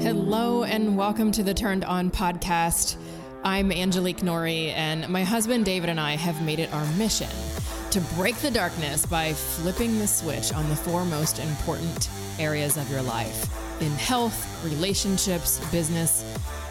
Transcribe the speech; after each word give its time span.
Hello, 0.00 0.64
and 0.64 0.96
welcome 0.96 1.30
to 1.30 1.42
the 1.42 1.52
Turned 1.52 1.84
On 1.84 2.10
podcast. 2.10 2.96
I'm 3.44 3.70
Angelique 3.70 4.20
Nori, 4.20 4.72
and 4.72 5.06
my 5.10 5.24
husband 5.24 5.66
David 5.66 5.90
and 5.90 6.00
I 6.00 6.16
have 6.16 6.42
made 6.42 6.58
it 6.58 6.72
our 6.72 6.86
mission 6.92 7.28
to 7.90 8.00
break 8.16 8.34
the 8.36 8.50
darkness 8.50 9.04
by 9.04 9.34
flipping 9.34 9.98
the 9.98 10.06
switch 10.06 10.54
on 10.54 10.66
the 10.70 10.74
four 10.74 11.04
most 11.04 11.38
important 11.38 12.08
areas 12.38 12.78
of 12.78 12.90
your 12.90 13.02
life 13.02 13.82
in 13.82 13.90
health, 13.92 14.64
relationships, 14.64 15.60
business, 15.70 16.24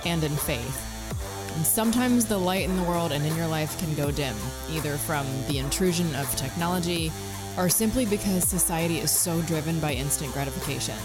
and 0.06 0.24
in 0.24 0.36
faith. 0.36 1.54
And 1.56 1.64
sometimes 1.64 2.26
the 2.26 2.38
light 2.38 2.68
in 2.68 2.76
the 2.78 2.84
world 2.84 3.12
and 3.12 3.24
in 3.24 3.36
your 3.36 3.48
life 3.48 3.78
can 3.78 3.94
go 3.94 4.10
dim, 4.10 4.36
either 4.72 4.98
from 4.98 5.28
the 5.48 5.60
intrusion 5.60 6.16
of 6.16 6.36
technology 6.36 7.12
or 7.60 7.70
simply 7.70 8.08
because 8.08 8.44
society 8.44 8.98
is 8.98 9.12
so 9.12 9.40
driven 9.44 9.80
by 9.80 9.94
instant 9.94 10.34
gratification. 10.34 10.98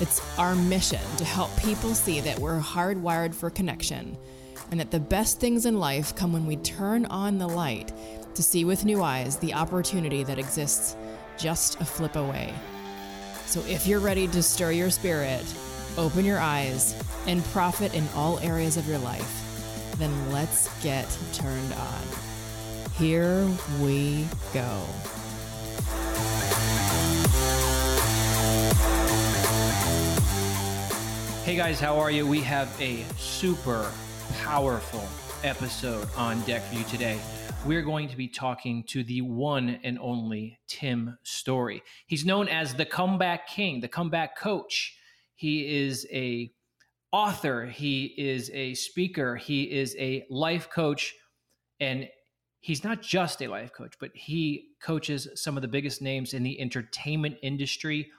It's 0.00 0.20
our 0.38 0.54
mission 0.54 1.00
to 1.16 1.24
help 1.24 1.56
people 1.56 1.94
see 1.94 2.20
that 2.20 2.38
we're 2.38 2.60
hardwired 2.60 3.34
for 3.34 3.50
connection 3.50 4.16
and 4.70 4.78
that 4.78 4.92
the 4.92 5.00
best 5.00 5.40
things 5.40 5.66
in 5.66 5.80
life 5.80 6.14
come 6.14 6.32
when 6.32 6.46
we 6.46 6.56
turn 6.56 7.04
on 7.06 7.38
the 7.38 7.48
light 7.48 7.92
to 8.34 8.42
see 8.42 8.64
with 8.64 8.84
new 8.84 9.02
eyes 9.02 9.36
the 9.38 9.54
opportunity 9.54 10.22
that 10.22 10.38
exists 10.38 10.94
just 11.36 11.80
a 11.80 11.84
flip 11.84 12.14
away. 12.14 12.54
So 13.46 13.60
if 13.66 13.86
you're 13.86 13.98
ready 13.98 14.28
to 14.28 14.42
stir 14.42 14.72
your 14.72 14.90
spirit, 14.90 15.44
open 15.96 16.24
your 16.24 16.38
eyes, 16.38 16.94
and 17.26 17.44
profit 17.46 17.94
in 17.94 18.06
all 18.14 18.38
areas 18.38 18.76
of 18.76 18.86
your 18.86 18.98
life, 18.98 19.94
then 19.98 20.32
let's 20.32 20.68
get 20.82 21.06
turned 21.32 21.72
on. 21.72 22.02
Here 22.96 23.48
we 23.80 24.26
go. 24.54 24.80
Hey 31.48 31.56
guys, 31.56 31.80
how 31.80 31.98
are 31.98 32.10
you? 32.10 32.26
We 32.26 32.42
have 32.42 32.78
a 32.78 33.02
super 33.16 33.90
powerful 34.42 35.02
episode 35.42 36.06
on 36.14 36.42
deck 36.42 36.62
for 36.64 36.74
you 36.74 36.84
today. 36.84 37.18
We're 37.64 37.80
going 37.80 38.10
to 38.10 38.18
be 38.18 38.28
talking 38.28 38.84
to 38.88 39.02
the 39.02 39.22
one 39.22 39.80
and 39.82 39.98
only 39.98 40.58
Tim 40.66 41.16
Storey. 41.22 41.82
He's 42.06 42.26
known 42.26 42.48
as 42.48 42.74
the 42.74 42.84
comeback 42.84 43.46
king, 43.46 43.80
the 43.80 43.88
comeback 43.88 44.36
coach. 44.36 44.94
He 45.36 45.86
is 45.86 46.06
a 46.12 46.52
author, 47.12 47.64
he 47.64 48.14
is 48.18 48.50
a 48.52 48.74
speaker, 48.74 49.34
he 49.34 49.62
is 49.62 49.96
a 49.98 50.26
life 50.28 50.68
coach 50.68 51.14
and 51.80 52.10
he's 52.60 52.84
not 52.84 53.00
just 53.00 53.40
a 53.40 53.48
life 53.48 53.72
coach, 53.72 53.94
but 53.98 54.10
he 54.12 54.66
coaches 54.82 55.26
some 55.34 55.56
of 55.56 55.62
the 55.62 55.68
biggest 55.68 56.02
names 56.02 56.34
in 56.34 56.42
the 56.42 56.60
entertainment 56.60 57.38
industry. 57.42 58.10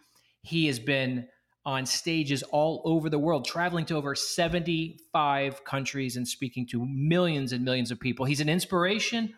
He 0.42 0.66
has 0.66 0.80
been 0.80 1.28
on 1.66 1.86
stages 1.86 2.44
all 2.44 2.82
over 2.86 3.10
the 3.10 3.20
world, 3.20 3.46
traveling 3.46 3.86
to 3.86 3.96
over 3.96 4.16
75 4.16 5.64
countries 5.64 6.16
and 6.16 6.28
speaking 6.28 6.66
to 6.68 6.86
millions 6.86 7.52
and 7.52 7.64
millions 7.64 7.92
of 7.92 8.00
people. 8.00 8.26
He's 8.26 8.42
an 8.42 8.50
inspiration 8.50 9.34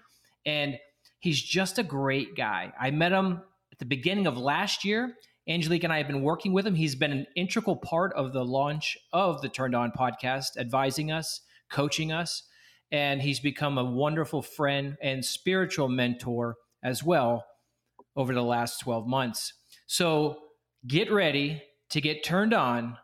and 0.46 0.78
he's 1.20 1.42
just 1.42 1.80
a 1.80 1.84
great 1.84 2.36
guy. 2.36 2.72
I 2.80 2.92
met 2.92 3.12
him 3.12 3.42
at 3.72 3.80
the 3.80 3.86
beginning 3.86 4.28
of 4.28 4.38
last 4.38 4.86
year. 4.86 5.16
Angelique 5.48 5.84
and 5.84 5.92
I 5.92 5.98
have 5.98 6.08
been 6.08 6.22
working 6.22 6.54
with 6.54 6.68
him. 6.68 6.76
He's 6.76 6.96
been 6.96 7.12
an 7.12 7.26
integral 7.36 7.76
part 7.76 8.14
of 8.14 8.32
the 8.32 8.46
launch 8.46 8.98
of 9.12 9.42
the 9.42 9.50
Turned 9.50 9.76
On 9.76 9.92
podcast, 9.92 10.58
advising 10.58 11.12
us, 11.12 11.42
coaching 11.72 12.12
us, 12.12 12.44
and 12.92 13.22
he's 13.22 13.40
become 13.40 13.78
a 13.78 13.84
wonderful 13.84 14.42
friend 14.42 14.98
and 15.02 15.26
spiritual 15.26 15.90
mentor 15.90 16.56
as 16.84 17.04
well 17.04 17.46
over 18.16 18.34
the 18.34 18.44
last 18.44 18.80
12 18.80 19.08
months. 19.08 19.54
So 19.88 20.38
get 20.88 21.12
ready 21.12 21.64
to 21.92 22.00
get 22.00 22.24
turned 22.24 22.54
on 22.54 22.98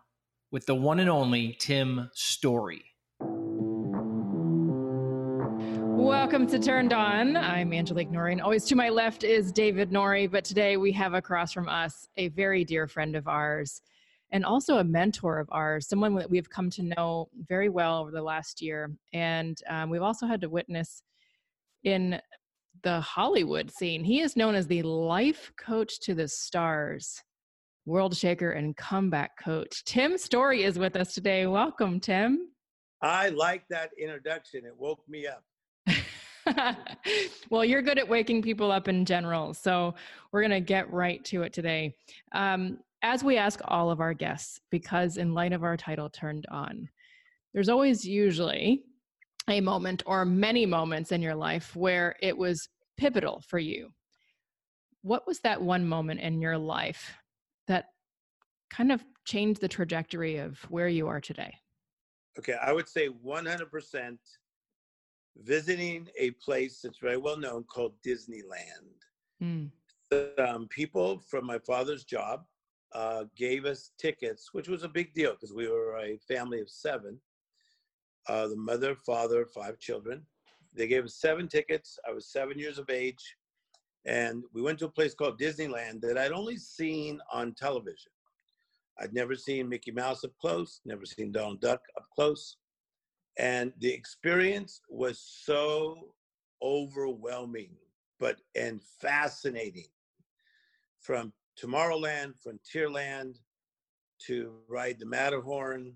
with 0.49 0.65
the 0.65 0.73
one 0.73 0.99
and 1.01 1.09
only 1.09 1.57
Tim 1.59 2.09
Storey. 2.13 2.85
Welcome 5.99 6.47
to 6.47 6.57
Turned 6.57 6.93
On. 6.93 7.35
I'm 7.35 7.73
Angelique 7.73 8.09
Nori, 8.09 8.31
and 8.31 8.39
always 8.41 8.63
to 8.65 8.75
my 8.77 8.87
left 8.87 9.25
is 9.25 9.51
David 9.51 9.91
Nori. 9.91 10.31
But 10.31 10.45
today 10.45 10.77
we 10.77 10.93
have 10.93 11.13
across 11.13 11.51
from 11.51 11.67
us 11.67 12.07
a 12.15 12.29
very 12.29 12.63
dear 12.63 12.87
friend 12.87 13.17
of 13.17 13.27
ours 13.27 13.81
and 14.31 14.45
also 14.45 14.77
a 14.77 14.85
mentor 14.85 15.37
of 15.39 15.49
ours, 15.51 15.89
someone 15.89 16.15
that 16.15 16.29
we've 16.29 16.49
come 16.49 16.69
to 16.69 16.83
know 16.83 17.27
very 17.49 17.67
well 17.67 17.99
over 17.99 18.11
the 18.11 18.21
last 18.21 18.61
year. 18.61 18.89
And 19.11 19.61
um, 19.69 19.89
we've 19.89 20.01
also 20.01 20.27
had 20.27 20.39
to 20.41 20.49
witness 20.49 21.03
in 21.83 22.21
the 22.83 23.01
Hollywood 23.01 23.69
scene. 23.69 24.05
He 24.05 24.21
is 24.21 24.37
known 24.37 24.55
as 24.55 24.65
the 24.65 24.83
life 24.83 25.51
coach 25.57 25.99
to 26.01 26.13
the 26.13 26.29
stars 26.29 27.21
world 27.87 28.15
shaker 28.15 28.51
and 28.51 28.75
comeback 28.75 29.41
coach. 29.41 29.83
Tim 29.85 30.17
Storey 30.17 30.63
is 30.63 30.77
with 30.77 30.97
us 30.97 31.13
today. 31.13 31.47
Welcome, 31.47 32.01
Tim. 32.01 32.49
I 33.01 33.29
like 33.29 33.63
that 33.69 33.91
introduction. 33.97 34.65
It 34.65 34.75
woke 34.77 34.99
me 35.07 35.25
up. 35.25 35.43
well, 37.49 37.63
you're 37.63 37.81
good 37.81 37.97
at 37.97 38.07
waking 38.07 38.41
people 38.41 38.73
up 38.73 38.89
in 38.89 39.05
general. 39.05 39.53
So 39.53 39.95
we're 40.31 40.41
going 40.41 40.51
to 40.51 40.59
get 40.59 40.91
right 40.91 41.23
to 41.25 41.43
it 41.43 41.53
today. 41.53 41.95
Um, 42.33 42.79
as 43.03 43.23
we 43.23 43.37
ask 43.37 43.61
all 43.65 43.89
of 43.89 44.01
our 44.01 44.13
guests, 44.13 44.59
because 44.69 45.15
in 45.15 45.33
light 45.33 45.53
of 45.53 45.63
our 45.63 45.77
title, 45.77 46.09
Turned 46.09 46.45
On, 46.51 46.89
there's 47.53 47.69
always 47.69 48.05
usually 48.05 48.83
a 49.47 49.61
moment 49.61 50.03
or 50.05 50.25
many 50.25 50.65
moments 50.65 51.13
in 51.13 51.21
your 51.21 51.35
life 51.35 51.73
where 51.73 52.17
it 52.21 52.37
was 52.37 52.67
pivotal 52.97 53.41
for 53.47 53.59
you. 53.59 53.93
What 55.03 55.25
was 55.25 55.39
that 55.41 55.61
one 55.61 55.87
moment 55.87 56.19
in 56.19 56.41
your 56.41 56.57
life 56.57 57.15
that 57.67 57.85
kind 58.69 58.91
of 58.91 59.03
changed 59.25 59.61
the 59.61 59.67
trajectory 59.67 60.37
of 60.37 60.59
where 60.69 60.87
you 60.87 61.07
are 61.07 61.21
today? 61.21 61.53
Okay, 62.39 62.55
I 62.61 62.71
would 62.71 62.87
say 62.87 63.09
100% 63.09 64.17
visiting 65.43 66.07
a 66.17 66.31
place 66.31 66.81
that's 66.81 66.99
very 66.99 67.17
well 67.17 67.37
known 67.37 67.63
called 67.63 67.93
Disneyland. 68.05 68.97
Mm. 69.41 69.71
Um, 70.39 70.67
people 70.69 71.19
from 71.19 71.45
my 71.45 71.59
father's 71.59 72.03
job 72.03 72.45
uh, 72.93 73.25
gave 73.35 73.65
us 73.65 73.91
tickets, 73.99 74.49
which 74.53 74.67
was 74.67 74.83
a 74.83 74.89
big 74.89 75.13
deal 75.13 75.31
because 75.33 75.53
we 75.53 75.67
were 75.67 75.97
a 75.97 76.17
family 76.27 76.61
of 76.61 76.69
seven. 76.69 77.19
Uh, 78.27 78.47
the 78.47 78.55
mother, 78.55 78.95
father, 78.95 79.45
five 79.45 79.79
children. 79.79 80.25
They 80.73 80.87
gave 80.87 81.05
us 81.05 81.15
seven 81.15 81.47
tickets. 81.47 81.97
I 82.07 82.11
was 82.11 82.27
seven 82.27 82.57
years 82.59 82.77
of 82.77 82.89
age. 82.89 83.36
And 84.07 84.43
we 84.53 84.61
went 84.61 84.79
to 84.79 84.85
a 84.85 84.89
place 84.89 85.13
called 85.13 85.39
Disneyland 85.39 85.99
that 86.01 86.17
I'd 86.17 86.31
only 86.31 86.57
seen 86.57 87.19
on 87.31 87.53
television. 87.53 88.11
I'd 88.99 89.13
never 89.13 89.35
seen 89.35 89.69
Mickey 89.69 89.91
Mouse 89.91 90.23
up 90.23 90.31
close, 90.39 90.79
never 90.85 91.05
seen 91.05 91.31
Donald 91.31 91.61
Duck 91.61 91.81
up 91.97 92.07
close. 92.15 92.55
And 93.37 93.73
the 93.79 93.93
experience 93.93 94.81
was 94.89 95.19
so 95.19 96.13
overwhelming, 96.63 97.75
but 98.19 98.39
and 98.55 98.81
fascinating. 98.99 99.89
From 101.01 101.33
Tomorrowland, 101.61 102.33
Frontierland, 102.41 103.35
to 104.25 104.53
ride 104.67 104.99
the 104.99 105.05
Matterhorn. 105.05 105.95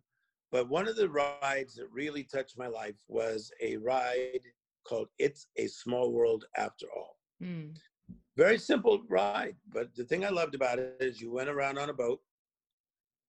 But 0.52 0.70
one 0.70 0.88
of 0.88 0.98
the 0.98 1.10
rides 1.10 1.76
that 1.76 1.88
really 1.92 2.24
touched 2.24 2.58
my 2.58 2.68
life 2.68 3.02
was 3.08 3.52
a 3.62 3.78
ride 3.78 4.42
called 4.86 5.08
It's 5.18 5.48
a 5.56 5.68
Small 5.68 6.12
World 6.12 6.46
After 6.58 6.88
All. 6.96 7.18
Mm. 7.42 7.74
Very 8.38 8.58
simple 8.58 9.02
ride, 9.10 9.56
but 9.74 9.94
the 9.96 10.06
thing 10.06 10.24
I 10.24 10.30
loved 10.30 10.56
about 10.56 10.80
it 10.80 10.96
is 11.00 11.20
you 11.20 11.32
went 11.32 11.50
around 11.50 11.78
on 11.78 11.90
a 11.90 11.94
boat 11.94 12.22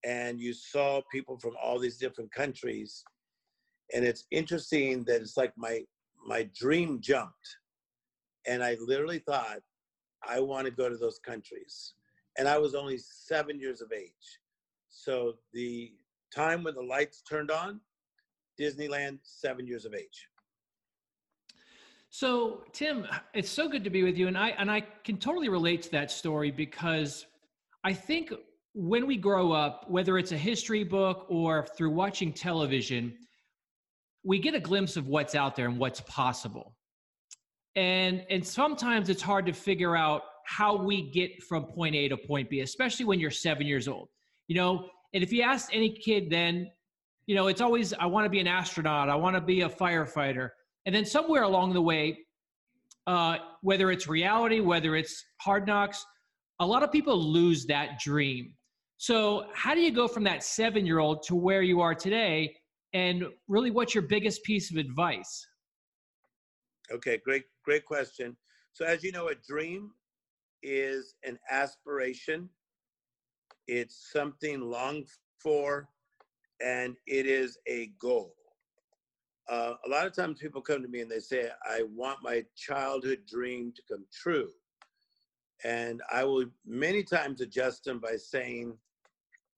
and 0.05 0.41
you 0.41 0.53
saw 0.53 1.01
people 1.11 1.39
from 1.39 1.55
all 1.63 1.79
these 1.79 1.99
different 1.99 2.33
countries. 2.33 3.05
And 3.95 4.05
it's 4.05 4.27
interesting 4.31 5.05
that 5.05 5.21
it's 5.21 5.37
like 5.37 5.53
my 5.57 5.83
my 6.25 6.49
dream 6.57 7.01
jumped. 7.01 7.57
And 8.47 8.63
I 8.63 8.77
literally 8.81 9.19
thought, 9.19 9.59
I 10.27 10.39
want 10.41 10.67
to 10.67 10.71
go 10.71 10.89
to 10.89 10.97
those 10.97 11.19
countries. 11.19 11.95
And 12.39 12.49
I 12.49 12.59
was 12.59 12.75
only 12.75 12.99
seven 12.99 13.59
years 13.59 13.81
of 13.81 13.93
age. 13.93 14.41
So 14.89 15.35
the 15.53 15.93
time 16.35 16.63
when 16.63 16.75
the 16.75 16.83
lights 16.83 17.23
turned 17.23 17.51
on, 17.51 17.81
Disneyland, 18.61 19.19
seven 19.23 19.67
years 19.67 19.85
of 19.85 19.95
age. 19.95 20.29
So, 22.15 22.65
Tim, 22.75 23.07
it's 23.33 23.49
so 23.49 23.71
good 23.71 23.83
to 23.85 23.89
be 23.89 24.05
with 24.05 24.19
you, 24.19 24.29
and 24.29 24.37
I 24.37 24.51
and 24.51 24.71
I 24.71 24.83
can 25.03 25.17
totally 25.17 25.49
relate 25.49 25.81
to 25.85 25.91
that 25.93 26.11
story 26.11 26.51
because 26.51 27.25
I 27.85 27.95
think 27.95 28.35
when 28.75 29.07
we 29.07 29.17
grow 29.17 29.51
up, 29.51 29.87
whether 29.89 30.19
it's 30.19 30.31
a 30.31 30.37
history 30.37 30.85
book 30.85 31.25
or 31.31 31.67
through 31.75 31.89
watching 31.93 32.31
television, 32.31 33.15
we 34.25 34.39
get 34.39 34.55
a 34.55 34.61
glimpse 34.61 34.99
of 34.99 35.07
what's 35.07 35.35
out 35.35 35.57
there 35.57 35.67
and 35.67 35.79
what's 35.79 36.03
possible. 36.03 36.77
And 37.77 38.27
and 38.29 38.47
sometimes 38.47 39.09
it's 39.09 39.23
hard 39.23 39.47
to 39.47 39.55
figure 39.55 39.97
out 39.97 40.21
how 40.45 40.77
we 40.77 41.11
get 41.13 41.43
from 41.43 41.65
point 41.65 41.95
A 41.95 42.09
to 42.09 42.19
point 42.19 42.51
B, 42.51 42.61
especially 42.61 43.07
when 43.07 43.21
you're 43.21 43.31
seven 43.31 43.67
years 43.67 43.89
old. 43.89 44.11
You 44.49 44.57
know, 44.57 44.87
and 45.15 45.25
if 45.25 45.33
you 45.33 45.41
ask 45.41 45.75
any 45.75 45.89
kid 45.89 46.29
then, 46.29 46.71
you 47.25 47.35
know, 47.35 47.47
it's 47.47 47.63
always 47.63 47.95
I 47.95 48.05
want 48.05 48.27
to 48.27 48.31
be 48.31 48.41
an 48.41 48.49
astronaut, 48.49 49.09
I 49.09 49.15
want 49.15 49.35
to 49.35 49.41
be 49.41 49.63
a 49.63 49.69
firefighter 49.71 50.51
and 50.87 50.95
then 50.95 51.05
somewhere 51.05 51.43
along 51.43 51.75
the 51.75 51.83
way, 51.83 52.19
uh, 53.07 53.37
whether 53.63 53.91
it's 53.91 54.09
reality, 54.09 54.61
whether 54.61 54.97
it's 54.97 55.25
hard 55.41 55.67
knocks, 55.67 56.05
a 56.61 56.67
lot 56.67 56.83
of 56.83 56.93
people 56.93 57.17
lose 57.17 57.67
that 57.67 57.99
dream. 57.99 58.55
So, 58.99 59.47
how 59.53 59.75
do 59.75 59.81
you 59.81 59.91
go 59.91 60.07
from 60.07 60.23
that 60.25 60.45
seven 60.45 60.87
year 60.87 61.01
old 61.01 61.25
to 61.25 61.35
where 61.35 61.63
you 61.63 61.81
are 61.81 61.95
today? 61.95 62.55
And 62.95 63.25
really, 63.49 63.71
what's 63.71 63.95
your 63.95 64.05
biggest 64.05 64.45
piece 64.45 64.71
of 64.71 64.77
advice? 64.77 65.47
Okay, 66.93 67.19
great, 67.25 67.45
great 67.65 67.85
question. 67.85 68.37
So, 68.73 68.85
as 68.85 69.03
you 69.03 69.13
know, 69.13 69.29
a 69.29 69.35
dream 69.35 69.91
is 70.63 71.15
an 71.25 71.39
aspiration, 71.51 72.49
it's 73.67 74.11
something 74.13 74.61
longed 74.61 75.09
for, 75.41 75.89
and 76.65 76.97
it 77.07 77.27
is 77.27 77.59
a 77.67 77.91
goal. 78.01 78.35
Uh, 79.49 79.75
a 79.85 79.89
lot 79.89 80.07
of 80.07 80.15
times 80.15 80.41
people 80.41 80.61
come 80.61 80.83
to 80.83 80.89
me 80.89 81.01
and 81.01 81.11
they 81.11 81.19
say, 81.19 81.51
I 81.65 81.83
want 81.95 82.19
my 82.23 82.45
childhood 82.57 83.23
dream 83.29 83.73
to 83.75 83.83
come 83.91 84.05
true. 84.13 84.51
And 85.65 86.03
I 86.13 86.25
will 86.25 86.47
many 86.67 87.03
times 87.03 87.41
adjust 87.41 87.85
them 87.85 87.99
by 87.99 88.17
saying, 88.17 88.77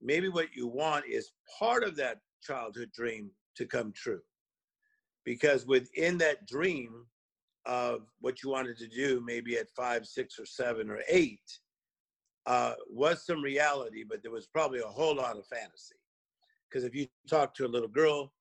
maybe 0.03 0.29
what 0.29 0.55
you 0.55 0.67
want 0.67 1.05
is 1.07 1.33
part 1.59 1.83
of 1.83 1.97
that 1.97 2.21
childhood 2.43 2.91
dream 2.93 3.31
to 3.57 3.67
come 3.67 3.93
true. 3.93 4.21
Because 5.25 5.67
within 5.67 6.19
that 6.19 6.47
dream 6.47 7.07
of 7.65 8.03
what 8.21 8.43
you 8.43 8.51
wanted 8.51 8.77
to 8.79 8.89
do, 8.89 9.23
maybe 9.25 9.57
at 9.57 9.71
five, 9.71 10.07
six, 10.07 10.39
or 10.39 10.45
seven, 10.45 10.91
or 10.91 11.01
eight, 11.09 11.41
uh, 12.47 12.75
was 12.91 13.25
some 13.25 13.43
reality, 13.43 14.05
but 14.07 14.23
there 14.23 14.33
was 14.33 14.47
probably 14.47 14.81
a 14.81 14.87
whole 14.87 15.17
lot 15.17 15.39
of 15.39 15.47
fantasy. 15.47 15.95
Because 16.69 16.85
if 16.85 16.95
you 16.95 17.07
talk 17.29 17.55
to 17.55 17.65
a 17.65 17.69
little 17.69 17.89
girl 17.89 18.33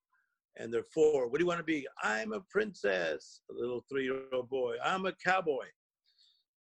and 0.58 0.74
they're 0.74 0.84
four, 0.84 1.28
what 1.28 1.38
do 1.38 1.44
you 1.44 1.48
want 1.48 1.60
to 1.60 1.64
be? 1.64 1.88
I'm 2.02 2.34
a 2.34 2.42
princess, 2.42 3.42
a 3.50 3.54
little 3.54 3.84
three 3.90 4.04
year 4.04 4.22
old 4.32 4.50
boy. 4.50 4.76
I'm 4.84 5.06
a 5.06 5.14
cowboy. 5.14 5.66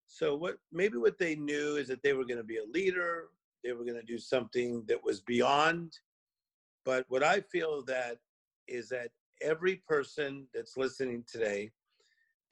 So 0.07 0.35
what 0.35 0.57
maybe 0.71 0.97
what 0.97 1.17
they 1.17 1.35
knew 1.35 1.75
is 1.75 1.87
that 1.87 2.03
they 2.03 2.13
were 2.13 2.25
going 2.25 2.37
to 2.37 2.43
be 2.43 2.57
a 2.57 2.71
leader, 2.71 3.29
they 3.63 3.73
were 3.73 3.85
going 3.85 3.99
to 3.99 4.03
do 4.03 4.17
something 4.17 4.83
that 4.87 5.03
was 5.03 5.21
beyond. 5.21 5.93
But 6.85 7.05
what 7.07 7.23
I 7.23 7.41
feel 7.41 7.83
that 7.85 8.17
is 8.67 8.89
that 8.89 9.09
every 9.41 9.77
person 9.87 10.47
that's 10.53 10.77
listening 10.77 11.23
today, 11.31 11.71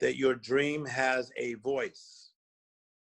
that 0.00 0.16
your 0.16 0.34
dream 0.34 0.84
has 0.86 1.30
a 1.36 1.54
voice, 1.54 2.30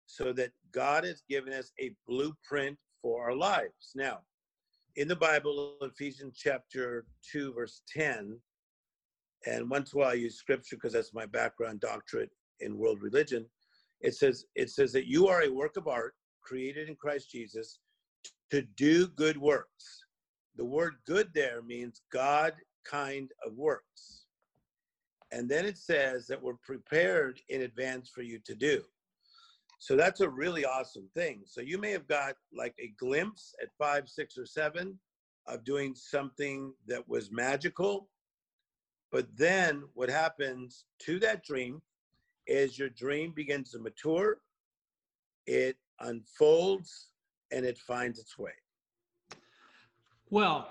so 0.06 0.32
that 0.32 0.50
God 0.72 1.04
has 1.04 1.22
given 1.28 1.52
us 1.52 1.72
a 1.80 1.94
blueprint 2.06 2.76
for 3.00 3.24
our 3.24 3.34
lives. 3.34 3.92
Now, 3.94 4.20
in 4.96 5.08
the 5.08 5.16
Bible, 5.16 5.76
Ephesians 5.82 6.36
chapter 6.36 7.06
2, 7.32 7.54
verse 7.54 7.82
10, 7.94 8.38
and 9.46 9.70
once 9.70 9.92
a 9.92 9.98
while 9.98 10.10
I 10.10 10.14
use 10.14 10.36
scripture 10.36 10.76
because 10.76 10.92
that's 10.92 11.14
my 11.14 11.26
background 11.26 11.80
doctorate 11.80 12.30
in 12.60 12.76
world 12.76 13.00
religion. 13.00 13.46
It 14.00 14.14
says, 14.14 14.44
it 14.54 14.70
says 14.70 14.92
that 14.92 15.06
you 15.06 15.28
are 15.28 15.42
a 15.42 15.52
work 15.52 15.76
of 15.76 15.88
art 15.88 16.14
created 16.42 16.88
in 16.88 16.96
Christ 16.96 17.30
Jesus 17.30 17.78
to 18.50 18.62
do 18.76 19.06
good 19.08 19.36
works. 19.36 20.04
The 20.56 20.64
word 20.64 20.94
good 21.06 21.30
there 21.34 21.62
means 21.62 22.02
God 22.12 22.54
kind 22.84 23.30
of 23.46 23.54
works. 23.54 24.24
And 25.32 25.48
then 25.48 25.64
it 25.64 25.78
says 25.78 26.26
that 26.26 26.42
we're 26.42 26.54
prepared 26.64 27.40
in 27.48 27.62
advance 27.62 28.10
for 28.10 28.22
you 28.22 28.40
to 28.44 28.54
do. 28.54 28.82
So 29.80 29.96
that's 29.96 30.20
a 30.20 30.28
really 30.28 30.66
awesome 30.66 31.08
thing. 31.14 31.40
So 31.46 31.62
you 31.62 31.78
may 31.78 31.90
have 31.90 32.06
got 32.06 32.34
like 32.54 32.74
a 32.78 32.92
glimpse 32.98 33.54
at 33.62 33.70
five, 33.78 34.10
six, 34.10 34.36
or 34.36 34.44
seven 34.44 34.98
of 35.46 35.64
doing 35.64 35.94
something 35.94 36.74
that 36.86 37.08
was 37.08 37.32
magical. 37.32 38.10
But 39.10 39.26
then 39.36 39.84
what 39.94 40.10
happens 40.10 40.84
to 41.06 41.18
that 41.20 41.42
dream 41.44 41.80
is 42.46 42.78
your 42.78 42.90
dream 42.90 43.32
begins 43.34 43.70
to 43.70 43.78
mature, 43.78 44.38
it 45.46 45.76
unfolds, 46.00 47.08
and 47.50 47.64
it 47.64 47.78
finds 47.78 48.18
its 48.18 48.38
way. 48.38 48.52
Well, 50.28 50.68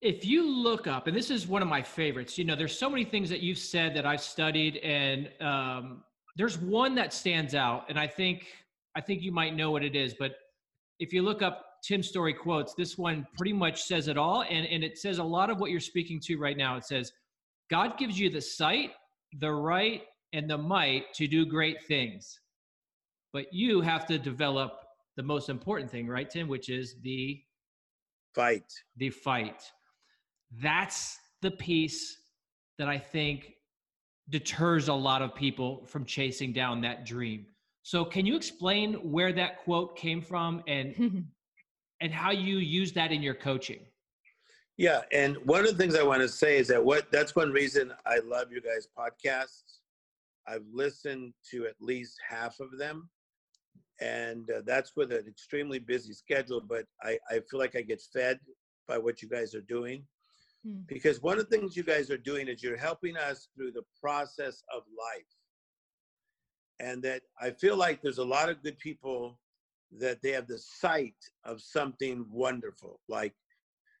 if 0.00 0.24
you 0.24 0.48
look 0.48 0.86
up, 0.86 1.08
and 1.08 1.16
this 1.16 1.30
is 1.30 1.48
one 1.48 1.60
of 1.60 1.68
my 1.68 1.82
favorites, 1.82 2.38
you 2.38 2.44
know, 2.44 2.54
there's 2.54 2.78
so 2.78 2.88
many 2.88 3.04
things 3.04 3.28
that 3.30 3.40
you've 3.40 3.58
said 3.58 3.96
that 3.96 4.06
I've 4.06 4.20
studied, 4.20 4.76
and 4.76 5.28
um, 5.40 6.04
there's 6.36 6.58
one 6.58 6.94
that 6.96 7.12
stands 7.12 7.54
out, 7.54 7.86
and 7.88 7.98
I 7.98 8.06
think 8.06 8.46
I 8.94 9.00
think 9.00 9.22
you 9.22 9.32
might 9.32 9.56
know 9.56 9.70
what 9.70 9.82
it 9.82 9.96
is. 9.96 10.14
But 10.18 10.32
if 10.98 11.12
you 11.12 11.22
look 11.22 11.42
up 11.42 11.64
Tim 11.82 12.02
Storey 12.02 12.34
quotes, 12.34 12.74
this 12.74 12.96
one 12.96 13.26
pretty 13.36 13.52
much 13.52 13.82
says 13.82 14.08
it 14.08 14.18
all, 14.18 14.42
and 14.42 14.66
and 14.66 14.84
it 14.84 14.98
says 14.98 15.18
a 15.18 15.24
lot 15.24 15.50
of 15.50 15.58
what 15.58 15.70
you're 15.70 15.80
speaking 15.80 16.20
to 16.24 16.36
right 16.36 16.56
now. 16.56 16.76
It 16.76 16.84
says, 16.84 17.10
God 17.70 17.98
gives 17.98 18.18
you 18.18 18.30
the 18.30 18.40
sight, 18.40 18.90
the 19.40 19.50
right, 19.50 20.02
and 20.32 20.48
the 20.48 20.58
might 20.58 21.12
to 21.14 21.26
do 21.26 21.46
great 21.46 21.84
things, 21.86 22.40
but 23.32 23.46
you 23.52 23.80
have 23.80 24.06
to 24.06 24.18
develop 24.18 24.72
the 25.16 25.22
most 25.22 25.48
important 25.48 25.90
thing, 25.90 26.06
right, 26.06 26.28
Tim, 26.28 26.46
which 26.46 26.68
is 26.68 26.96
the 27.02 27.40
fight. 28.34 28.70
The 28.96 29.10
fight. 29.10 29.62
That's 30.62 31.18
the 31.40 31.50
piece 31.50 32.18
that 32.78 32.88
I 32.88 32.98
think 32.98 33.55
deters 34.28 34.88
a 34.88 34.94
lot 34.94 35.22
of 35.22 35.34
people 35.34 35.84
from 35.86 36.04
chasing 36.04 36.52
down 36.52 36.80
that 36.82 37.06
dream. 37.06 37.46
So 37.82 38.04
can 38.04 38.26
you 38.26 38.36
explain 38.36 38.94
where 38.94 39.32
that 39.32 39.58
quote 39.58 39.96
came 39.96 40.20
from 40.20 40.62
and 40.66 41.26
and 42.00 42.12
how 42.12 42.30
you 42.30 42.58
use 42.58 42.92
that 42.92 43.12
in 43.12 43.22
your 43.22 43.34
coaching? 43.34 43.80
Yeah, 44.76 45.02
and 45.12 45.36
one 45.46 45.60
of 45.60 45.68
the 45.68 45.76
things 45.76 45.94
I 45.94 46.02
want 46.02 46.20
to 46.20 46.28
say 46.28 46.58
is 46.58 46.68
that 46.68 46.84
what 46.84 47.10
that's 47.10 47.34
one 47.34 47.52
reason 47.52 47.92
I 48.04 48.18
love 48.18 48.50
you 48.50 48.60
guys 48.60 48.88
podcasts. 48.98 49.78
I've 50.46 50.64
listened 50.72 51.32
to 51.50 51.66
at 51.66 51.74
least 51.80 52.18
half 52.28 52.60
of 52.60 52.76
them 52.78 53.08
and 54.00 54.50
uh, 54.50 54.60
that's 54.66 54.92
with 54.96 55.12
an 55.12 55.24
extremely 55.26 55.78
busy 55.78 56.12
schedule 56.12 56.60
but 56.60 56.84
I, 57.02 57.18
I 57.30 57.40
feel 57.50 57.58
like 57.58 57.76
i 57.76 57.82
get 57.82 58.02
fed 58.12 58.38
by 58.86 58.98
what 58.98 59.22
you 59.22 59.28
guys 59.28 59.54
are 59.54 59.62
doing 59.62 60.04
hmm. 60.66 60.80
because 60.86 61.22
one 61.22 61.38
of 61.38 61.48
the 61.48 61.56
things 61.56 61.76
you 61.76 61.82
guys 61.82 62.10
are 62.10 62.18
doing 62.18 62.48
is 62.48 62.62
you're 62.62 62.76
helping 62.76 63.16
us 63.16 63.48
through 63.54 63.72
the 63.72 63.84
process 64.00 64.62
of 64.74 64.82
life 64.98 65.24
and 66.80 67.02
that 67.02 67.22
i 67.40 67.50
feel 67.50 67.76
like 67.76 68.02
there's 68.02 68.18
a 68.18 68.24
lot 68.24 68.48
of 68.48 68.62
good 68.62 68.78
people 68.78 69.38
that 69.98 70.20
they 70.22 70.32
have 70.32 70.46
the 70.46 70.58
sight 70.58 71.14
of 71.44 71.60
something 71.60 72.26
wonderful 72.30 73.00
like 73.08 73.34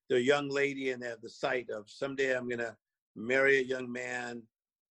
they're 0.08 0.18
a 0.18 0.22
young 0.22 0.48
lady 0.48 0.90
and 0.90 1.02
they 1.02 1.08
have 1.08 1.22
the 1.22 1.30
sight 1.30 1.68
of 1.70 1.88
someday 1.88 2.36
i'm 2.36 2.48
going 2.48 2.58
to 2.58 2.76
marry 3.14 3.58
a 3.58 3.62
young 3.62 3.90
man 3.90 4.42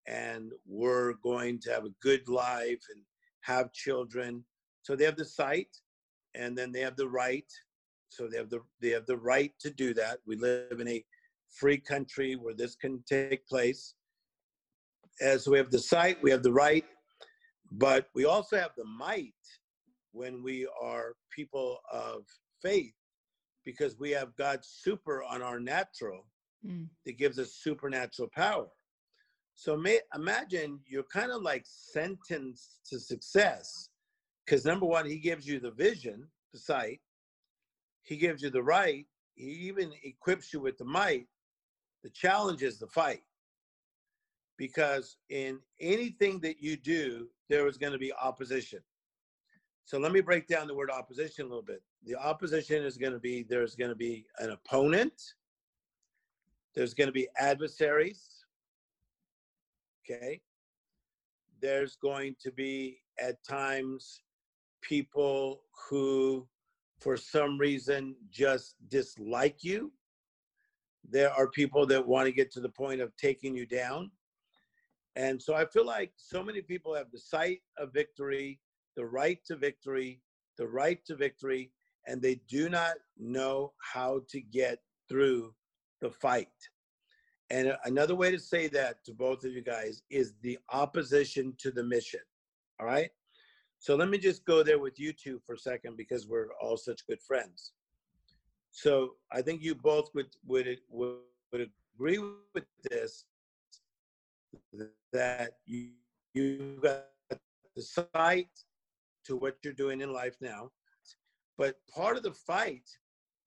and 0.08 0.52
we're 0.66 1.14
going 1.14 1.58
to 1.58 1.70
have 1.70 1.84
a 1.84 1.94
good 2.00 2.26
life 2.28 2.82
and 2.92 3.02
have 3.42 3.72
children 3.72 4.44
so 4.86 4.94
they 4.94 5.04
have 5.04 5.16
the 5.16 5.24
sight, 5.24 5.76
and 6.36 6.56
then 6.56 6.70
they 6.70 6.78
have 6.78 6.94
the 6.94 7.08
right. 7.08 7.52
So 8.08 8.28
they 8.28 8.36
have 8.36 8.50
the 8.50 8.60
they 8.80 8.90
have 8.90 9.06
the 9.06 9.16
right 9.16 9.52
to 9.58 9.68
do 9.68 9.92
that. 9.94 10.18
We 10.24 10.36
live 10.36 10.78
in 10.78 10.86
a 10.86 11.04
free 11.50 11.78
country 11.78 12.34
where 12.34 12.54
this 12.54 12.74
can 12.76 13.02
take 13.08 13.46
place. 13.46 13.94
As 15.20 15.48
we 15.48 15.56
have 15.58 15.70
the 15.70 15.78
sight, 15.78 16.22
we 16.22 16.30
have 16.30 16.42
the 16.42 16.52
right, 16.52 16.84
but 17.72 18.08
we 18.14 18.24
also 18.24 18.56
have 18.56 18.72
the 18.76 18.84
might 18.84 19.32
when 20.12 20.42
we 20.42 20.68
are 20.82 21.14
people 21.30 21.78
of 21.92 22.24
faith, 22.62 22.94
because 23.64 23.98
we 23.98 24.10
have 24.10 24.36
God's 24.36 24.68
super 24.68 25.22
on 25.22 25.42
our 25.42 25.58
natural 25.58 26.26
mm. 26.66 26.86
that 27.04 27.18
gives 27.18 27.38
us 27.38 27.54
supernatural 27.62 28.28
power. 28.34 28.68
So 29.54 29.76
may, 29.76 30.00
imagine 30.14 30.80
you're 30.86 31.02
kind 31.04 31.32
of 31.32 31.40
like 31.42 31.64
sentenced 31.64 32.80
to 32.90 33.00
success 33.00 33.88
because 34.44 34.64
number 34.64 34.86
one, 34.86 35.06
he 35.06 35.18
gives 35.18 35.46
you 35.46 35.58
the 35.58 35.72
vision, 35.72 36.28
the 36.52 36.58
sight. 36.58 37.00
He 38.02 38.16
gives 38.16 38.42
you 38.42 38.50
the 38.50 38.62
right. 38.62 39.04
He 39.34 39.50
even 39.68 39.92
equips 40.04 40.52
you 40.52 40.60
with 40.60 40.78
the 40.78 40.84
might. 40.84 41.26
The 42.06 42.10
challenge 42.10 42.62
is 42.62 42.78
the 42.78 42.86
fight. 42.86 43.24
Because 44.58 45.16
in 45.28 45.58
anything 45.80 46.38
that 46.38 46.62
you 46.62 46.76
do, 46.76 47.26
there 47.48 47.66
is 47.66 47.78
going 47.78 47.94
to 47.94 47.98
be 47.98 48.12
opposition. 48.12 48.78
So 49.86 49.98
let 49.98 50.12
me 50.12 50.20
break 50.20 50.46
down 50.46 50.68
the 50.68 50.74
word 50.76 50.88
opposition 50.88 51.46
a 51.46 51.48
little 51.48 51.64
bit. 51.64 51.82
The 52.04 52.14
opposition 52.14 52.84
is 52.84 52.96
going 52.96 53.12
to 53.12 53.18
be 53.18 53.42
there's 53.42 53.74
going 53.74 53.88
to 53.90 53.96
be 53.96 54.24
an 54.38 54.50
opponent, 54.50 55.20
there's 56.76 56.94
going 56.94 57.08
to 57.08 57.12
be 57.12 57.26
adversaries. 57.36 58.44
Okay. 60.08 60.40
There's 61.60 61.96
going 61.96 62.36
to 62.40 62.52
be 62.52 63.00
at 63.18 63.42
times 63.42 64.22
people 64.80 65.62
who, 65.90 66.46
for 67.00 67.16
some 67.16 67.58
reason, 67.58 68.14
just 68.30 68.76
dislike 68.88 69.64
you. 69.64 69.90
There 71.10 71.32
are 71.32 71.48
people 71.48 71.86
that 71.86 72.06
want 72.06 72.26
to 72.26 72.32
get 72.32 72.50
to 72.52 72.60
the 72.60 72.68
point 72.68 73.00
of 73.00 73.16
taking 73.16 73.56
you 73.56 73.66
down. 73.66 74.10
And 75.14 75.40
so 75.40 75.54
I 75.54 75.64
feel 75.64 75.86
like 75.86 76.12
so 76.16 76.42
many 76.42 76.60
people 76.60 76.94
have 76.94 77.10
the 77.10 77.18
sight 77.18 77.60
of 77.78 77.92
victory, 77.92 78.60
the 78.96 79.06
right 79.06 79.38
to 79.46 79.56
victory, 79.56 80.20
the 80.58 80.66
right 80.66 80.98
to 81.06 81.16
victory, 81.16 81.72
and 82.06 82.20
they 82.20 82.40
do 82.48 82.68
not 82.68 82.96
know 83.18 83.72
how 83.78 84.22
to 84.28 84.40
get 84.40 84.78
through 85.08 85.54
the 86.00 86.10
fight. 86.10 86.48
And 87.50 87.76
another 87.84 88.14
way 88.14 88.30
to 88.30 88.38
say 88.38 88.66
that 88.68 89.04
to 89.04 89.14
both 89.14 89.44
of 89.44 89.52
you 89.52 89.62
guys 89.62 90.02
is 90.10 90.34
the 90.42 90.58
opposition 90.72 91.54
to 91.58 91.70
the 91.70 91.84
mission. 91.84 92.20
All 92.80 92.86
right. 92.86 93.10
So 93.78 93.94
let 93.94 94.08
me 94.08 94.18
just 94.18 94.44
go 94.44 94.62
there 94.62 94.78
with 94.78 94.98
you 94.98 95.12
two 95.12 95.40
for 95.46 95.54
a 95.54 95.58
second 95.58 95.96
because 95.96 96.26
we're 96.26 96.48
all 96.60 96.76
such 96.76 97.06
good 97.06 97.20
friends. 97.22 97.72
So 98.76 99.14
I 99.32 99.40
think 99.40 99.62
you 99.62 99.74
both 99.74 100.10
would 100.14 100.28
would 100.46 100.78
would, 100.90 101.16
would 101.50 101.70
agree 101.94 102.18
with 102.54 102.66
this 102.90 103.24
that 105.14 105.52
you 105.64 105.92
you 106.34 106.78
got 106.82 107.06
the 107.74 107.82
sight 107.82 108.50
to 109.24 109.34
what 109.34 109.56
you're 109.64 109.72
doing 109.72 110.02
in 110.02 110.12
life 110.12 110.36
now, 110.42 110.70
but 111.56 111.76
part 111.92 112.18
of 112.18 112.22
the 112.22 112.32
fight 112.34 112.86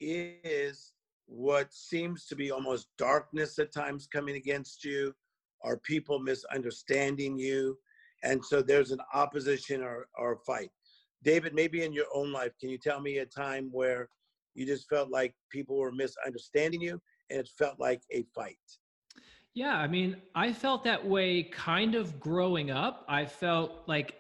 is 0.01 0.93
what 1.27 1.71
seems 1.71 2.25
to 2.25 2.35
be 2.35 2.49
almost 2.49 2.87
darkness 2.97 3.59
at 3.59 3.71
times 3.71 4.07
coming 4.07 4.35
against 4.35 4.83
you, 4.83 5.13
are 5.63 5.77
people 5.77 6.17
misunderstanding 6.17 7.37
you, 7.37 7.77
and 8.23 8.43
so 8.43 8.63
there's 8.63 8.89
an 8.89 9.01
opposition 9.13 9.83
or 9.83 10.07
or 10.17 10.37
fight. 10.37 10.71
David, 11.21 11.53
maybe 11.53 11.83
in 11.83 11.93
your 11.93 12.07
own 12.15 12.31
life, 12.31 12.53
can 12.59 12.71
you 12.71 12.79
tell 12.79 12.99
me 12.99 13.19
a 13.19 13.27
time 13.27 13.69
where 13.71 14.09
you 14.59 14.65
just 14.65 14.87
felt 14.89 15.09
like 15.09 15.33
people 15.49 15.77
were 15.77 15.91
misunderstanding 15.91 16.81
you 16.81 16.99
and 17.29 17.39
it 17.39 17.49
felt 17.57 17.79
like 17.79 18.01
a 18.11 18.23
fight? 18.35 18.57
Yeah, 19.55 19.75
I 19.75 19.87
mean, 19.87 20.17
I 20.35 20.53
felt 20.53 20.83
that 20.83 21.05
way 21.05 21.43
kind 21.43 21.95
of 21.95 22.19
growing 22.19 22.69
up. 22.69 23.05
I 23.09 23.25
felt 23.25 23.83
like 23.87 24.15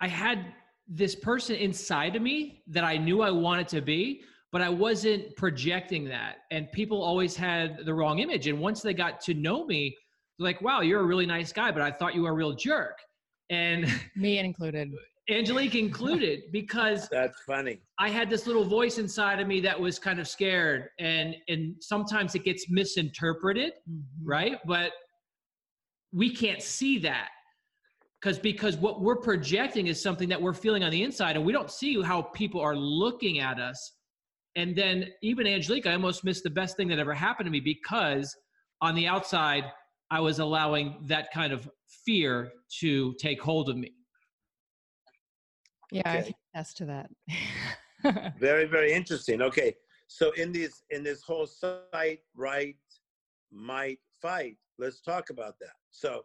I 0.00 0.08
had 0.08 0.52
this 0.86 1.14
person 1.14 1.56
inside 1.56 2.16
of 2.16 2.22
me 2.22 2.62
that 2.66 2.84
I 2.84 2.96
knew 2.96 3.22
I 3.22 3.30
wanted 3.30 3.68
to 3.68 3.80
be, 3.80 4.22
but 4.52 4.60
I 4.60 4.68
wasn't 4.68 5.34
projecting 5.36 6.04
that. 6.06 6.38
And 6.50 6.70
people 6.72 7.02
always 7.02 7.36
had 7.36 7.84
the 7.84 7.94
wrong 7.94 8.18
image. 8.18 8.48
And 8.48 8.60
once 8.60 8.82
they 8.82 8.92
got 8.92 9.20
to 9.22 9.34
know 9.34 9.64
me, 9.64 9.96
they're 10.38 10.44
like, 10.44 10.60
wow, 10.60 10.80
you're 10.80 11.00
a 11.00 11.06
really 11.06 11.26
nice 11.26 11.52
guy, 11.52 11.70
but 11.70 11.82
I 11.82 11.90
thought 11.90 12.14
you 12.14 12.22
were 12.22 12.30
a 12.30 12.34
real 12.34 12.54
jerk. 12.54 12.98
And 13.50 13.86
me 14.16 14.38
included. 14.38 14.90
Angelique 15.30 15.74
included, 15.74 16.42
because 16.52 17.08
that's 17.08 17.40
funny. 17.42 17.80
I 17.98 18.08
had 18.08 18.28
this 18.28 18.46
little 18.46 18.64
voice 18.64 18.98
inside 18.98 19.40
of 19.40 19.46
me 19.46 19.60
that 19.60 19.78
was 19.78 19.98
kind 19.98 20.18
of 20.18 20.28
scared, 20.28 20.88
and 20.98 21.36
and 21.48 21.74
sometimes 21.80 22.34
it 22.34 22.44
gets 22.44 22.68
misinterpreted, 22.68 23.72
mm-hmm. 23.90 24.28
right? 24.28 24.58
But 24.66 24.92
we 26.12 26.34
can't 26.34 26.60
see 26.60 26.98
that 26.98 27.28
because 28.20 28.38
because 28.38 28.76
what 28.76 29.00
we're 29.00 29.16
projecting 29.16 29.86
is 29.86 30.00
something 30.00 30.28
that 30.28 30.40
we're 30.40 30.54
feeling 30.54 30.82
on 30.82 30.90
the 30.90 31.02
inside, 31.02 31.36
and 31.36 31.44
we 31.44 31.52
don't 31.52 31.70
see 31.70 32.02
how 32.02 32.22
people 32.22 32.60
are 32.60 32.76
looking 32.76 33.38
at 33.38 33.58
us. 33.58 33.92
And 34.56 34.74
then 34.74 35.06
even 35.22 35.46
Angelique, 35.46 35.86
I 35.86 35.92
almost 35.92 36.24
missed 36.24 36.42
the 36.42 36.50
best 36.50 36.76
thing 36.76 36.88
that 36.88 36.98
ever 36.98 37.14
happened 37.14 37.46
to 37.46 37.50
me 37.50 37.60
because 37.60 38.34
on 38.82 38.94
the 38.94 39.06
outside, 39.06 39.64
I 40.10 40.20
was 40.20 40.40
allowing 40.40 40.96
that 41.06 41.28
kind 41.32 41.52
of 41.52 41.70
fear 42.04 42.50
to 42.80 43.14
take 43.20 43.40
hold 43.40 43.68
of 43.68 43.76
me. 43.76 43.92
Yeah, 45.92 46.02
okay. 46.06 46.18
I 46.18 46.22
can 46.22 46.34
attest 46.54 46.76
to 46.78 46.84
that. 46.86 47.10
very, 48.38 48.64
very 48.76 48.92
interesting. 48.92 49.42
Okay, 49.42 49.74
so 50.06 50.32
in 50.32 50.52
this 50.52 50.82
in 50.90 51.02
this 51.02 51.22
whole 51.22 51.46
sight, 51.46 52.20
right, 52.34 52.76
might, 53.52 53.98
fight. 54.20 54.56
Let's 54.78 55.00
talk 55.00 55.30
about 55.30 55.58
that. 55.60 55.74
So, 55.90 56.24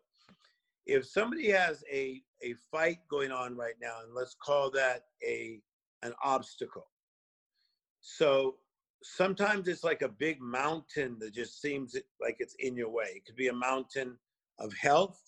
if 0.86 1.06
somebody 1.08 1.50
has 1.52 1.84
a 1.92 2.22
a 2.44 2.54
fight 2.72 3.00
going 3.10 3.32
on 3.32 3.56
right 3.56 3.76
now, 3.82 3.98
and 4.04 4.14
let's 4.14 4.36
call 4.36 4.70
that 4.72 5.04
a 5.28 5.62
an 6.04 6.14
obstacle. 6.24 6.88
So 8.02 8.56
sometimes 9.02 9.68
it's 9.68 9.84
like 9.84 10.04
a 10.04 10.10
big 10.10 10.40
mountain 10.42 11.18
that 11.20 11.34
just 11.34 11.62
seems 11.62 11.96
like 12.22 12.38
it's 12.40 12.56
in 12.60 12.76
your 12.76 12.90
way. 12.90 13.14
It 13.16 13.26
could 13.26 13.36
be 13.36 13.48
a 13.48 13.54
mountain 13.54 14.18
of 14.60 14.74
health. 14.74 15.20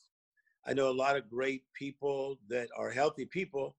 I 0.65 0.74
know 0.74 0.89
a 0.89 1.01
lot 1.03 1.17
of 1.17 1.29
great 1.29 1.63
people 1.74 2.38
that 2.50 2.67
are 2.77 2.91
healthy 2.91 3.25
people 3.25 3.75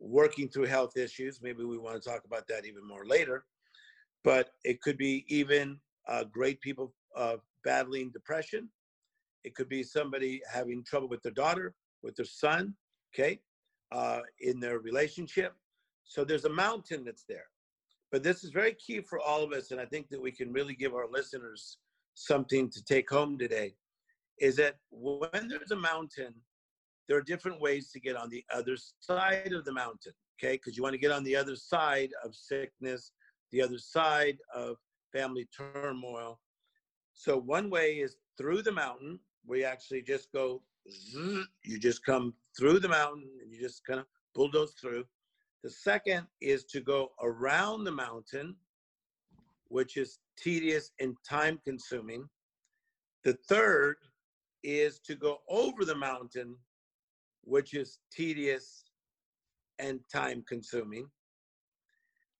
working 0.00 0.48
through 0.48 0.66
health 0.66 0.96
issues. 0.96 1.40
Maybe 1.42 1.64
we 1.64 1.78
want 1.78 2.02
to 2.02 2.08
talk 2.08 2.24
about 2.24 2.48
that 2.48 2.64
even 2.64 2.86
more 2.86 3.04
later. 3.04 3.44
But 4.24 4.50
it 4.64 4.80
could 4.80 4.96
be 4.96 5.24
even 5.28 5.78
uh, 6.08 6.24
great 6.24 6.60
people 6.60 6.92
uh, 7.16 7.36
battling 7.64 8.10
depression. 8.10 8.68
It 9.44 9.54
could 9.54 9.68
be 9.68 9.82
somebody 9.82 10.42
having 10.50 10.84
trouble 10.84 11.08
with 11.08 11.22
their 11.22 11.32
daughter, 11.32 11.74
with 12.02 12.16
their 12.16 12.26
son, 12.26 12.74
okay, 13.14 13.40
uh, 13.92 14.20
in 14.40 14.60
their 14.60 14.78
relationship. 14.78 15.54
So 16.04 16.24
there's 16.24 16.44
a 16.44 16.50
mountain 16.50 17.04
that's 17.04 17.24
there. 17.28 17.46
But 18.10 18.22
this 18.22 18.42
is 18.42 18.50
very 18.50 18.74
key 18.74 19.00
for 19.00 19.20
all 19.20 19.44
of 19.44 19.52
us, 19.52 19.70
and 19.70 19.80
I 19.80 19.86
think 19.86 20.08
that 20.10 20.20
we 20.20 20.32
can 20.32 20.52
really 20.52 20.74
give 20.74 20.94
our 20.94 21.08
listeners 21.08 21.78
something 22.14 22.68
to 22.70 22.84
take 22.84 23.08
home 23.08 23.38
today. 23.38 23.74
Is 24.40 24.56
that 24.56 24.76
when 24.90 25.48
there's 25.48 25.70
a 25.70 25.76
mountain, 25.76 26.34
there 27.10 27.18
are 27.18 27.22
different 27.22 27.60
ways 27.60 27.90
to 27.90 27.98
get 27.98 28.14
on 28.14 28.30
the 28.30 28.44
other 28.54 28.76
side 29.00 29.52
of 29.52 29.64
the 29.64 29.72
mountain, 29.72 30.12
okay? 30.38 30.52
Because 30.54 30.76
you 30.76 30.82
want 30.84 30.92
to 30.92 30.98
get 30.98 31.10
on 31.10 31.24
the 31.24 31.34
other 31.34 31.56
side 31.56 32.10
of 32.24 32.36
sickness, 32.36 33.10
the 33.50 33.60
other 33.60 33.78
side 33.78 34.38
of 34.54 34.76
family 35.12 35.48
turmoil. 35.74 36.38
So 37.12 37.36
one 37.36 37.68
way 37.68 37.94
is 37.94 38.14
through 38.38 38.62
the 38.62 38.70
mountain, 38.70 39.18
We 39.46 39.64
actually 39.64 40.02
just 40.02 40.30
go, 40.32 40.62
you 40.84 41.78
just 41.78 42.04
come 42.04 42.34
through 42.58 42.80
the 42.80 42.88
mountain 42.88 43.28
and 43.42 43.52
you 43.52 43.60
just 43.60 43.84
kind 43.84 44.00
of 44.00 44.06
bulldoze 44.34 44.74
through. 44.80 45.04
The 45.62 45.70
second 45.70 46.26
is 46.40 46.64
to 46.66 46.80
go 46.80 47.10
around 47.22 47.84
the 47.84 47.92
mountain, 47.92 48.56
which 49.68 49.96
is 49.96 50.18
tedious 50.38 50.92
and 51.00 51.16
time 51.28 51.60
consuming. 51.64 52.28
The 53.24 53.36
third 53.48 53.96
is 54.62 55.00
to 55.00 55.14
go 55.14 55.38
over 55.48 55.84
the 55.84 55.96
mountain, 55.96 56.56
which 57.42 57.74
is 57.74 57.98
tedious 58.12 58.84
and 59.78 60.00
time 60.12 60.44
consuming. 60.48 61.08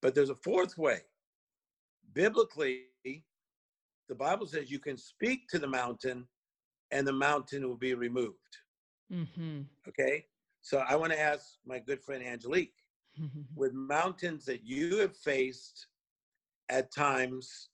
But 0.03 0.15
there's 0.15 0.31
a 0.31 0.37
fourth 0.37 0.77
way. 0.79 1.01
Biblically, 2.13 2.85
the 4.09 4.15
Bible 4.15 4.47
says 4.47 4.71
you 4.71 4.79
can 4.79 4.97
speak 4.97 5.49
to 5.49 5.59
the 5.59 5.69
mountain 5.69 6.27
and 6.91 7.07
the 7.07 7.13
mountain 7.13 7.67
will 7.69 7.77
be 7.77 7.95
removed. 7.95 8.37
Mm-hmm. 9.13 9.61
Okay? 9.89 10.27
So 10.63 10.79
I 10.89 10.97
want 10.97 11.13
to 11.13 11.21
ask 11.21 11.45
my 11.67 11.79
good 11.79 12.03
friend 12.03 12.25
Angelique 12.25 12.75
with 13.55 13.73
mountains 13.73 14.45
that 14.47 14.65
you 14.65 14.99
have 14.99 15.17
faced 15.17 15.87
at 16.69 16.93
times. 16.93 17.71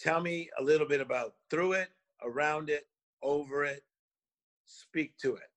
Tell 0.00 0.20
me 0.20 0.48
a 0.58 0.62
little 0.62 0.86
bit 0.86 1.00
about 1.00 1.32
through 1.50 1.72
it, 1.72 1.88
around 2.22 2.70
it, 2.70 2.86
over 3.22 3.64
it. 3.64 3.82
Speak 4.66 5.16
to 5.22 5.34
it. 5.34 5.50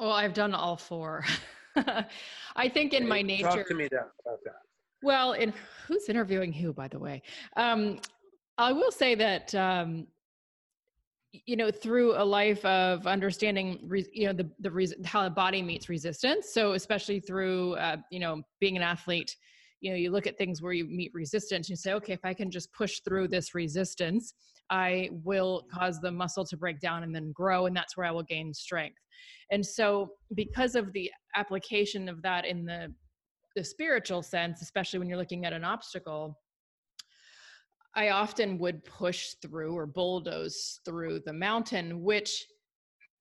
Well, 0.00 0.12
I've 0.12 0.32
done 0.32 0.54
all 0.54 0.78
four. 0.78 1.24
I 2.56 2.68
think 2.70 2.94
in 2.94 3.06
my 3.06 3.20
nature. 3.20 3.48
Talk 3.48 3.68
to 3.68 3.74
me 3.74 3.84
about 3.84 4.38
that. 4.44 4.62
Well, 5.02 5.34
in 5.34 5.52
who's 5.86 6.08
interviewing 6.08 6.52
who, 6.54 6.72
by 6.72 6.88
the 6.88 6.98
way? 6.98 7.22
Um, 7.56 7.98
I 8.56 8.72
will 8.72 8.90
say 8.90 9.14
that 9.14 9.54
um, 9.54 10.06
you 11.32 11.54
know 11.54 11.70
through 11.70 12.14
a 12.16 12.24
life 12.24 12.64
of 12.64 13.06
understanding 13.06 13.78
you 14.12 14.26
know 14.26 14.32
the 14.32 14.50
the 14.60 14.70
reason 14.70 15.04
how 15.04 15.22
the 15.22 15.30
body 15.30 15.62
meets 15.62 15.88
resistance 15.88 16.52
so 16.52 16.72
especially 16.72 17.20
through 17.20 17.74
uh, 17.74 17.96
you 18.10 18.18
know 18.18 18.42
being 18.58 18.76
an 18.76 18.82
athlete 18.82 19.36
you 19.80 19.90
know 19.90 19.96
you 19.96 20.10
look 20.10 20.26
at 20.26 20.36
things 20.36 20.60
where 20.60 20.72
you 20.72 20.84
meet 20.84 21.12
resistance 21.14 21.68
and 21.68 21.70
you 21.70 21.76
say 21.76 21.92
okay 21.92 22.12
if 22.12 22.24
i 22.24 22.34
can 22.34 22.50
just 22.50 22.72
push 22.72 22.98
through 23.00 23.28
this 23.28 23.54
resistance 23.54 24.34
i 24.70 25.08
will 25.24 25.66
cause 25.72 26.00
the 26.00 26.10
muscle 26.10 26.44
to 26.44 26.56
break 26.56 26.80
down 26.80 27.02
and 27.02 27.14
then 27.14 27.32
grow 27.32 27.66
and 27.66 27.76
that's 27.76 27.96
where 27.96 28.06
i 28.06 28.10
will 28.10 28.22
gain 28.22 28.52
strength 28.54 29.00
and 29.50 29.64
so 29.64 30.12
because 30.34 30.74
of 30.74 30.92
the 30.92 31.10
application 31.36 32.08
of 32.08 32.22
that 32.22 32.44
in 32.44 32.64
the 32.64 32.92
the 33.56 33.64
spiritual 33.64 34.22
sense 34.22 34.62
especially 34.62 34.98
when 34.98 35.08
you're 35.08 35.18
looking 35.18 35.44
at 35.44 35.52
an 35.52 35.64
obstacle 35.64 36.36
I 37.94 38.10
often 38.10 38.58
would 38.58 38.84
push 38.84 39.34
through 39.42 39.76
or 39.76 39.86
bulldoze 39.86 40.80
through 40.84 41.20
the 41.26 41.32
mountain, 41.32 42.02
which 42.02 42.46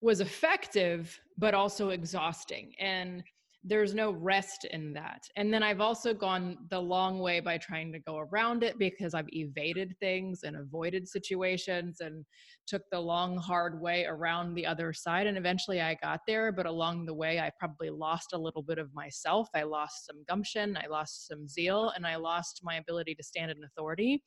was 0.01 0.21
effective, 0.21 1.19
but 1.37 1.53
also 1.53 1.89
exhausting. 1.89 2.73
And 2.79 3.23
there's 3.63 3.93
no 3.93 4.11
rest 4.11 4.65
in 4.71 4.93
that. 4.93 5.21
And 5.35 5.53
then 5.53 5.63
I've 5.63 5.81
also 5.81 6.13
gone 6.13 6.57
the 6.69 6.79
long 6.79 7.19
way 7.19 7.41
by 7.41 7.57
trying 7.57 7.91
to 7.91 7.99
go 7.99 8.17
around 8.17 8.63
it 8.63 8.79
because 8.79 9.13
I've 9.13 9.27
evaded 9.33 9.95
things 9.99 10.43
and 10.43 10.55
avoided 10.55 11.09
situations 11.09 11.97
and 11.99 12.23
took 12.67 12.83
the 12.91 12.99
long, 12.99 13.35
hard 13.35 13.81
way 13.81 14.05
around 14.05 14.53
the 14.53 14.65
other 14.65 14.93
side. 14.93 15.27
And 15.27 15.37
eventually 15.37 15.81
I 15.81 15.95
got 15.95 16.21
there. 16.25 16.53
But 16.53 16.67
along 16.67 17.05
the 17.05 17.13
way, 17.13 17.39
I 17.39 17.51
probably 17.59 17.89
lost 17.89 18.31
a 18.31 18.37
little 18.37 18.61
bit 18.61 18.77
of 18.77 18.93
myself. 18.93 19.49
I 19.53 19.63
lost 19.63 20.05
some 20.05 20.23
gumption, 20.27 20.77
I 20.77 20.87
lost 20.87 21.27
some 21.27 21.47
zeal, 21.47 21.91
and 21.95 22.07
I 22.07 22.15
lost 22.15 22.61
my 22.63 22.75
ability 22.75 23.15
to 23.15 23.23
stand 23.23 23.51
in 23.51 23.63
authority. 23.65 24.23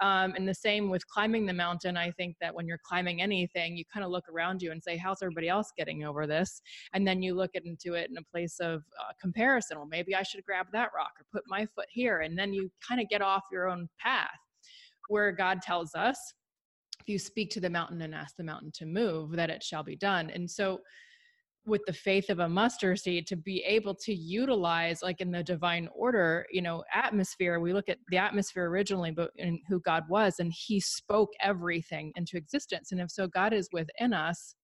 Um, 0.00 0.32
and 0.36 0.48
the 0.48 0.54
same 0.54 0.88
with 0.88 1.06
climbing 1.08 1.44
the 1.44 1.52
mountain. 1.52 1.96
I 1.96 2.12
think 2.12 2.36
that 2.40 2.54
when 2.54 2.66
you're 2.66 2.80
climbing 2.82 3.20
anything, 3.20 3.76
you 3.76 3.84
kind 3.92 4.04
of 4.04 4.10
look 4.10 4.24
around 4.32 4.62
you 4.62 4.72
and 4.72 4.82
say, 4.82 4.96
How's 4.96 5.20
everybody 5.22 5.48
else 5.48 5.72
getting 5.76 6.04
over 6.04 6.26
this? 6.26 6.62
And 6.94 7.06
then 7.06 7.20
you 7.20 7.34
look 7.34 7.50
into 7.54 7.94
it 7.94 8.08
in 8.08 8.16
a 8.16 8.22
place 8.32 8.56
of 8.60 8.69
uh, 8.76 9.12
comparison. 9.20 9.78
Well, 9.78 9.88
maybe 9.88 10.14
I 10.14 10.22
should 10.22 10.44
grab 10.44 10.66
that 10.72 10.90
rock 10.94 11.12
or 11.18 11.26
put 11.32 11.44
my 11.48 11.66
foot 11.74 11.88
here. 11.90 12.20
And 12.20 12.38
then 12.38 12.52
you 12.52 12.70
kind 12.86 13.00
of 13.00 13.08
get 13.08 13.22
off 13.22 13.42
your 13.52 13.68
own 13.68 13.88
path 13.98 14.28
where 15.08 15.32
God 15.32 15.62
tells 15.62 15.94
us, 15.94 16.18
if 17.00 17.08
you 17.08 17.18
speak 17.18 17.50
to 17.50 17.60
the 17.60 17.70
mountain 17.70 18.02
and 18.02 18.14
ask 18.14 18.36
the 18.36 18.44
mountain 18.44 18.70
to 18.74 18.86
move, 18.86 19.32
that 19.32 19.50
it 19.50 19.62
shall 19.62 19.82
be 19.82 19.96
done. 19.96 20.30
And 20.30 20.50
so, 20.50 20.80
with 21.66 21.82
the 21.86 21.92
faith 21.92 22.30
of 22.30 22.38
a 22.38 22.48
mustard 22.48 22.98
seed 22.98 23.26
to 23.26 23.36
be 23.36 23.62
able 23.64 23.94
to 23.94 24.14
utilize 24.14 25.02
like 25.02 25.20
in 25.20 25.30
the 25.30 25.42
divine 25.42 25.88
order 25.94 26.46
you 26.50 26.62
know 26.62 26.82
atmosphere 26.92 27.60
we 27.60 27.72
look 27.72 27.88
at 27.88 27.98
the 28.08 28.16
atmosphere 28.16 28.68
originally 28.68 29.10
but 29.10 29.30
in 29.36 29.60
who 29.68 29.78
god 29.80 30.02
was 30.08 30.40
and 30.40 30.52
he 30.54 30.80
spoke 30.80 31.30
everything 31.40 32.12
into 32.16 32.36
existence 32.36 32.92
and 32.92 33.00
if 33.00 33.10
so 33.10 33.26
god 33.26 33.52
is 33.52 33.68
within 33.72 34.12
us 34.12 34.54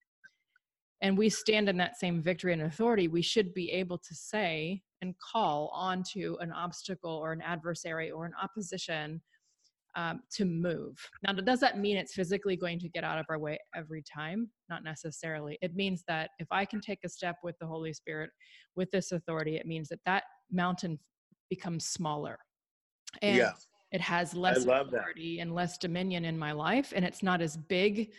and 1.03 1.17
we 1.17 1.29
stand 1.29 1.69
in 1.69 1.77
that 1.77 1.99
same 1.99 2.23
victory 2.23 2.53
and 2.53 2.63
authority 2.63 3.09
we 3.09 3.23
should 3.23 3.53
be 3.55 3.71
able 3.71 3.99
to 3.99 4.15
say 4.15 4.83
and 5.03 5.15
call 5.19 5.71
onto 5.75 6.37
an 6.41 6.53
obstacle 6.53 7.11
or 7.11 7.33
an 7.33 7.43
adversary 7.43 8.11
or 8.11 8.25
an 8.25 8.33
opposition 8.43 9.21
um, 9.97 10.21
to 10.31 10.45
move. 10.45 10.95
Now, 11.23 11.33
does 11.33 11.61
that 11.61 11.79
mean 11.79 11.97
it's 11.97 12.15
physically 12.15 12.55
going 12.55 12.79
to 12.81 12.89
get 12.89 13.03
out 13.03 13.19
of 13.19 13.25
our 13.31 13.39
way 13.39 13.59
every 13.75 14.03
time? 14.03 14.51
Not 14.69 14.85
necessarily. 14.85 15.59
It 15.63 15.75
means 15.75 16.05
that 16.07 16.31
if 16.39 16.47
I 16.51 16.67
can 16.67 16.81
take 16.81 16.99
a 17.05 17.09
step 17.09 17.37
with 17.43 17.57
the 17.61 17.67
Holy 17.67 17.95
Spirit, 17.95 18.31
with 18.77 18.91
this 18.91 19.13
authority, 19.13 19.57
it 19.57 19.67
means 19.67 19.89
that 19.89 20.01
that 20.05 20.25
mountain 20.53 20.99
becomes 21.49 21.87
smaller. 21.87 22.39
And 23.23 23.39
yeah. 23.39 23.53
it 23.91 24.03
has 24.03 24.35
less 24.35 24.67
authority 24.67 25.37
that. 25.37 25.43
and 25.43 25.55
less 25.55 25.79
dominion 25.79 26.27
in 26.27 26.39
my 26.39 26.53
life, 26.53 26.93
and 26.95 27.03
it's 27.05 27.23
not 27.23 27.41
as 27.41 27.57
big 27.57 28.13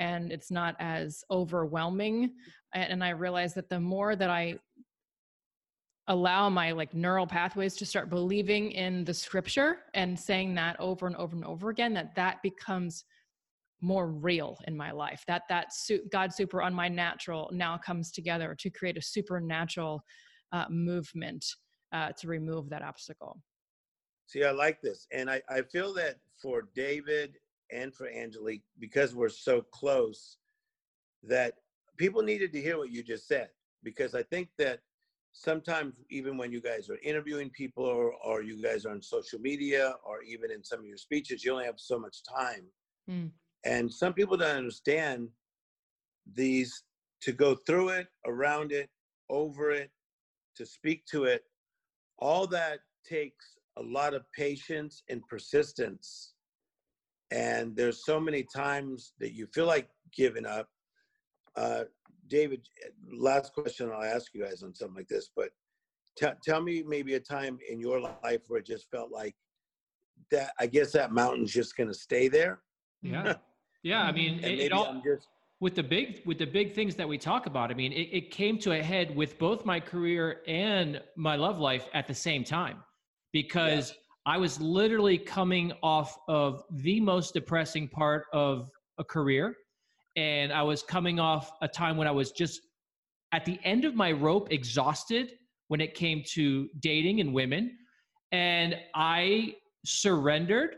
and 0.00 0.32
it's 0.32 0.50
not 0.50 0.74
as 0.80 1.22
overwhelming. 1.30 2.32
And 2.74 3.04
I 3.04 3.10
realize 3.10 3.54
that 3.54 3.68
the 3.68 3.78
more 3.78 4.16
that 4.16 4.30
I 4.30 4.58
allow 6.08 6.48
my 6.48 6.72
like 6.72 6.94
neural 6.94 7.26
pathways 7.26 7.76
to 7.76 7.86
start 7.86 8.08
believing 8.08 8.72
in 8.72 9.04
the 9.04 9.14
scripture 9.14 9.80
and 9.94 10.18
saying 10.18 10.54
that 10.54 10.74
over 10.80 11.06
and 11.06 11.14
over 11.16 11.36
and 11.36 11.44
over 11.44 11.68
again 11.68 11.92
that 11.92 12.14
that 12.16 12.42
becomes 12.42 13.04
more 13.82 14.08
real 14.08 14.58
in 14.66 14.76
my 14.76 14.90
life 14.90 15.22
that 15.28 15.42
that 15.48 15.72
su- 15.72 16.02
god 16.10 16.32
super 16.32 16.62
on 16.62 16.74
my 16.74 16.88
natural 16.88 17.48
now 17.52 17.78
comes 17.78 18.10
together 18.10 18.56
to 18.58 18.70
create 18.70 18.96
a 18.96 19.02
supernatural 19.02 20.02
uh, 20.52 20.64
movement 20.68 21.44
uh, 21.92 22.10
to 22.18 22.26
remove 22.26 22.68
that 22.68 22.82
obstacle 22.82 23.40
see 24.26 24.42
i 24.42 24.50
like 24.50 24.80
this 24.82 25.06
and 25.12 25.30
I, 25.30 25.40
I 25.48 25.62
feel 25.62 25.94
that 25.94 26.16
for 26.42 26.68
david 26.74 27.36
and 27.72 27.94
for 27.94 28.08
angelique 28.08 28.64
because 28.78 29.14
we're 29.14 29.28
so 29.28 29.62
close 29.72 30.38
that 31.22 31.54
people 31.96 32.22
needed 32.22 32.52
to 32.52 32.60
hear 32.60 32.78
what 32.78 32.90
you 32.90 33.02
just 33.02 33.26
said. 33.26 33.48
Because 33.82 34.14
i 34.14 34.22
think 34.22 34.48
that 34.58 34.80
sometimes 35.32 35.94
even 36.10 36.36
when 36.36 36.52
you 36.52 36.60
guys 36.60 36.90
are 36.90 36.98
interviewing 37.02 37.50
people 37.50 37.84
or, 37.84 38.12
or 38.24 38.42
you 38.42 38.60
guys 38.62 38.84
are 38.84 38.90
on 38.90 39.02
social 39.02 39.38
media 39.38 39.94
or 40.04 40.22
even 40.22 40.50
in 40.50 40.62
some 40.64 40.80
of 40.80 40.86
your 40.86 40.96
speeches 40.96 41.44
you 41.44 41.52
only 41.52 41.64
have 41.64 41.78
so 41.78 41.98
much 41.98 42.22
time. 42.24 42.64
Mm. 43.08 43.30
and 43.64 43.92
some 43.92 44.12
people 44.12 44.36
don't 44.36 44.56
understand 44.56 45.28
these 46.34 46.82
to 47.22 47.32
go 47.32 47.54
through 47.54 47.88
it 47.90 48.08
around 48.26 48.72
it 48.72 48.88
over 49.30 49.70
it 49.70 49.90
to 50.56 50.66
speak 50.66 51.04
to 51.06 51.24
it 51.24 51.42
all 52.18 52.46
that 52.46 52.80
takes 53.08 53.56
a 53.78 53.82
lot 53.82 54.12
of 54.14 54.22
patience 54.36 55.02
and 55.08 55.26
persistence 55.28 56.34
and 57.30 57.76
there's 57.76 58.04
so 58.04 58.18
many 58.18 58.42
times 58.42 59.12
that 59.20 59.34
you 59.34 59.46
feel 59.46 59.66
like 59.66 59.88
giving 60.12 60.46
up 60.46 60.68
uh, 61.56 61.84
David, 62.30 62.60
last 63.12 63.52
question 63.52 63.90
I'll 63.92 64.02
ask 64.02 64.32
you 64.34 64.44
guys 64.44 64.62
on 64.62 64.74
something 64.74 64.96
like 64.96 65.08
this, 65.08 65.30
but 65.34 65.50
t- 66.16 66.26
tell 66.42 66.62
me 66.62 66.82
maybe 66.86 67.14
a 67.14 67.20
time 67.20 67.58
in 67.68 67.80
your 67.80 68.00
life 68.00 68.42
where 68.48 68.60
it 68.60 68.66
just 68.66 68.90
felt 68.90 69.10
like 69.10 69.34
that. 70.30 70.52
I 70.58 70.66
guess 70.66 70.92
that 70.92 71.12
mountain's 71.12 71.52
just 71.52 71.76
going 71.76 71.88
to 71.88 71.94
stay 71.94 72.28
there. 72.28 72.60
Yeah, 73.02 73.34
yeah. 73.82 74.02
I 74.02 74.12
mean, 74.12 74.38
it, 74.44 74.60
it 74.60 74.72
all, 74.72 75.02
just 75.04 75.26
with 75.58 75.74
the 75.74 75.82
big 75.82 76.22
with 76.24 76.38
the 76.38 76.46
big 76.46 76.72
things 76.74 76.94
that 76.96 77.08
we 77.08 77.18
talk 77.18 77.46
about. 77.46 77.70
I 77.70 77.74
mean, 77.74 77.92
it, 77.92 78.08
it 78.12 78.30
came 78.30 78.58
to 78.60 78.72
a 78.72 78.82
head 78.82 79.14
with 79.16 79.38
both 79.38 79.64
my 79.64 79.80
career 79.80 80.42
and 80.46 81.02
my 81.16 81.34
love 81.34 81.58
life 81.58 81.88
at 81.92 82.06
the 82.06 82.14
same 82.14 82.44
time 82.44 82.78
because. 83.32 83.90
Yeah. 83.90 83.96
I 84.26 84.36
was 84.38 84.60
literally 84.60 85.18
coming 85.18 85.72
off 85.82 86.16
of 86.28 86.62
the 86.70 87.00
most 87.00 87.34
depressing 87.34 87.88
part 87.88 88.24
of 88.32 88.70
a 88.98 89.04
career 89.04 89.56
and 90.16 90.52
I 90.52 90.62
was 90.62 90.82
coming 90.82 91.20
off 91.20 91.52
a 91.62 91.68
time 91.68 91.96
when 91.96 92.08
I 92.08 92.10
was 92.10 92.32
just 92.32 92.60
at 93.32 93.44
the 93.44 93.58
end 93.64 93.84
of 93.84 93.94
my 93.94 94.12
rope, 94.12 94.52
exhausted 94.52 95.32
when 95.68 95.80
it 95.80 95.94
came 95.94 96.22
to 96.32 96.68
dating 96.80 97.20
and 97.20 97.32
women. 97.32 97.78
And 98.32 98.76
I 98.94 99.54
surrendered. 99.84 100.76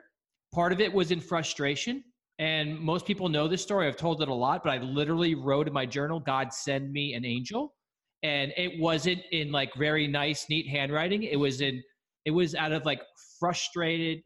Part 0.55 0.73
of 0.73 0.81
it 0.81 0.93
was 0.93 1.11
in 1.11 1.21
frustration. 1.21 2.05
And 2.39 2.79
most 2.79 3.07
people 3.07 3.29
know 3.29 3.49
this 3.49 3.63
story. 3.63 3.87
I've 3.87 3.97
told 3.97 4.23
it 4.23 4.29
a 4.29 4.35
lot, 4.35 4.63
but 4.63 4.71
I 4.71 4.79
literally 4.79 5.35
wrote 5.35 5.67
in 5.67 5.73
my 5.73 5.87
journal, 5.87 6.21
God 6.21 6.53
send 6.53 6.93
me 6.93 7.15
an 7.15 7.25
angel. 7.25 7.75
And 8.23 8.53
it 8.57 8.79
wasn't 8.79 9.23
in 9.33 9.51
like 9.51 9.75
very 9.75 10.07
nice, 10.07 10.47
neat 10.49 10.69
handwriting. 10.69 11.23
It 11.23 11.37
was 11.37 11.63
in, 11.63 11.83
it 12.25 12.31
was 12.31 12.55
out 12.55 12.73
of 12.73 12.85
like 12.85 13.03
frustrated. 13.39 14.23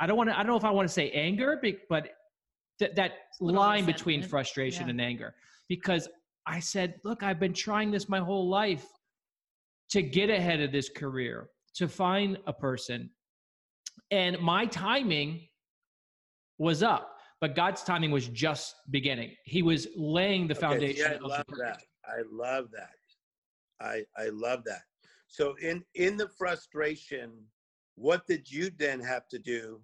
I 0.00 0.06
don't 0.06 0.16
want 0.16 0.30
to, 0.30 0.34
I 0.38 0.42
don't 0.42 0.48
know 0.48 0.56
if 0.56 0.64
I 0.64 0.70
want 0.70 0.88
to 0.88 0.92
say 0.92 1.10
anger, 1.10 1.60
but 1.88 2.08
that 2.78 2.96
that 2.96 3.12
line 3.40 3.84
between 3.84 4.22
frustration 4.22 4.86
yeah. 4.86 4.90
and 4.90 5.00
anger 5.00 5.34
because 5.68 6.08
I 6.46 6.58
said, 6.60 6.94
look, 7.04 7.22
I've 7.22 7.38
been 7.38 7.52
trying 7.52 7.90
this 7.90 8.08
my 8.08 8.18
whole 8.18 8.48
life 8.48 8.86
to 9.90 10.02
get 10.02 10.30
ahead 10.30 10.60
of 10.60 10.72
this 10.72 10.88
career, 10.88 11.50
to 11.76 11.88
find 11.88 12.38
a 12.46 12.52
person. 12.52 13.10
And 14.10 14.38
my 14.40 14.66
timing 14.66 15.46
was 16.58 16.82
up, 16.82 17.16
but 17.40 17.54
God's 17.54 17.82
timing 17.82 18.10
was 18.10 18.28
just 18.28 18.74
beginning. 18.90 19.34
He 19.44 19.62
was 19.62 19.88
laying 19.96 20.48
the 20.48 20.54
foundation. 20.54 21.04
Okay, 21.04 21.14
yeah, 21.14 21.18
I 21.22 21.28
love 21.28 21.46
that. 21.58 21.82
I 22.04 22.22
love 22.30 22.66
that. 22.72 22.90
I 23.80 24.02
I 24.16 24.28
love 24.30 24.64
that. 24.64 24.82
So 25.30 25.54
in 25.62 25.82
in 25.94 26.16
the 26.16 26.28
frustration, 26.28 27.32
what 27.94 28.26
did 28.26 28.50
you 28.50 28.70
then 28.78 29.00
have 29.00 29.28
to 29.28 29.38
do 29.38 29.80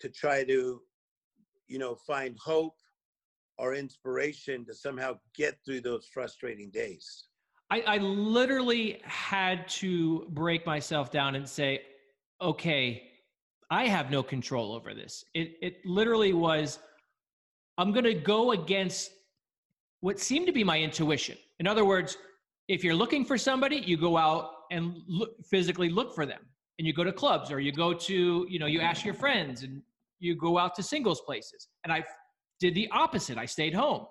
to 0.00 0.08
try 0.08 0.44
to 0.44 0.80
you 1.68 1.78
know, 1.78 1.94
find 1.94 2.36
hope 2.42 2.76
or 3.58 3.74
inspiration 3.74 4.64
to 4.64 4.74
somehow 4.74 5.18
get 5.36 5.58
through 5.64 5.82
those 5.82 6.08
frustrating 6.12 6.70
days? 6.70 7.24
I, 7.70 7.80
I 7.82 7.96
literally 7.98 9.00
had 9.04 9.68
to 9.68 10.26
break 10.30 10.64
myself 10.64 11.10
down 11.10 11.34
and 11.34 11.46
say, 11.46 11.82
okay, 12.40 13.02
I 13.70 13.86
have 13.86 14.10
no 14.10 14.22
control 14.22 14.72
over 14.72 14.94
this. 14.94 15.24
It, 15.34 15.56
it 15.60 15.84
literally 15.84 16.32
was, 16.32 16.78
I'm 17.76 17.92
going 17.92 18.04
to 18.04 18.14
go 18.14 18.52
against 18.52 19.10
what 20.00 20.18
seemed 20.18 20.46
to 20.46 20.52
be 20.52 20.64
my 20.64 20.80
intuition. 20.80 21.36
In 21.58 21.66
other 21.66 21.84
words, 21.84 22.16
if 22.68 22.82
you're 22.82 22.94
looking 22.94 23.24
for 23.24 23.36
somebody, 23.36 23.76
you 23.76 23.98
go 23.98 24.16
out 24.16 24.50
and 24.70 25.02
look, 25.06 25.30
physically 25.44 25.88
look 25.88 26.14
for 26.14 26.26
them. 26.26 26.40
And 26.78 26.86
you 26.86 26.92
go 26.92 27.04
to 27.04 27.12
clubs 27.12 27.50
or 27.50 27.58
you 27.58 27.72
go 27.72 27.92
to, 27.92 28.46
you 28.48 28.58
know, 28.58 28.66
you 28.66 28.80
ask 28.80 29.04
your 29.04 29.14
friends 29.14 29.62
and 29.62 29.82
you 30.20 30.36
go 30.36 30.58
out 30.58 30.74
to 30.76 30.82
singles 30.82 31.20
places. 31.22 31.68
And 31.84 31.92
I 31.92 32.04
did 32.60 32.74
the 32.74 32.88
opposite. 32.92 33.38
I 33.38 33.46
stayed 33.46 33.74
home. 33.74 34.06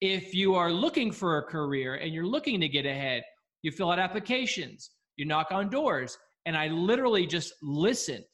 If 0.00 0.34
you 0.34 0.54
are 0.54 0.70
looking 0.70 1.10
for 1.10 1.38
a 1.38 1.42
career 1.42 1.94
and 1.94 2.14
you're 2.14 2.26
looking 2.26 2.60
to 2.60 2.68
get 2.68 2.86
ahead, 2.86 3.24
you 3.62 3.72
fill 3.72 3.90
out 3.90 3.98
applications, 3.98 4.90
you 5.16 5.24
knock 5.24 5.48
on 5.50 5.68
doors, 5.68 6.16
and 6.46 6.56
I 6.56 6.68
literally 6.68 7.26
just 7.26 7.52
listened. 7.62 8.24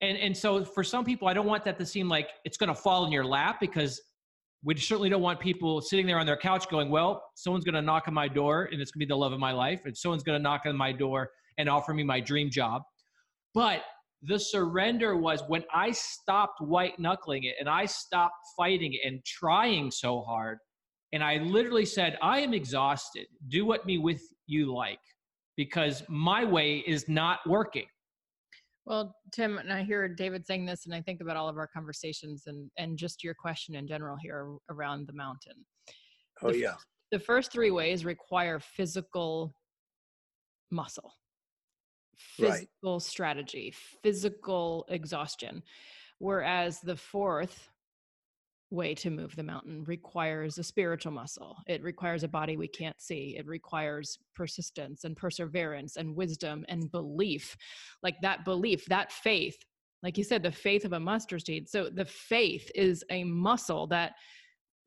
And 0.00 0.18
and 0.18 0.36
so 0.36 0.64
for 0.64 0.82
some 0.84 1.04
people, 1.04 1.28
I 1.28 1.32
don't 1.32 1.46
want 1.46 1.64
that 1.64 1.78
to 1.78 1.86
seem 1.86 2.08
like 2.08 2.28
it's 2.44 2.56
going 2.56 2.68
to 2.68 2.74
fall 2.74 3.06
in 3.06 3.12
your 3.12 3.24
lap 3.24 3.58
because 3.60 4.00
we 4.62 4.76
certainly 4.76 5.08
don't 5.08 5.22
want 5.22 5.40
people 5.40 5.80
sitting 5.80 6.06
there 6.06 6.18
on 6.18 6.26
their 6.26 6.36
couch 6.36 6.68
going, 6.68 6.90
"Well, 6.90 7.22
someone's 7.34 7.64
going 7.64 7.74
to 7.74 7.82
knock 7.82 8.08
on 8.08 8.14
my 8.14 8.28
door 8.28 8.68
and 8.72 8.80
it's 8.80 8.90
going 8.90 9.00
to 9.00 9.06
be 9.06 9.08
the 9.08 9.16
love 9.16 9.32
of 9.32 9.38
my 9.38 9.52
life, 9.52 9.82
and 9.84 9.96
someone's 9.96 10.22
going 10.22 10.38
to 10.38 10.42
knock 10.42 10.62
on 10.66 10.76
my 10.76 10.92
door 10.92 11.30
and 11.58 11.68
offer 11.68 11.94
me 11.94 12.02
my 12.02 12.20
dream 12.20 12.50
job." 12.50 12.82
But 13.54 13.82
the 14.22 14.38
surrender 14.38 15.16
was 15.16 15.42
when 15.46 15.64
I 15.72 15.92
stopped 15.92 16.60
white 16.60 16.98
knuckling 16.98 17.44
it 17.44 17.54
and 17.60 17.68
I 17.68 17.86
stopped 17.86 18.34
fighting 18.56 18.94
it 18.94 19.06
and 19.06 19.24
trying 19.24 19.90
so 19.90 20.22
hard. 20.22 20.58
And 21.12 21.22
I 21.22 21.36
literally 21.36 21.84
said, 21.84 22.18
I 22.20 22.40
am 22.40 22.52
exhausted. 22.52 23.26
Do 23.48 23.64
what 23.64 23.86
me 23.86 23.98
with 23.98 24.22
you 24.46 24.74
like, 24.74 24.98
because 25.56 26.02
my 26.08 26.44
way 26.44 26.78
is 26.86 27.08
not 27.08 27.40
working. 27.46 27.86
Well, 28.86 29.16
Tim, 29.32 29.58
and 29.58 29.72
I 29.72 29.82
hear 29.82 30.08
David 30.08 30.46
saying 30.46 30.64
this, 30.64 30.86
and 30.86 30.94
I 30.94 31.02
think 31.02 31.20
about 31.20 31.36
all 31.36 31.48
of 31.48 31.56
our 31.56 31.66
conversations 31.66 32.44
and, 32.46 32.70
and 32.78 32.96
just 32.96 33.24
your 33.24 33.34
question 33.34 33.74
in 33.74 33.86
general 33.86 34.16
here 34.22 34.54
around 34.70 35.06
the 35.06 35.12
mountain. 35.12 35.64
Oh, 36.42 36.52
the, 36.52 36.58
yeah. 36.58 36.74
The 37.10 37.18
first 37.18 37.52
three 37.52 37.70
ways 37.70 38.04
require 38.04 38.60
physical 38.60 39.54
muscle 40.70 41.12
physical 42.16 42.94
right. 42.94 43.02
strategy, 43.02 43.74
physical 44.02 44.86
exhaustion. 44.88 45.62
Whereas 46.18 46.80
the 46.80 46.96
fourth 46.96 47.68
way 48.70 48.94
to 48.94 49.10
move 49.10 49.34
the 49.36 49.42
mountain 49.42 49.84
requires 49.84 50.58
a 50.58 50.64
spiritual 50.64 51.12
muscle. 51.12 51.56
It 51.66 51.82
requires 51.82 52.24
a 52.24 52.28
body 52.28 52.56
we 52.56 52.68
can't 52.68 53.00
see. 53.00 53.36
It 53.38 53.46
requires 53.46 54.18
persistence 54.34 55.04
and 55.04 55.16
perseverance 55.16 55.96
and 55.96 56.16
wisdom 56.16 56.64
and 56.68 56.90
belief. 56.90 57.56
Like 58.02 58.16
that 58.22 58.44
belief, 58.44 58.84
that 58.86 59.12
faith, 59.12 59.56
like 60.02 60.18
you 60.18 60.24
said, 60.24 60.42
the 60.42 60.50
faith 60.50 60.84
of 60.84 60.92
a 60.92 61.00
mustard 61.00 61.46
seed. 61.46 61.68
So 61.68 61.88
the 61.88 62.04
faith 62.04 62.70
is 62.74 63.04
a 63.10 63.24
muscle 63.24 63.86
that 63.88 64.12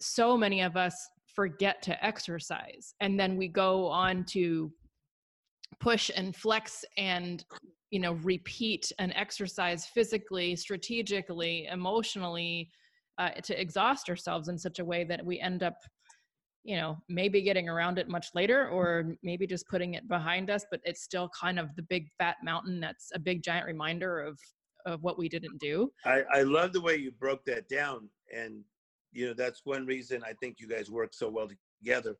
so 0.01 0.37
many 0.37 0.61
of 0.61 0.75
us 0.75 0.95
forget 1.33 1.81
to 1.83 2.05
exercise 2.05 2.93
and 2.99 3.19
then 3.19 3.37
we 3.37 3.47
go 3.47 3.87
on 3.87 4.25
to 4.25 4.71
push 5.79 6.09
and 6.15 6.35
flex 6.35 6.83
and 6.97 7.45
you 7.91 7.99
know 7.99 8.13
repeat 8.23 8.91
and 8.99 9.13
exercise 9.15 9.85
physically 9.85 10.55
strategically 10.55 11.67
emotionally 11.71 12.69
uh, 13.19 13.29
to 13.43 13.59
exhaust 13.59 14.09
ourselves 14.09 14.47
in 14.47 14.57
such 14.57 14.79
a 14.79 14.85
way 14.85 15.03
that 15.03 15.23
we 15.23 15.39
end 15.39 15.61
up 15.61 15.75
you 16.63 16.75
know 16.75 16.97
maybe 17.07 17.41
getting 17.41 17.69
around 17.69 17.99
it 17.99 18.09
much 18.09 18.27
later 18.33 18.67
or 18.69 19.15
maybe 19.23 19.45
just 19.45 19.67
putting 19.67 19.93
it 19.93 20.07
behind 20.07 20.49
us 20.49 20.65
but 20.71 20.81
it's 20.83 21.03
still 21.03 21.29
kind 21.39 21.59
of 21.59 21.73
the 21.75 21.83
big 21.83 22.07
fat 22.17 22.35
mountain 22.43 22.79
that's 22.79 23.11
a 23.13 23.19
big 23.19 23.43
giant 23.43 23.65
reminder 23.65 24.19
of 24.19 24.39
of 24.85 25.03
what 25.03 25.17
we 25.17 25.29
didn't 25.29 25.59
do. 25.59 25.91
I 26.05 26.23
i 26.33 26.41
love 26.41 26.73
the 26.73 26.81
way 26.81 26.95
you 26.95 27.11
broke 27.11 27.43
that 27.45 27.67
down. 27.69 28.09
And 28.35 28.63
you 29.11 29.27
know 29.27 29.33
that's 29.33 29.61
one 29.63 29.85
reason 29.85 30.23
i 30.23 30.33
think 30.33 30.57
you 30.59 30.67
guys 30.67 30.89
work 30.89 31.13
so 31.13 31.29
well 31.29 31.49
together. 31.83 32.15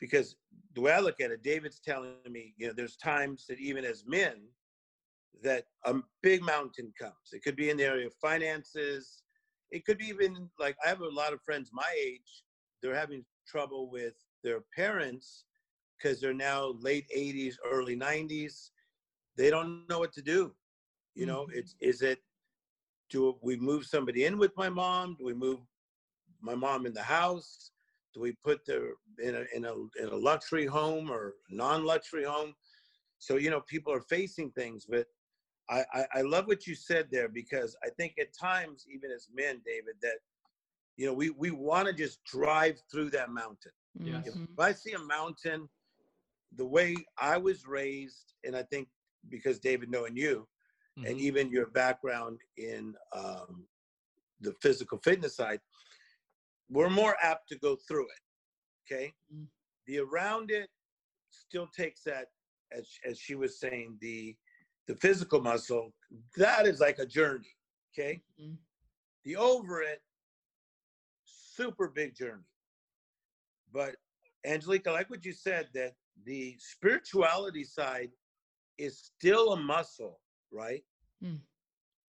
Because 0.00 0.36
the 0.74 0.80
way 0.80 0.92
i 0.92 1.00
look 1.00 1.20
at 1.20 1.30
it 1.30 1.42
david's 1.42 1.80
telling 1.80 2.14
me 2.28 2.54
you 2.56 2.66
know 2.66 2.72
there's 2.72 2.96
times 2.96 3.46
that 3.48 3.58
even 3.58 3.84
as 3.84 4.04
men 4.06 4.42
that 5.42 5.64
a 5.86 5.94
big 6.22 6.42
mountain 6.42 6.92
comes. 6.98 7.32
It 7.32 7.42
could 7.42 7.56
be 7.56 7.70
in 7.70 7.76
the 7.76 7.84
area 7.84 8.06
of 8.06 8.14
finances 8.14 9.22
it 9.72 9.84
could 9.84 9.98
be 9.98 10.06
even 10.06 10.48
like 10.58 10.76
i 10.84 10.88
have 10.88 11.00
a 11.00 11.08
lot 11.08 11.32
of 11.32 11.42
friends 11.42 11.70
my 11.72 11.92
age 12.00 12.44
they're 12.80 12.94
having 12.94 13.24
trouble 13.46 13.90
with 13.90 14.14
their 14.44 14.60
parents 14.74 15.44
because 15.98 16.20
they're 16.20 16.34
now 16.34 16.74
late 16.80 17.06
80s 17.16 17.56
early 17.64 17.96
90s 17.96 18.70
they 19.36 19.50
don't 19.50 19.88
know 19.88 19.98
what 19.98 20.12
to 20.14 20.22
do. 20.22 20.52
You 21.14 21.26
know 21.26 21.42
mm-hmm. 21.42 21.58
it's 21.58 21.74
is 21.80 22.02
it 22.02 22.18
do 23.10 23.36
we 23.42 23.56
move 23.56 23.84
somebody 23.84 24.24
in 24.24 24.38
with 24.38 24.52
my 24.56 24.68
mom? 24.68 25.16
Do 25.18 25.24
we 25.24 25.34
move 25.34 25.60
my 26.40 26.54
mom 26.54 26.86
in 26.86 26.94
the 26.94 27.02
house? 27.02 27.70
Do 28.14 28.20
we 28.20 28.32
put 28.44 28.60
her 28.68 28.92
in 29.22 29.34
a 29.34 29.44
in 29.54 29.64
a 29.64 29.74
in 30.02 30.08
a 30.10 30.16
luxury 30.16 30.66
home 30.66 31.10
or 31.10 31.34
non-luxury 31.50 32.24
home? 32.24 32.54
So 33.18 33.36
you 33.36 33.50
know 33.50 33.60
people 33.60 33.92
are 33.92 34.02
facing 34.02 34.50
things 34.52 34.86
but 34.88 35.06
I, 35.70 35.84
I, 35.92 36.06
I 36.14 36.20
love 36.22 36.46
what 36.46 36.66
you 36.66 36.74
said 36.74 37.08
there 37.10 37.28
because 37.28 37.76
I 37.84 37.88
think 37.90 38.14
at 38.20 38.36
times, 38.38 38.86
even 38.92 39.10
as 39.10 39.28
men, 39.34 39.60
David, 39.64 39.94
that 40.02 40.18
you 40.96 41.06
know, 41.06 41.12
we 41.12 41.30
we 41.30 41.50
want 41.50 41.88
to 41.88 41.94
just 41.94 42.22
drive 42.24 42.80
through 42.90 43.10
that 43.10 43.30
mountain. 43.30 43.72
Yes. 43.98 44.26
If 44.26 44.58
I 44.58 44.72
see 44.72 44.92
a 44.92 44.98
mountain, 44.98 45.68
the 46.56 46.66
way 46.66 46.96
I 47.18 47.38
was 47.38 47.66
raised, 47.66 48.34
and 48.44 48.56
I 48.56 48.62
think 48.64 48.88
because 49.28 49.58
David 49.58 49.90
knowing 49.90 50.16
you, 50.16 50.46
mm-hmm. 50.98 51.10
and 51.10 51.20
even 51.20 51.50
your 51.50 51.66
background 51.66 52.40
in 52.56 52.94
um, 53.14 53.66
the 54.40 54.54
physical 54.60 54.98
fitness 55.02 55.36
side, 55.36 55.60
we're 56.70 56.90
more 56.90 57.16
apt 57.22 57.48
to 57.48 57.58
go 57.58 57.76
through 57.88 58.06
it. 58.06 58.92
Okay, 58.92 59.12
mm-hmm. 59.32 59.44
the 59.86 60.00
around 60.00 60.50
it 60.50 60.68
still 61.30 61.68
takes 61.74 62.02
that, 62.02 62.26
as 62.70 62.86
as 63.08 63.18
she 63.18 63.34
was 63.34 63.58
saying, 63.58 63.96
the 64.00 64.36
the 64.86 64.96
physical 64.96 65.40
muscle. 65.40 65.92
That 66.36 66.66
is 66.66 66.80
like 66.80 66.98
a 66.98 67.06
journey. 67.06 67.48
Okay, 67.92 68.22
mm-hmm. 68.40 68.54
the 69.24 69.36
over 69.36 69.82
it 69.82 70.00
super 71.54 71.88
big 71.88 72.16
journey. 72.16 72.42
But 73.72 73.96
Angelica, 74.46 74.90
I 74.90 74.94
like 74.94 75.10
what 75.10 75.24
you 75.24 75.32
said 75.32 75.68
that 75.74 75.92
the 76.24 76.56
spirituality 76.58 77.64
side 77.64 78.10
is 78.78 78.98
still 78.98 79.52
a 79.52 79.60
muscle, 79.60 80.20
right? 80.50 80.82
Mm. 81.22 81.38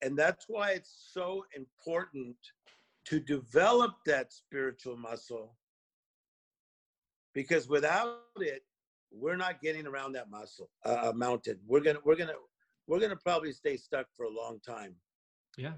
And 0.01 0.17
that's 0.17 0.45
why 0.47 0.71
it's 0.71 1.09
so 1.13 1.45
important 1.55 2.35
to 3.05 3.19
develop 3.19 3.91
that 4.05 4.31
spiritual 4.33 4.97
muscle 4.97 5.55
because 7.33 7.67
without 7.67 8.21
it 8.37 8.63
we're 9.11 9.35
not 9.35 9.61
getting 9.61 9.85
around 9.85 10.13
that 10.13 10.29
muscle 10.29 10.69
uh, 10.85 11.11
mountain 11.13 11.59
we're 11.67 11.81
gonna 11.81 11.99
we're 12.05 12.15
gonna 12.15 12.33
we're 12.87 12.99
gonna 12.99 13.15
probably 13.15 13.51
stay 13.51 13.77
stuck 13.77 14.07
for 14.15 14.25
a 14.25 14.29
long 14.29 14.59
time 14.65 14.95
yeah 15.57 15.73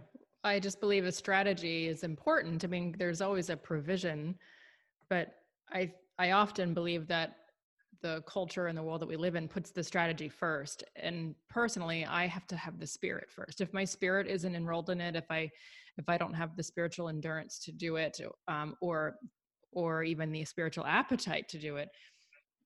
I 0.46 0.60
just 0.60 0.80
believe 0.80 1.06
a 1.06 1.12
strategy 1.12 1.88
is 1.88 2.04
important. 2.04 2.64
I 2.64 2.68
mean, 2.68 2.96
there's 3.00 3.20
always 3.20 3.50
a 3.50 3.58
provision, 3.58 4.36
but 5.10 5.34
I 5.74 5.92
I 6.20 6.32
often 6.32 6.76
believe 6.76 7.08
that 7.08 7.38
the 8.04 8.22
culture 8.28 8.68
and 8.68 8.78
the 8.78 8.84
world 8.84 9.02
that 9.02 9.08
we 9.08 9.16
live 9.16 9.36
in 9.36 9.48
puts 9.48 9.72
the 9.72 9.84
strategy 9.84 10.30
first. 10.30 10.84
And 10.96 11.34
personally, 11.50 12.06
I 12.06 12.28
have 12.28 12.46
to 12.48 12.56
have 12.56 12.80
the 12.80 12.86
spirit 12.86 13.32
first. 13.32 13.60
If 13.60 13.74
my 13.74 13.84
spirit 13.84 14.28
isn't 14.28 14.56
enrolled 14.56 14.92
in 14.92 15.02
it, 15.02 15.16
if 15.16 15.26
I 15.32 15.50
if 15.98 16.08
I 16.08 16.18
don't 16.18 16.36
have 16.36 16.56
the 16.56 16.64
spiritual 16.64 17.10
endurance 17.10 17.58
to 17.60 17.72
do 17.72 17.96
it, 17.96 18.20
um, 18.48 18.76
or 18.82 19.16
or 19.72 20.04
even 20.04 20.32
the 20.32 20.46
spiritual 20.46 20.86
appetite 20.86 21.50
to 21.50 21.58
do 21.58 21.78
it, 21.78 21.90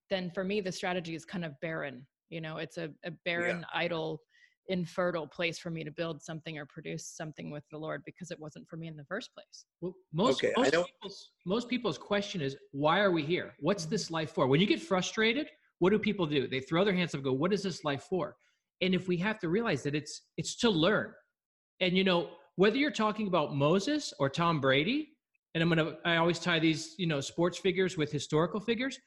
then 0.09 0.29
for 0.31 0.43
me 0.43 0.59
the 0.59 0.71
strategy 0.71 1.15
is 1.15 1.23
kind 1.23 1.45
of 1.45 1.53
barren. 1.61 2.05
You 2.29 2.41
know, 2.41 2.57
it's 2.57 2.77
a, 2.77 2.89
a 3.05 3.11
barren, 3.23 3.59
yeah. 3.59 3.79
idle 3.79 4.21
infertile 4.69 5.27
place 5.27 5.59
for 5.59 5.69
me 5.69 5.83
to 5.83 5.91
build 5.91 6.21
something 6.21 6.57
or 6.57 6.65
produce 6.65 7.05
something 7.05 7.51
with 7.51 7.63
the 7.71 7.77
Lord 7.77 8.03
because 8.05 8.31
it 8.31 8.39
wasn't 8.39 8.67
for 8.67 8.77
me 8.77 8.87
in 8.87 8.95
the 8.95 9.03
first 9.05 9.33
place. 9.33 9.65
Well, 9.81 9.93
most, 10.13 10.43
okay, 10.43 10.53
most, 10.55 10.71
people's, 10.71 11.31
most 11.45 11.69
people's 11.69 11.97
question 11.97 12.39
is, 12.41 12.55
why 12.71 12.99
are 12.99 13.11
we 13.11 13.23
here? 13.23 13.53
What's 13.59 13.83
mm-hmm. 13.83 13.91
this 13.91 14.11
life 14.11 14.31
for? 14.31 14.47
When 14.47 14.61
you 14.61 14.67
get 14.67 14.81
frustrated, 14.81 15.47
what 15.79 15.89
do 15.89 15.99
people 15.99 16.25
do? 16.25 16.47
They 16.47 16.59
throw 16.59 16.85
their 16.85 16.93
hands 16.93 17.13
up 17.13 17.19
and 17.19 17.25
go, 17.25 17.33
what 17.33 17.51
is 17.51 17.63
this 17.63 17.83
life 17.83 18.03
for? 18.09 18.35
And 18.81 18.93
if 18.93 19.07
we 19.07 19.17
have 19.17 19.39
to 19.39 19.49
realize 19.49 19.83
that 19.83 19.95
it's 19.95 20.21
it's 20.37 20.55
to 20.57 20.69
learn. 20.69 21.11
And 21.81 21.97
you 21.97 22.03
know, 22.03 22.29
whether 22.55 22.77
you're 22.77 22.91
talking 22.91 23.27
about 23.27 23.55
Moses 23.55 24.13
or 24.19 24.29
Tom 24.29 24.61
Brady, 24.61 25.09
and 25.53 25.61
I'm 25.61 25.69
gonna 25.69 25.93
I 26.05 26.17
always 26.17 26.39
tie 26.39 26.59
these, 26.59 26.95
you 26.97 27.07
know, 27.07 27.19
sports 27.19 27.57
figures 27.57 27.97
with 27.97 28.11
historical 28.11 28.59
figures. 28.59 28.97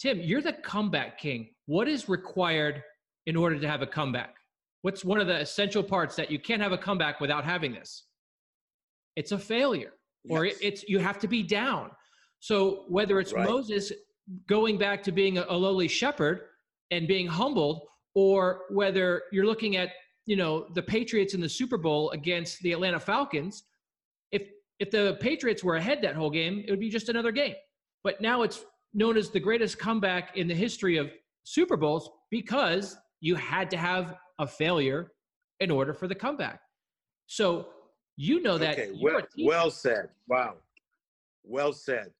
Tim, 0.00 0.20
you're 0.20 0.42
the 0.42 0.54
comeback 0.54 1.18
king. 1.18 1.50
What 1.66 1.86
is 1.86 2.08
required 2.08 2.82
in 3.26 3.36
order 3.36 3.58
to 3.58 3.68
have 3.68 3.82
a 3.82 3.86
comeback? 3.86 4.34
What's 4.82 5.04
one 5.04 5.20
of 5.20 5.26
the 5.26 5.40
essential 5.40 5.82
parts 5.82 6.16
that 6.16 6.30
you 6.30 6.38
can't 6.38 6.60
have 6.60 6.72
a 6.72 6.78
comeback 6.78 7.20
without 7.20 7.44
having 7.44 7.72
this? 7.72 8.04
It's 9.16 9.32
a 9.32 9.38
failure, 9.38 9.92
or 10.28 10.46
yes. 10.46 10.56
it's 10.60 10.84
you 10.88 10.98
have 10.98 11.18
to 11.20 11.28
be 11.28 11.42
down. 11.42 11.90
So 12.40 12.84
whether 12.88 13.20
it's 13.20 13.32
right. 13.32 13.48
Moses 13.48 13.92
going 14.48 14.78
back 14.78 15.02
to 15.04 15.12
being 15.12 15.38
a, 15.38 15.46
a 15.48 15.56
lowly 15.56 15.88
shepherd 15.88 16.42
and 16.90 17.06
being 17.06 17.26
humbled, 17.26 17.82
or 18.14 18.62
whether 18.70 19.22
you're 19.32 19.46
looking 19.46 19.76
at 19.76 19.90
you 20.26 20.36
know 20.36 20.66
the 20.74 20.82
Patriots 20.82 21.34
in 21.34 21.40
the 21.40 21.48
Super 21.48 21.78
Bowl 21.78 22.10
against 22.10 22.60
the 22.62 22.72
Atlanta 22.72 22.98
Falcons, 22.98 23.64
if 24.32 24.42
if 24.80 24.90
the 24.90 25.16
Patriots 25.20 25.62
were 25.62 25.76
ahead 25.76 26.02
that 26.02 26.16
whole 26.16 26.30
game, 26.30 26.64
it 26.66 26.70
would 26.70 26.80
be 26.80 26.90
just 26.90 27.08
another 27.08 27.30
game. 27.30 27.54
But 28.02 28.20
now 28.20 28.42
it's 28.42 28.64
known 28.94 29.16
as 29.16 29.30
the 29.30 29.40
greatest 29.40 29.78
comeback 29.78 30.36
in 30.36 30.48
the 30.48 30.54
history 30.54 30.96
of 30.96 31.10
Super 31.44 31.76
Bowls 31.76 32.10
because 32.30 32.96
you 33.20 33.34
had 33.36 33.70
to 33.70 33.76
have 33.76 34.16
a 34.38 34.46
failure 34.46 35.12
in 35.60 35.70
order 35.70 35.94
for 35.94 36.08
the 36.08 36.14
comeback. 36.14 36.60
So 37.26 37.68
you 38.16 38.42
know 38.42 38.58
that. 38.58 38.78
Okay, 38.78 38.90
well, 39.00 39.22
well 39.44 39.70
said. 39.70 40.08
Wow. 40.28 40.56
Well 41.44 41.72
said. 41.72 42.10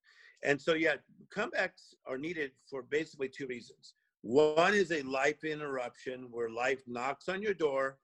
And 0.44 0.60
so, 0.60 0.74
yeah, 0.74 0.96
comebacks 1.34 1.94
are 2.06 2.18
needed 2.18 2.52
for 2.68 2.82
basically 2.82 3.28
two 3.28 3.46
reasons. 3.46 3.94
One 4.22 4.74
is 4.74 4.92
a 4.92 5.02
life 5.02 5.44
interruption 5.44 6.28
where 6.30 6.48
life 6.48 6.82
knocks 6.86 7.28
on 7.28 7.42
your 7.42 7.54
door 7.54 7.98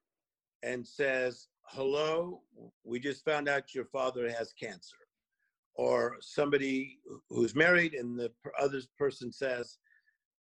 and 0.62 0.86
says, 0.86 1.48
Hello, 1.70 2.42
we 2.84 2.98
just 2.98 3.24
found 3.24 3.48
out 3.48 3.74
your 3.74 3.84
father 3.84 4.30
has 4.30 4.52
cancer. 4.52 4.96
Or 5.74 6.16
somebody 6.20 6.98
who's 7.28 7.54
married 7.54 7.94
and 7.94 8.18
the 8.18 8.32
other 8.60 8.80
person 8.98 9.32
says, 9.32 9.78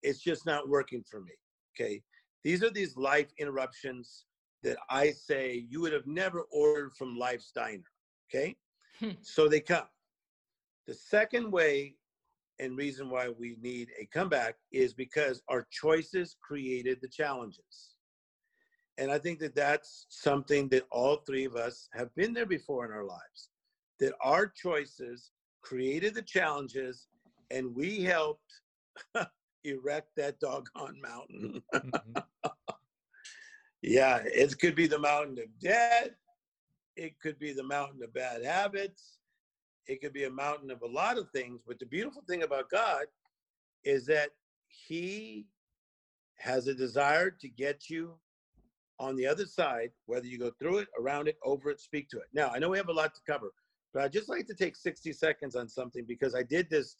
It's 0.02 0.20
just 0.20 0.44
not 0.46 0.68
working 0.68 1.02
for 1.10 1.20
me. 1.20 1.32
Okay. 1.74 2.02
These 2.44 2.62
are 2.62 2.70
these 2.70 2.96
life 2.96 3.32
interruptions 3.38 4.24
that 4.62 4.76
I 4.90 5.10
say 5.10 5.66
you 5.68 5.80
would 5.80 5.92
have 5.92 6.06
never 6.06 6.42
ordered 6.52 6.94
from 6.96 7.18
Life's 7.18 7.52
Diner. 7.52 7.82
Okay? 8.28 8.56
Hmm. 8.98 9.10
So 9.20 9.48
they 9.48 9.60
come. 9.60 9.86
The 10.86 10.94
second 10.94 11.50
way 11.50 11.96
and 12.58 12.76
reason 12.76 13.10
why 13.10 13.28
we 13.28 13.56
need 13.60 13.88
a 14.00 14.06
comeback 14.06 14.56
is 14.70 14.94
because 14.94 15.42
our 15.48 15.66
choices 15.70 16.36
created 16.42 16.98
the 17.00 17.08
challenges. 17.08 17.94
And 18.98 19.10
I 19.10 19.18
think 19.18 19.38
that 19.40 19.54
that's 19.54 20.06
something 20.08 20.68
that 20.68 20.86
all 20.90 21.16
three 21.16 21.44
of 21.44 21.56
us 21.56 21.88
have 21.92 22.14
been 22.14 22.32
there 22.32 22.46
before 22.46 22.84
in 22.84 22.92
our 22.92 23.04
lives. 23.04 23.48
That 24.00 24.14
our 24.22 24.46
choices 24.46 25.30
created 25.62 26.14
the 26.14 26.22
challenges 26.22 27.08
and 27.50 27.74
we 27.74 28.02
helped 28.02 28.52
erect 29.64 30.08
that 30.16 30.40
doggone 30.40 31.00
mountain. 31.00 31.62
mm-hmm. 31.74 32.18
yeah, 33.82 34.20
it 34.24 34.58
could 34.58 34.74
be 34.74 34.86
the 34.86 34.98
mountain 34.98 35.38
of 35.38 35.58
debt. 35.60 36.14
It 36.96 37.18
could 37.20 37.38
be 37.38 37.52
the 37.52 37.62
mountain 37.62 38.02
of 38.02 38.12
bad 38.12 38.44
habits. 38.44 39.18
It 39.86 40.00
could 40.00 40.12
be 40.12 40.24
a 40.24 40.30
mountain 40.30 40.70
of 40.70 40.82
a 40.82 40.86
lot 40.86 41.18
of 41.18 41.30
things. 41.30 41.60
But 41.66 41.78
the 41.78 41.86
beautiful 41.86 42.22
thing 42.28 42.42
about 42.42 42.70
God 42.70 43.06
is 43.84 44.06
that 44.06 44.30
He 44.68 45.46
has 46.38 46.66
a 46.66 46.74
desire 46.74 47.30
to 47.30 47.48
get 47.48 47.88
you 47.88 48.14
on 48.98 49.16
the 49.16 49.26
other 49.26 49.46
side, 49.46 49.90
whether 50.06 50.26
you 50.26 50.38
go 50.38 50.52
through 50.58 50.78
it, 50.78 50.88
around 50.98 51.28
it, 51.28 51.36
over 51.44 51.70
it, 51.70 51.80
speak 51.80 52.08
to 52.10 52.18
it. 52.18 52.26
Now, 52.32 52.50
I 52.54 52.58
know 52.58 52.68
we 52.68 52.78
have 52.78 52.88
a 52.88 52.92
lot 52.92 53.14
to 53.14 53.20
cover, 53.26 53.50
but 53.92 54.02
I'd 54.02 54.12
just 54.12 54.28
like 54.28 54.46
to 54.46 54.54
take 54.54 54.76
60 54.76 55.12
seconds 55.12 55.56
on 55.56 55.68
something 55.68 56.04
because 56.06 56.34
I 56.34 56.42
did 56.42 56.70
this 56.70 56.96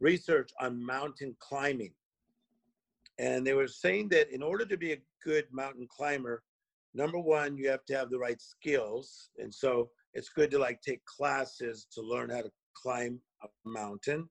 research 0.00 0.50
on 0.60 0.84
mountain 0.84 1.34
climbing. 1.40 1.92
And 3.18 3.46
they 3.46 3.54
were 3.54 3.68
saying 3.68 4.10
that 4.10 4.32
in 4.32 4.42
order 4.42 4.64
to 4.64 4.76
be 4.76 4.92
a 4.92 5.02
good 5.24 5.46
mountain 5.50 5.88
climber, 5.90 6.42
number 6.94 7.18
one, 7.18 7.56
you 7.56 7.68
have 7.68 7.84
to 7.86 7.96
have 7.96 8.10
the 8.10 8.18
right 8.18 8.40
skills. 8.40 9.30
And 9.38 9.52
so 9.52 9.90
it's 10.14 10.28
good 10.28 10.50
to 10.52 10.58
like 10.58 10.80
take 10.82 11.04
classes 11.04 11.86
to 11.92 12.00
learn 12.00 12.30
how 12.30 12.42
to 12.42 12.50
climb 12.74 13.20
a 13.42 13.48
mountain. 13.68 14.28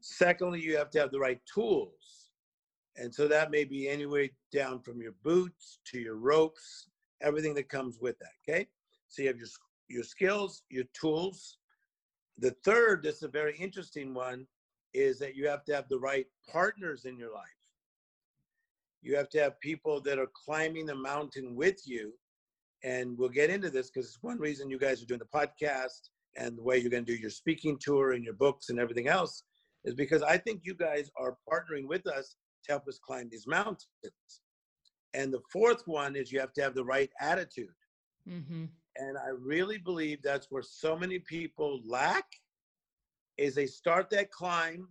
Secondly, 0.00 0.60
you 0.60 0.76
have 0.76 0.90
to 0.90 1.00
have 1.00 1.10
the 1.10 1.18
right 1.18 1.40
tools. 1.52 2.30
And 2.96 3.14
so 3.14 3.28
that 3.28 3.50
may 3.50 3.64
be 3.64 3.88
anywhere 3.88 4.28
down 4.52 4.80
from 4.80 5.00
your 5.00 5.14
boots 5.22 5.78
to 5.92 6.00
your 6.00 6.16
ropes, 6.16 6.88
everything 7.20 7.54
that 7.54 7.68
comes 7.68 7.98
with 8.00 8.18
that. 8.18 8.32
Okay. 8.48 8.66
So 9.08 9.22
you 9.22 9.28
have 9.28 9.38
your, 9.38 9.48
your 9.88 10.02
skills, 10.02 10.62
your 10.68 10.84
tools. 10.98 11.57
The 12.38 12.52
third, 12.64 13.02
this 13.02 13.16
is 13.16 13.22
a 13.24 13.28
very 13.28 13.56
interesting 13.56 14.14
one, 14.14 14.46
is 14.94 15.18
that 15.18 15.34
you 15.36 15.48
have 15.48 15.64
to 15.64 15.74
have 15.74 15.88
the 15.88 15.98
right 15.98 16.26
partners 16.50 17.04
in 17.04 17.16
your 17.18 17.32
life. 17.32 17.44
You 19.02 19.16
have 19.16 19.28
to 19.30 19.40
have 19.40 19.60
people 19.60 20.00
that 20.02 20.18
are 20.18 20.30
climbing 20.44 20.86
the 20.86 20.94
mountain 20.94 21.54
with 21.54 21.80
you. 21.86 22.12
And 22.84 23.18
we'll 23.18 23.28
get 23.28 23.50
into 23.50 23.70
this 23.70 23.90
because 23.90 24.06
it's 24.06 24.22
one 24.22 24.38
reason 24.38 24.70
you 24.70 24.78
guys 24.78 25.02
are 25.02 25.06
doing 25.06 25.20
the 25.20 25.38
podcast 25.38 26.10
and 26.36 26.56
the 26.56 26.62
way 26.62 26.78
you're 26.78 26.90
going 26.90 27.04
to 27.04 27.12
do 27.12 27.20
your 27.20 27.30
speaking 27.30 27.76
tour 27.80 28.12
and 28.12 28.24
your 28.24 28.34
books 28.34 28.68
and 28.68 28.78
everything 28.78 29.08
else 29.08 29.42
is 29.84 29.94
because 29.94 30.22
I 30.22 30.36
think 30.38 30.60
you 30.64 30.74
guys 30.74 31.10
are 31.16 31.36
partnering 31.50 31.88
with 31.88 32.06
us 32.06 32.36
to 32.64 32.72
help 32.72 32.86
us 32.88 32.98
climb 33.04 33.28
these 33.30 33.46
mountains. 33.46 33.88
And 35.14 35.32
the 35.32 35.40
fourth 35.52 35.82
one 35.86 36.14
is 36.14 36.30
you 36.30 36.40
have 36.40 36.52
to 36.54 36.62
have 36.62 36.74
the 36.74 36.84
right 36.84 37.10
attitude. 37.20 37.74
Mm-hmm. 38.28 38.66
And 38.98 39.16
I 39.16 39.28
really 39.28 39.78
believe 39.78 40.22
that's 40.22 40.48
where 40.50 40.62
so 40.62 40.96
many 40.96 41.20
people 41.20 41.80
lack 41.86 42.26
is 43.36 43.54
they 43.54 43.66
start 43.66 44.10
that 44.10 44.32
climb, 44.32 44.88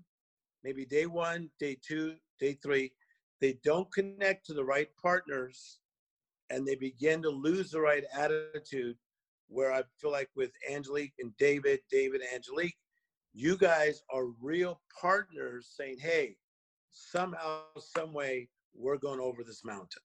maybe 0.63 0.85
day 0.85 1.05
one, 1.05 1.49
day 1.59 1.77
two, 1.85 2.15
day 2.39 2.53
three, 2.53 2.93
they 3.41 3.59
don't 3.63 3.91
connect 3.91 4.45
to 4.45 4.53
the 4.53 4.63
right 4.63 4.87
partners 5.01 5.79
and 6.49 6.65
they 6.65 6.75
begin 6.75 7.21
to 7.21 7.29
lose 7.29 7.71
the 7.71 7.81
right 7.81 8.05
attitude 8.17 8.95
where 9.49 9.73
I 9.73 9.83
feel 9.99 10.11
like 10.11 10.29
with 10.35 10.51
Angelique 10.71 11.13
and 11.19 11.35
David, 11.37 11.79
David 11.91 12.21
Angelique, 12.33 12.77
you 13.33 13.57
guys 13.57 14.01
are 14.09 14.27
real 14.41 14.81
partners 14.99 15.73
saying, 15.75 15.97
hey, 15.99 16.37
somehow, 16.89 17.61
some 17.77 18.13
way, 18.13 18.49
we're 18.73 18.97
going 18.97 19.19
over 19.19 19.43
this 19.43 19.63
mountain. 19.63 20.01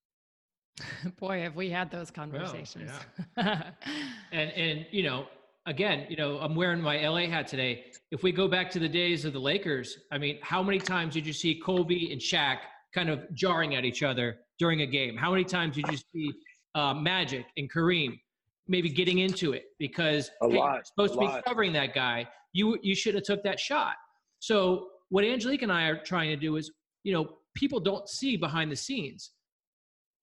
Boy, 1.19 1.41
have 1.41 1.57
we 1.57 1.71
had 1.71 1.91
those 1.91 2.11
conversations. 2.11 2.91
Well, 3.37 3.47
yeah. 3.47 3.71
and 4.33 4.51
and 4.53 4.87
you 4.91 5.03
know, 5.03 5.27
again, 5.67 6.07
you 6.09 6.17
know, 6.17 6.39
I'm 6.39 6.55
wearing 6.55 6.81
my 6.81 7.07
LA 7.07 7.27
hat 7.27 7.47
today. 7.47 7.85
If 8.11 8.23
we 8.23 8.33
go 8.33 8.49
back 8.49 8.71
to 8.73 8.79
the 8.79 8.89
days 8.89 9.25
of 9.25 9.33
the 9.33 9.41
Lakers, 9.41 9.99
I 10.11 10.19
mean, 10.19 10.39
how 10.43 10.63
many 10.63 10.79
times 10.79 11.15
did 11.15 11.27
you 11.27 11.33
see 11.33 11.61
Kobe 11.61 12.11
and 12.11 12.21
Shaq 12.21 12.59
kind 12.95 13.09
of 13.11 13.21
jarring 13.35 13.75
at 13.75 13.85
each 13.85 14.03
other 14.03 14.39
during 14.59 14.83
a 14.83 14.87
game? 14.87 15.17
How 15.17 15.31
many 15.31 15.45
times 15.45 15.77
did 15.77 15.89
you 15.89 15.99
see 16.13 16.33
uh, 16.75 16.95
Magic 16.95 17.47
and 17.57 17.71
Kareem 17.71 18.19
maybe 18.69 18.89
getting 18.89 19.19
into 19.19 19.53
it 19.53 19.65
because 19.79 20.31
a 20.43 20.49
hey, 20.49 20.59
lot, 20.59 20.87
supposed 20.87 21.15
to 21.15 21.21
be 21.21 21.29
covering 21.47 21.73
that 21.73 21.95
guy. 21.95 22.29
You 22.53 22.79
you 22.83 22.95
should 22.95 23.15
have 23.15 23.25
took 23.25 23.43
that 23.45 23.59
shot. 23.59 23.95
So 24.39 24.89
what 25.09 25.25
Angelique 25.25 25.63
and 25.63 25.73
I 25.73 25.85
are 25.85 26.03
trying 26.03 26.31
to 26.31 26.37
do 26.37 26.57
is, 26.57 26.71
you 27.05 27.13
know, 27.13 27.37
people 27.55 27.81
don't 27.81 28.09
see 28.09 28.37
behind 28.37 28.71
the 28.71 28.77
scenes. 28.77 29.31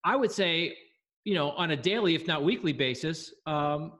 I 0.04 0.16
would 0.16 0.32
say, 0.32 0.76
you 1.24 1.34
know, 1.34 1.52
on 1.52 1.72
a 1.72 1.78
daily, 1.78 2.16
if 2.16 2.28
not 2.28 2.44
weekly 2.44 2.74
basis, 2.74 3.34
um, 3.46 3.94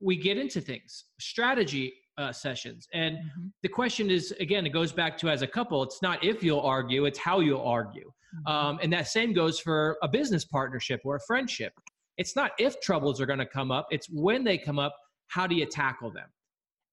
we 0.00 0.16
get 0.16 0.38
into 0.38 0.60
things, 0.60 1.04
strategy 1.20 1.92
uh, 2.18 2.32
sessions, 2.32 2.86
and 2.92 3.16
mm-hmm. 3.16 3.46
the 3.62 3.68
question 3.68 4.10
is 4.10 4.32
again, 4.40 4.66
it 4.66 4.70
goes 4.70 4.92
back 4.92 5.18
to 5.18 5.28
as 5.28 5.42
a 5.42 5.46
couple. 5.46 5.82
It's 5.82 6.02
not 6.02 6.22
if 6.24 6.42
you'll 6.42 6.60
argue; 6.60 7.04
it's 7.06 7.18
how 7.18 7.40
you'll 7.40 7.62
argue. 7.62 8.10
Mm-hmm. 8.36 8.52
Um, 8.52 8.78
and 8.82 8.92
that 8.92 9.08
same 9.08 9.32
goes 9.32 9.58
for 9.60 9.96
a 10.02 10.08
business 10.08 10.44
partnership 10.44 11.00
or 11.04 11.16
a 11.16 11.20
friendship. 11.26 11.72
It's 12.16 12.36
not 12.36 12.52
if 12.58 12.80
troubles 12.80 13.20
are 13.20 13.26
going 13.26 13.40
to 13.40 13.46
come 13.46 13.70
up, 13.70 13.86
it's 13.90 14.08
when 14.10 14.44
they 14.44 14.58
come 14.58 14.78
up, 14.78 14.94
how 15.28 15.46
do 15.46 15.54
you 15.54 15.66
tackle 15.66 16.10
them? 16.10 16.28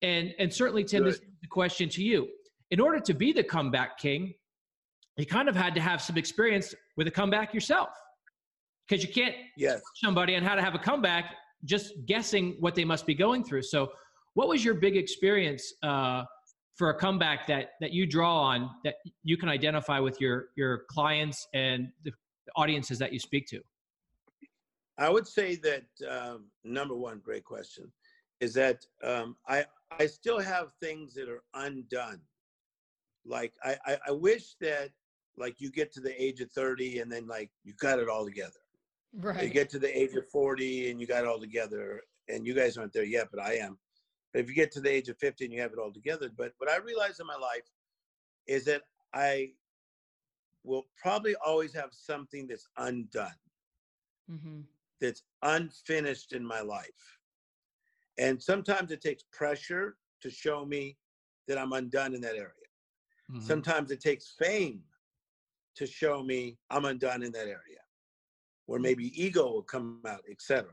And 0.02 0.34
and 0.40 0.52
certainly 0.52 0.84
Tim 0.84 1.04
Good. 1.04 1.14
this 1.14 1.20
is 1.20 1.28
the 1.42 1.48
question 1.48 1.90
to 1.90 2.04
you. 2.04 2.28
In 2.72 2.80
order 2.80 3.00
to 3.00 3.14
be 3.14 3.34
the 3.34 3.44
comeback 3.44 3.98
king, 4.00 4.34
you 5.18 5.26
kind 5.26 5.50
of 5.50 5.56
had 5.56 5.76
to 5.76 5.82
have 5.82 6.02
some 6.02 6.18
experience 6.18 6.74
with 6.98 7.08
a 7.08 7.12
comeback 7.12 7.54
yourself. 7.54 7.90
Because 8.91 9.06
you 9.06 9.13
can't 9.13 9.36
yes. 9.56 9.82
somebody 9.95 10.36
on 10.36 10.43
how 10.43 10.54
to 10.54 10.62
have 10.62 10.75
a 10.75 10.80
comeback 10.80 11.36
just 11.63 11.93
guessing 12.06 12.58
what 12.60 12.75
they 12.75 12.84
must 12.84 13.06
be 13.06 13.15
going 13.15 13.41
through. 13.41 13.62
So 13.62 13.93
what 14.34 14.49
was 14.49 14.65
your 14.65 14.73
big 14.73 14.97
experience 14.97 15.73
uh, 15.82 16.25
for 16.75 16.89
a 16.89 16.99
comeback 16.99 17.47
that 17.47 17.69
that 17.80 17.93
you 17.93 18.06
draw 18.06 18.41
on 18.41 18.69
that 18.84 18.95
you 19.23 19.38
can 19.38 19.47
identify 19.47 19.99
with 19.99 20.19
your 20.19 20.47
your 20.58 20.84
clients 20.89 21.47
and 21.54 21.88
the 22.04 22.12
audiences 22.58 22.99
that 22.99 23.13
you 23.13 23.19
speak 23.19 23.47
to? 23.47 23.62
I 24.97 25.10
would 25.10 25.25
say 25.25 25.56
that 25.56 25.86
um, 26.10 26.47
number 26.65 26.95
one, 26.95 27.21
great 27.23 27.45
question, 27.45 27.89
is 28.41 28.54
that 28.56 28.86
um, 29.04 29.38
I 29.47 29.63
I 29.97 30.06
still 30.08 30.41
have 30.41 30.73
things 30.82 31.13
that 31.13 31.30
are 31.30 31.43
undone. 31.54 32.19
Like 33.25 33.54
I, 33.63 33.77
I, 33.86 33.97
I 34.08 34.12
wish 34.12 34.56
that 34.60 34.89
like 35.38 35.62
you 35.62 35.71
get 35.71 35.93
to 35.93 36.01
the 36.01 36.21
age 36.21 36.41
of 36.41 36.51
30 36.51 36.99
and 36.99 37.10
then 37.10 37.25
like 37.25 37.51
you 37.63 37.73
got 37.80 37.97
it 37.97 38.10
all 38.10 38.25
together. 38.25 38.61
Right. 39.13 39.43
You 39.43 39.50
get 39.50 39.69
to 39.71 39.80
the 39.80 39.97
age 39.97 40.15
of 40.15 40.28
40 40.30 40.91
and 40.91 41.00
you 41.00 41.08
got 41.08 41.24
it 41.24 41.28
all 41.28 41.39
together. 41.39 42.02
And 42.30 42.45
you 42.45 42.54
guys 42.54 42.78
aren't 42.78 42.93
there 42.93 43.04
yet, 43.04 43.28
but 43.32 43.41
I 43.41 43.56
am. 43.56 43.78
But 44.32 44.41
if 44.41 44.47
you 44.47 44.56
get 44.56 44.71
to 44.74 44.82
the 44.82 44.89
age 44.89 45.10
of 45.10 45.17
50 45.17 45.45
and 45.45 45.54
you 45.54 45.62
have 45.62 45.74
it 45.74 45.80
all 45.80 45.91
together, 45.91 46.30
but 46.38 46.54
what 46.58 46.69
I 46.69 46.78
realized 46.78 47.19
in 47.19 47.28
my 47.28 47.36
life 47.36 47.67
is 48.47 48.63
that 48.65 48.84
I 49.13 49.52
will 50.63 50.86
probably 51.02 51.36
always 51.45 51.74
have 51.74 51.89
something 51.91 52.47
that's 52.47 52.67
undone. 52.78 53.36
Mm-hmm 54.32 54.62
that's 55.02 55.24
unfinished 55.41 56.32
in 56.32 56.45
my 56.45 56.62
life. 56.62 57.17
And 58.19 58.41
sometimes 58.41 58.91
it 58.91 59.02
takes 59.02 59.24
pressure 59.34 59.97
to 60.21 60.30
show 60.30 60.63
me 60.63 60.95
that 61.47 61.58
I'm 61.58 61.74
undone 61.74 62.13
in 62.13 62.21
that 62.21 62.36
area. 62.36 62.69
Mm-hmm. 63.32 63.41
Sometimes 63.41 63.91
it 63.91 64.00
takes 64.00 64.36
fame 64.39 64.82
to 65.76 65.88
show 65.88 66.24
me 66.24 66.58
I'm 66.69 66.86
undone 66.86 67.24
in 67.24 67.32
that 67.32 67.47
area, 67.47 67.81
or 68.71 68.77
mm-hmm. 68.77 68.84
maybe 68.84 69.23
ego 69.23 69.51
will 69.51 69.63
come 69.63 69.99
out, 70.07 70.21
etc. 70.29 70.69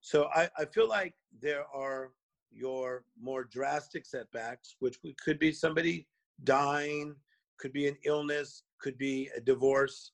So 0.00 0.28
I, 0.34 0.48
I 0.58 0.64
feel 0.64 0.88
like 0.88 1.14
there 1.40 1.64
are 1.72 2.10
your 2.50 3.04
more 3.20 3.44
drastic 3.44 4.04
setbacks, 4.04 4.74
which 4.80 4.98
could 5.24 5.38
be 5.38 5.52
somebody 5.52 6.08
dying, 6.42 7.14
could 7.58 7.72
be 7.72 7.86
an 7.86 7.96
illness, 8.04 8.64
could 8.80 8.98
be 8.98 9.30
a 9.36 9.40
divorce. 9.40 10.10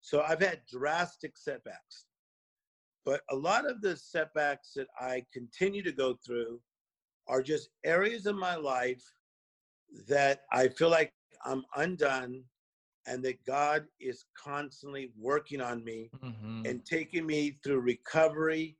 So 0.00 0.22
I've 0.22 0.42
had 0.42 0.60
drastic 0.68 1.38
setbacks. 1.38 2.06
But 3.04 3.20
a 3.30 3.36
lot 3.36 3.68
of 3.68 3.80
the 3.80 3.96
setbacks 3.96 4.72
that 4.74 4.88
I 5.00 5.24
continue 5.32 5.82
to 5.84 5.92
go 5.92 6.18
through 6.26 6.60
are 7.28 7.42
just 7.42 7.70
areas 7.84 8.26
of 8.26 8.36
my 8.36 8.56
life 8.56 9.02
that 10.08 10.40
I 10.50 10.68
feel 10.68 10.90
like 10.90 11.12
I'm 11.44 11.64
undone 11.76 12.42
and 13.06 13.22
that 13.24 13.44
God 13.44 13.86
is 14.00 14.24
constantly 14.34 15.10
working 15.18 15.60
on 15.60 15.84
me 15.84 16.10
mm-hmm. 16.22 16.62
and 16.66 16.84
taking 16.84 17.26
me 17.26 17.58
through 17.64 17.80
recovery 17.80 18.76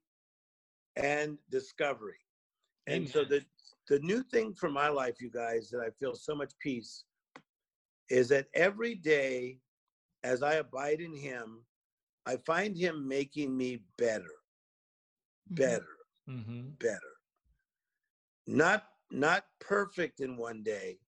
and 0.96 1.38
discovery. 1.50 2.20
Amen. 2.88 3.02
And 3.02 3.10
so 3.10 3.24
the 3.24 3.44
the 3.88 3.98
new 4.00 4.22
thing 4.22 4.54
for 4.54 4.70
my 4.70 4.88
life, 4.88 5.20
you 5.20 5.30
guys, 5.30 5.68
that 5.70 5.80
I 5.80 5.90
feel 5.98 6.14
so 6.14 6.34
much 6.34 6.52
peace 6.60 7.04
is 8.08 8.28
that 8.28 8.46
every 8.54 8.94
day 8.94 9.58
as 10.22 10.42
I 10.42 10.54
abide 10.54 11.00
in 11.00 11.14
him, 11.14 11.62
I 12.26 12.36
find 12.46 12.76
him 12.76 13.08
making 13.08 13.56
me 13.56 13.82
better, 13.98 14.22
mm-hmm. 14.22 15.54
better, 15.54 15.96
mm-hmm. 16.28 16.60
better. 16.78 16.98
Not 18.46 18.84
not 19.10 19.44
perfect 19.60 20.20
in 20.20 20.36
one 20.36 20.62
day, 20.62 20.98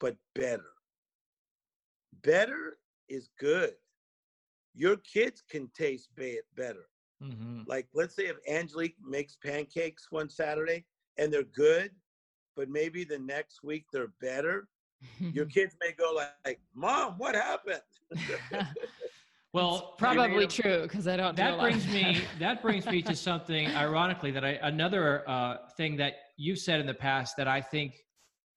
but 0.00 0.16
better. 0.34 0.70
Better 2.22 2.78
is 3.08 3.30
good. 3.38 3.74
Your 4.74 4.96
kids 4.96 5.42
can 5.48 5.68
taste 5.76 6.10
better. 6.16 6.86
Mm-hmm. 7.22 7.62
Like 7.66 7.86
let's 7.94 8.16
say 8.16 8.24
if 8.24 8.36
Angelique 8.48 8.96
makes 9.04 9.36
pancakes 9.36 10.08
one 10.10 10.28
Saturday 10.28 10.84
and 11.18 11.32
they're 11.32 11.42
good, 11.44 11.90
but 12.56 12.68
maybe 12.68 13.04
the 13.04 13.18
next 13.18 13.62
week 13.62 13.86
they're 13.92 14.12
better. 14.20 14.68
your 15.18 15.46
kids 15.56 15.76
may 15.80 15.92
go 15.92 16.16
like, 16.44 16.60
"Mom, 16.74 17.14
what 17.18 17.34
happened?" 17.34 17.80
Well, 19.52 19.74
it's 19.74 19.98
probably 19.98 20.46
true 20.46 20.82
because 20.82 21.06
I 21.06 21.16
don't. 21.18 21.36
That 21.36 21.60
brings 21.60 21.86
me. 21.88 22.22
That 22.38 22.62
brings 22.62 22.86
me 22.86 23.02
to 23.02 23.14
something 23.14 23.68
ironically 23.68 24.30
that 24.30 24.44
I 24.44 24.58
another 24.62 25.28
uh, 25.28 25.68
thing 25.76 25.96
that 25.98 26.14
you've 26.38 26.58
said 26.58 26.80
in 26.80 26.86
the 26.86 26.94
past 26.94 27.36
that 27.36 27.46
I 27.46 27.60
think 27.60 27.96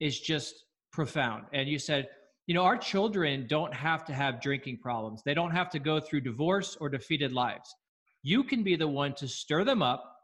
is 0.00 0.18
just 0.18 0.54
profound. 0.92 1.44
And 1.52 1.68
you 1.68 1.78
said, 1.78 2.08
you 2.46 2.54
know, 2.54 2.62
our 2.62 2.76
children 2.76 3.46
don't 3.48 3.74
have 3.74 4.04
to 4.04 4.14
have 4.14 4.40
drinking 4.40 4.78
problems. 4.78 5.22
They 5.24 5.34
don't 5.34 5.50
have 5.50 5.68
to 5.70 5.78
go 5.80 5.98
through 5.98 6.20
divorce 6.20 6.76
or 6.80 6.88
defeated 6.88 7.32
lives. 7.32 7.74
You 8.22 8.44
can 8.44 8.62
be 8.62 8.76
the 8.76 8.86
one 8.88 9.14
to 9.16 9.26
stir 9.26 9.64
them 9.64 9.82
up, 9.82 10.16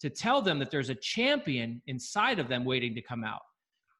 to 0.00 0.10
tell 0.10 0.42
them 0.42 0.58
that 0.58 0.70
there's 0.70 0.90
a 0.90 0.94
champion 0.96 1.80
inside 1.86 2.40
of 2.40 2.48
them 2.48 2.64
waiting 2.64 2.94
to 2.94 3.02
come 3.02 3.24
out. 3.24 3.40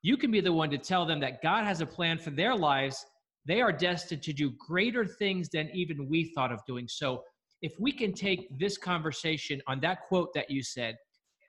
you 0.04 0.16
can 0.16 0.32
be 0.32 0.40
the 0.40 0.52
one 0.52 0.68
to 0.70 0.78
tell 0.78 1.06
them 1.06 1.20
that 1.20 1.40
God 1.42 1.64
has 1.64 1.80
a 1.80 1.86
plan 1.86 2.18
for 2.18 2.30
their 2.30 2.56
lives. 2.56 3.06
They 3.46 3.60
are 3.60 3.70
destined 3.70 4.22
to 4.24 4.32
do 4.32 4.50
greater 4.58 5.06
things 5.06 5.48
than 5.48 5.70
even 5.72 6.08
we 6.08 6.32
thought 6.34 6.50
of 6.50 6.58
doing. 6.66 6.88
So, 6.88 7.22
if 7.60 7.72
we 7.78 7.92
can 7.92 8.12
take 8.12 8.58
this 8.58 8.76
conversation 8.76 9.62
on 9.68 9.78
that 9.80 9.98
quote 10.08 10.34
that 10.34 10.50
you 10.50 10.64
said 10.64 10.96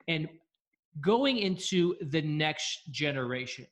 and 0.06 0.28
going 1.00 1.38
into 1.38 1.96
the 2.00 2.22
next 2.22 2.92
generation, 2.92 3.66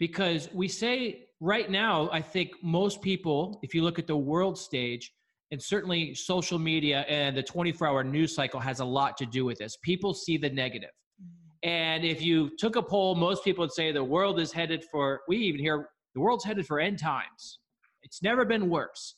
because 0.00 0.48
we 0.52 0.66
say 0.66 1.26
right 1.38 1.70
now, 1.70 2.08
I 2.10 2.20
think 2.20 2.50
most 2.62 3.00
people, 3.00 3.60
if 3.62 3.74
you 3.74 3.82
look 3.84 4.00
at 4.00 4.08
the 4.08 4.16
world 4.16 4.58
stage, 4.58 5.12
and 5.52 5.62
certainly 5.62 6.14
social 6.14 6.58
media 6.58 7.00
and 7.08 7.36
the 7.36 7.42
24 7.42 7.86
hour 7.86 8.04
news 8.04 8.34
cycle 8.34 8.60
has 8.60 8.80
a 8.80 8.84
lot 8.84 9.16
to 9.18 9.26
do 9.26 9.44
with 9.44 9.58
this. 9.58 9.76
People 9.82 10.14
see 10.14 10.36
the 10.36 10.48
negative. 10.48 10.90
Mm-hmm. 11.20 11.68
And 11.68 12.04
if 12.04 12.22
you 12.22 12.50
took 12.56 12.76
a 12.76 12.82
poll, 12.82 13.14
most 13.14 13.44
people 13.44 13.62
would 13.62 13.72
say 13.72 13.92
the 13.92 14.02
world 14.02 14.40
is 14.40 14.52
headed 14.52 14.84
for, 14.90 15.20
we 15.28 15.38
even 15.38 15.60
hear 15.60 15.88
the 16.14 16.20
world's 16.20 16.44
headed 16.44 16.66
for 16.66 16.80
end 16.80 16.98
times. 16.98 17.58
It's 18.02 18.22
never 18.22 18.44
been 18.44 18.70
worse. 18.70 19.16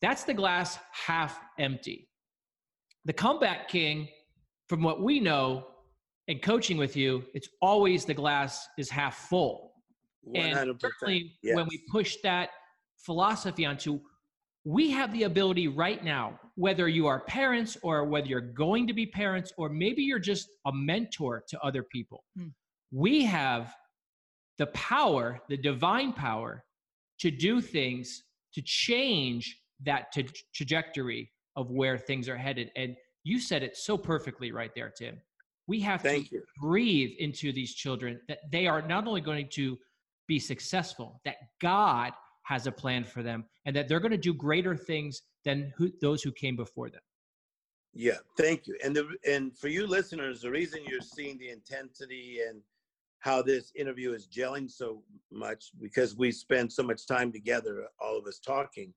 That's 0.00 0.24
the 0.24 0.34
glass 0.34 0.78
half 0.92 1.38
empty. 1.58 2.08
The 3.04 3.12
comeback 3.12 3.68
king, 3.68 4.08
from 4.68 4.82
what 4.82 5.02
we 5.02 5.20
know 5.20 5.66
and 6.28 6.40
coaching 6.40 6.76
with 6.76 6.96
you, 6.96 7.24
it's 7.34 7.48
always 7.60 8.04
the 8.04 8.14
glass 8.14 8.66
is 8.78 8.88
half 8.88 9.28
full. 9.28 9.71
100%. 10.26 10.68
And 10.68 10.80
certainly 10.80 11.32
yes. 11.42 11.56
when 11.56 11.66
we 11.68 11.82
push 11.90 12.16
that 12.22 12.50
philosophy 12.98 13.66
onto, 13.66 14.00
we 14.64 14.90
have 14.90 15.12
the 15.12 15.24
ability 15.24 15.68
right 15.68 16.04
now, 16.04 16.38
whether 16.54 16.88
you 16.88 17.06
are 17.06 17.20
parents 17.20 17.76
or 17.82 18.04
whether 18.04 18.28
you're 18.28 18.40
going 18.40 18.86
to 18.86 18.92
be 18.92 19.06
parents, 19.06 19.52
or 19.56 19.68
maybe 19.68 20.02
you're 20.02 20.20
just 20.20 20.48
a 20.66 20.72
mentor 20.72 21.42
to 21.48 21.60
other 21.60 21.82
people, 21.82 22.24
hmm. 22.36 22.48
we 22.92 23.24
have 23.24 23.74
the 24.58 24.66
power, 24.66 25.40
the 25.48 25.56
divine 25.56 26.12
power 26.12 26.64
to 27.18 27.30
do 27.30 27.60
things 27.60 28.22
to 28.54 28.62
change 28.62 29.58
that 29.84 30.12
t- 30.12 30.28
trajectory 30.54 31.30
of 31.56 31.70
where 31.70 31.98
things 31.98 32.28
are 32.28 32.36
headed. 32.36 32.70
And 32.76 32.96
you 33.24 33.38
said 33.38 33.62
it 33.62 33.76
so 33.76 33.96
perfectly 33.96 34.52
right 34.52 34.70
there, 34.74 34.92
Tim. 34.96 35.20
We 35.66 35.80
have 35.80 36.02
Thank 36.02 36.30
to 36.30 36.36
you. 36.36 36.42
breathe 36.60 37.16
into 37.18 37.52
these 37.52 37.74
children 37.74 38.20
that 38.28 38.38
they 38.50 38.66
are 38.66 38.82
not 38.82 39.06
only 39.06 39.20
going 39.20 39.48
to 39.52 39.78
be 40.32 40.38
successful, 40.38 41.20
that 41.26 41.36
God 41.60 42.12
has 42.44 42.66
a 42.66 42.72
plan 42.72 43.04
for 43.04 43.22
them, 43.22 43.44
and 43.66 43.76
that 43.76 43.86
they're 43.86 44.00
going 44.00 44.18
to 44.22 44.26
do 44.30 44.32
greater 44.32 44.74
things 44.74 45.20
than 45.44 45.70
who, 45.76 45.90
those 46.00 46.22
who 46.22 46.32
came 46.32 46.56
before 46.56 46.88
them. 46.88 47.02
Yeah, 47.92 48.16
thank 48.38 48.66
you. 48.66 48.78
And 48.82 48.96
the 48.96 49.06
and 49.28 49.54
for 49.58 49.68
you 49.68 49.86
listeners, 49.86 50.40
the 50.40 50.50
reason 50.50 50.80
you're 50.86 51.02
seeing 51.02 51.36
the 51.36 51.50
intensity 51.50 52.38
and 52.48 52.62
how 53.18 53.42
this 53.42 53.72
interview 53.76 54.14
is 54.14 54.26
gelling 54.26 54.70
so 54.70 55.02
much 55.30 55.66
because 55.78 56.16
we 56.16 56.32
spend 56.32 56.72
so 56.72 56.82
much 56.82 57.06
time 57.06 57.30
together, 57.30 57.86
all 58.00 58.18
of 58.18 58.26
us 58.26 58.38
talking. 58.38 58.94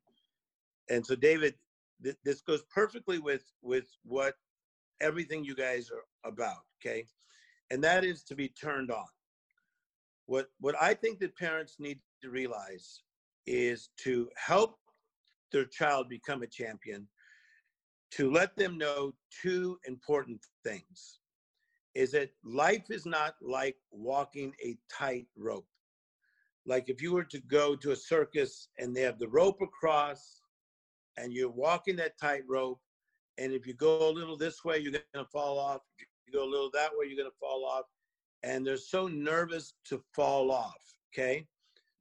And 0.90 1.06
so, 1.06 1.16
David, 1.16 1.56
th- 2.02 2.16
this 2.24 2.40
goes 2.40 2.64
perfectly 2.74 3.20
with 3.20 3.44
with 3.62 3.88
what 4.04 4.36
everything 5.02 5.44
you 5.44 5.56
guys 5.56 5.92
are 5.92 6.06
about. 6.32 6.64
Okay, 6.80 7.04
and 7.72 7.84
that 7.84 8.06
is 8.06 8.24
to 8.24 8.36
be 8.36 8.48
turned 8.48 8.90
on. 8.90 9.10
What 10.28 10.48
what 10.60 10.76
I 10.82 10.94
think 10.94 11.20
that 11.20 11.38
parents 11.38 11.76
need 11.80 12.00
to 12.22 12.30
realize 12.30 13.02
is 13.46 13.90
to 14.04 14.30
help 14.36 14.80
their 15.52 15.66
child 15.66 16.10
become 16.10 16.42
a 16.42 16.48
champion, 16.48 17.08
to 18.12 18.32
let 18.32 18.56
them 18.56 18.78
know 18.78 19.14
two 19.42 19.78
important 19.88 20.42
things. 20.64 21.20
Is 21.94 22.12
that 22.12 22.32
life 22.44 22.90
is 22.90 23.06
not 23.06 23.36
like 23.42 23.78
walking 23.92 24.54
a 24.64 24.78
tight 24.92 25.28
rope. 25.38 25.68
Like 26.66 26.90
if 26.90 27.02
you 27.02 27.14
were 27.14 27.24
to 27.24 27.40
go 27.40 27.76
to 27.76 27.92
a 27.92 27.96
circus 27.96 28.68
and 28.80 28.94
they 28.94 29.02
have 29.02 29.20
the 29.20 29.30
rope 29.30 29.62
across 29.62 30.42
and 31.18 31.32
you're 31.32 31.50
walking 31.50 31.96
that 31.98 32.20
tight 32.20 32.42
rope, 32.50 32.82
and 33.38 33.54
if 33.54 33.66
you 33.66 33.74
go 33.76 34.10
a 34.10 34.12
little 34.12 34.36
this 34.36 34.66
way, 34.66 34.80
you're 34.80 34.92
to 34.92 35.26
fall 35.32 35.60
off. 35.60 35.82
If 36.00 36.08
you 36.28 36.34
go 36.34 36.44
a 36.44 36.50
little 36.50 36.72
that 36.74 36.90
way, 36.94 37.08
you're 37.08 37.24
to 37.24 37.32
fall 37.40 37.66
off 37.66 37.86
and 38.44 38.66
they're 38.66 38.78
so 38.78 39.08
nervous 39.08 39.74
to 39.86 40.02
fall 40.16 40.52
off, 40.52 40.82
okay? 41.14 41.48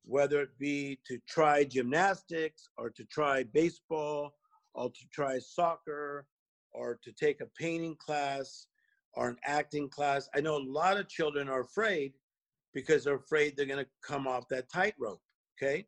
Whether 0.05 0.43
it 0.43 0.59
be 0.59 0.99
to 1.07 1.19
try 1.29 1.65
gymnastics 1.65 2.69
or 2.77 2.91
to 2.91 3.05
try 3.05 3.45
baseball 3.45 4.35
or 4.75 4.91
to 4.91 5.09
try 5.13 5.39
soccer 5.39 6.27
or 6.73 6.99
to 7.03 7.13
take 7.13 7.41
a 7.41 7.47
painting 7.59 7.97
class 7.97 8.67
or 9.15 9.29
an 9.29 9.39
acting 9.45 9.89
class. 9.89 10.29
I 10.35 10.41
know 10.41 10.57
a 10.57 10.59
lot 10.59 10.99
of 10.99 11.09
children 11.09 11.49
are 11.49 11.61
afraid 11.61 12.13
because 12.75 13.05
they're 13.05 13.15
afraid 13.15 13.57
they're 13.57 13.67
going 13.67 13.85
to 13.85 13.91
come 14.03 14.27
off 14.27 14.49
that 14.49 14.71
tightrope, 14.71 15.21
okay? 15.57 15.87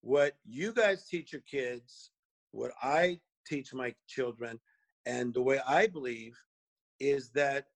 What 0.00 0.36
you 0.44 0.72
guys 0.72 1.06
teach 1.06 1.32
your 1.32 1.42
kids, 1.42 2.10
what 2.52 2.70
I 2.82 3.18
teach 3.46 3.74
my 3.74 3.94
children, 4.08 4.60
and 5.04 5.34
the 5.34 5.42
way 5.42 5.60
I 5.66 5.88
believe 5.88 6.36
is 7.00 7.30
that 7.30 7.66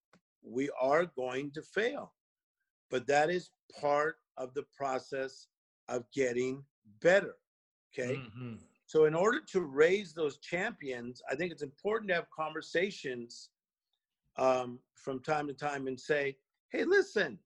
we 0.42 0.70
are 0.81 1.07
going 1.07 1.51
to 1.53 1.62
fail. 1.62 2.12
But 2.90 3.07
that 3.09 3.31
is 3.31 3.51
part 3.81 4.16
of 4.37 4.55
the 4.55 4.64
process 4.77 5.49
of 5.88 6.05
getting 6.12 6.62
better. 7.01 7.35
Okay. 7.92 8.16
Mm-hmm. 8.16 8.55
So, 8.87 9.07
in 9.07 9.14
order 9.14 9.40
to 9.53 9.62
raise 9.62 10.12
those 10.12 10.38
champions, 10.38 11.20
I 11.31 11.35
think 11.35 11.51
it's 11.51 11.62
important 11.62 12.09
to 12.11 12.14
have 12.14 12.31
conversations 12.31 13.51
um, 14.37 14.79
from 14.94 15.20
time 15.20 15.49
to 15.49 15.55
time 15.55 15.88
and 15.88 15.99
say, 15.99 16.37
hey, 16.70 16.85
listen, 16.85 17.38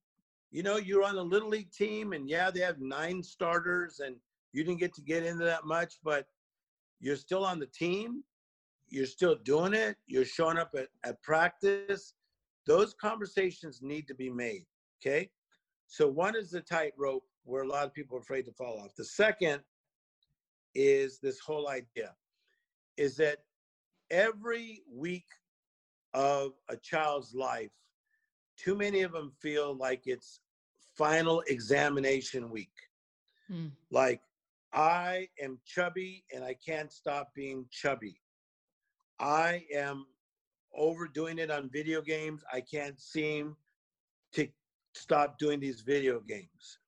you 0.50 0.62
know, 0.62 0.76
you're 0.76 1.04
on 1.04 1.16
a 1.16 1.22
little 1.22 1.48
league 1.48 1.72
team, 1.72 2.12
and 2.12 2.28
yeah, 2.28 2.50
they 2.50 2.60
have 2.60 2.80
nine 2.80 3.22
starters, 3.22 4.00
and 4.00 4.16
you 4.52 4.64
didn't 4.64 4.80
get 4.80 4.92
to 4.94 5.02
get 5.02 5.24
into 5.24 5.44
that 5.44 5.64
much, 5.64 5.94
but 6.02 6.26
you're 7.00 7.16
still 7.16 7.44
on 7.44 7.58
the 7.58 7.66
team. 7.66 8.22
You're 8.88 9.06
still 9.06 9.36
doing 9.36 9.72
it. 9.72 9.96
You're 10.08 10.24
showing 10.24 10.58
up 10.58 10.74
at, 10.76 10.88
at 11.04 11.22
practice. 11.22 12.14
Those 12.66 12.94
conversations 12.94 13.80
need 13.82 14.06
to 14.08 14.14
be 14.14 14.30
made. 14.30 14.66
Okay. 15.00 15.30
So 15.86 16.06
one 16.06 16.36
is 16.36 16.50
the 16.50 16.60
tightrope 16.60 17.24
where 17.44 17.62
a 17.62 17.68
lot 17.68 17.84
of 17.84 17.94
people 17.94 18.16
are 18.16 18.20
afraid 18.20 18.46
to 18.46 18.52
fall 18.52 18.80
off. 18.80 18.94
The 18.96 19.04
second 19.04 19.60
is 20.74 21.18
this 21.18 21.40
whole 21.40 21.68
idea 21.68 22.14
is 22.96 23.16
that 23.16 23.38
every 24.10 24.82
week 24.92 25.26
of 26.14 26.52
a 26.68 26.76
child's 26.76 27.34
life, 27.34 27.70
too 28.56 28.76
many 28.76 29.02
of 29.02 29.12
them 29.12 29.32
feel 29.40 29.74
like 29.74 30.02
it's 30.04 30.40
final 30.96 31.42
examination 31.48 32.50
week. 32.50 32.72
Hmm. 33.48 33.68
Like, 33.90 34.20
I 34.72 35.28
am 35.42 35.58
chubby 35.64 36.24
and 36.32 36.44
I 36.44 36.54
can't 36.54 36.92
stop 36.92 37.34
being 37.34 37.66
chubby. 37.70 38.20
I 39.18 39.64
am 39.74 40.06
overdoing 40.76 41.38
it 41.38 41.50
on 41.50 41.70
video 41.70 42.00
games. 42.00 42.42
I 42.52 42.60
can't 42.60 43.00
seem 43.00 43.56
to 44.32 44.48
stop 44.94 45.38
doing 45.38 45.60
these 45.60 45.80
video 45.80 46.20
games. 46.20 46.78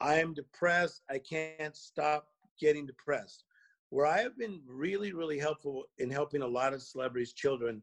I 0.00 0.14
am 0.14 0.34
depressed. 0.34 1.02
I 1.10 1.18
can't 1.18 1.76
stop 1.76 2.28
getting 2.58 2.86
depressed. 2.86 3.44
Where 3.90 4.06
I 4.06 4.20
have 4.22 4.38
been 4.38 4.60
really, 4.66 5.12
really 5.12 5.38
helpful 5.38 5.84
in 5.98 6.10
helping 6.10 6.42
a 6.42 6.46
lot 6.46 6.72
of 6.72 6.82
celebrities' 6.82 7.32
children 7.32 7.82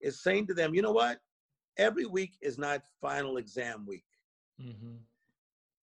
is 0.00 0.22
saying 0.22 0.48
to 0.48 0.54
them, 0.54 0.74
you 0.74 0.82
know 0.82 0.92
what? 0.92 1.20
Every 1.78 2.06
week 2.06 2.32
is 2.42 2.58
not 2.58 2.82
final 3.00 3.36
exam 3.36 3.86
week. 3.86 4.04
Mm-hmm. 4.60 4.96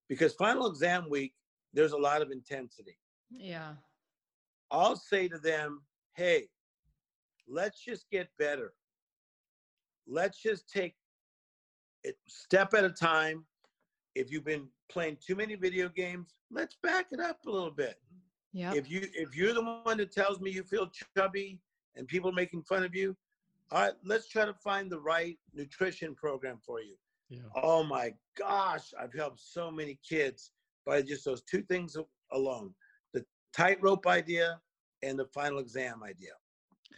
Because 0.10 0.34
final 0.34 0.68
exam 0.68 1.10
week, 1.10 1.34
there's 1.74 1.94
a 1.94 1.98
lot 1.98 2.22
of 2.22 2.32
intensity. 2.32 2.98
Yeah. 3.32 3.74
I'll 4.70 4.96
say 4.96 5.28
to 5.28 5.38
them, 5.38 5.82
hey, 6.14 6.50
let's 7.48 7.80
just 7.80 8.10
get 8.12 8.28
better 8.38 8.74
let's 10.08 10.42
just 10.42 10.70
take 10.70 10.96
it 12.04 12.18
step 12.28 12.74
at 12.74 12.84
a 12.84 12.90
time. 12.90 13.46
If 14.16 14.32
you've 14.32 14.46
been 14.46 14.68
playing 14.90 15.18
too 15.26 15.36
many 15.36 15.56
video 15.56 15.90
games, 15.90 16.36
let's 16.52 16.78
back 16.84 17.08
it 17.12 17.20
up 17.20 17.40
a 17.46 17.50
little 17.50 17.72
bit. 17.72 18.00
Yeah. 18.52 18.74
If 18.74 18.90
you 18.90 19.08
if 19.14 19.36
you're 19.36 19.54
the 19.54 19.82
one 19.84 19.98
that 19.98 20.12
tells 20.12 20.40
me 20.40 20.52
you 20.52 20.64
feel 20.64 20.90
chubby 21.18 21.60
and 21.96 22.08
people 22.08 22.30
are 22.30 22.34
making 22.34 22.64
fun 22.64 22.84
of 22.84 22.94
you, 22.94 23.16
all 23.72 23.82
right, 23.82 23.94
let's 24.04 24.28
try 24.28 24.46
to 24.46 24.54
find 24.54 24.92
the 24.92 25.00
right 25.00 25.38
nutrition 25.54 26.14
program 26.14 26.60
for 26.64 26.80
you. 26.82 26.96
Yeah. 27.30 27.40
Oh 27.56 27.84
my 27.84 28.14
gosh, 28.38 28.94
I've 29.00 29.14
helped 29.14 29.40
so 29.42 29.72
many 29.72 30.00
kids 30.08 30.52
by 30.86 31.02
just 31.02 31.26
those 31.26 31.42
two 31.42 31.64
things 31.64 31.98
alone: 32.32 32.76
the 33.14 33.26
tightrope 33.56 34.06
idea 34.06 34.60
and 35.02 35.18
the 35.18 35.26
final 35.34 35.58
exam 35.58 36.04
idea. 36.04 36.34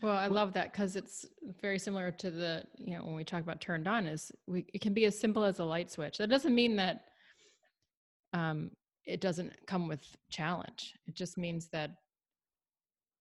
Well, 0.02 0.18
I 0.18 0.28
love 0.28 0.54
that 0.54 0.72
because 0.72 0.96
it's 0.96 1.26
very 1.62 1.80
similar 1.80 2.12
to 2.12 2.30
the, 2.30 2.64
you 2.78 2.96
know, 2.96 3.04
when 3.04 3.16
we 3.16 3.24
talk 3.24 3.42
about 3.42 3.62
turned 3.62 3.88
on 3.88 4.06
is 4.06 4.32
we, 4.46 4.66
it 4.74 4.82
can 4.82 4.94
be 4.94 5.06
as 5.06 5.18
simple 5.18 5.44
as 5.44 5.60
a 5.60 5.64
light 5.64 5.90
switch. 5.90 6.18
That 6.18 6.30
doesn't 6.30 6.54
mean 6.54 6.76
that 6.76 7.06
um, 8.34 8.72
it 9.06 9.22
doesn't 9.22 9.54
come 9.66 9.88
with 9.88 10.04
challenge. 10.30 10.94
It 11.08 11.16
just 11.16 11.38
means 11.38 11.70
that 11.72 11.92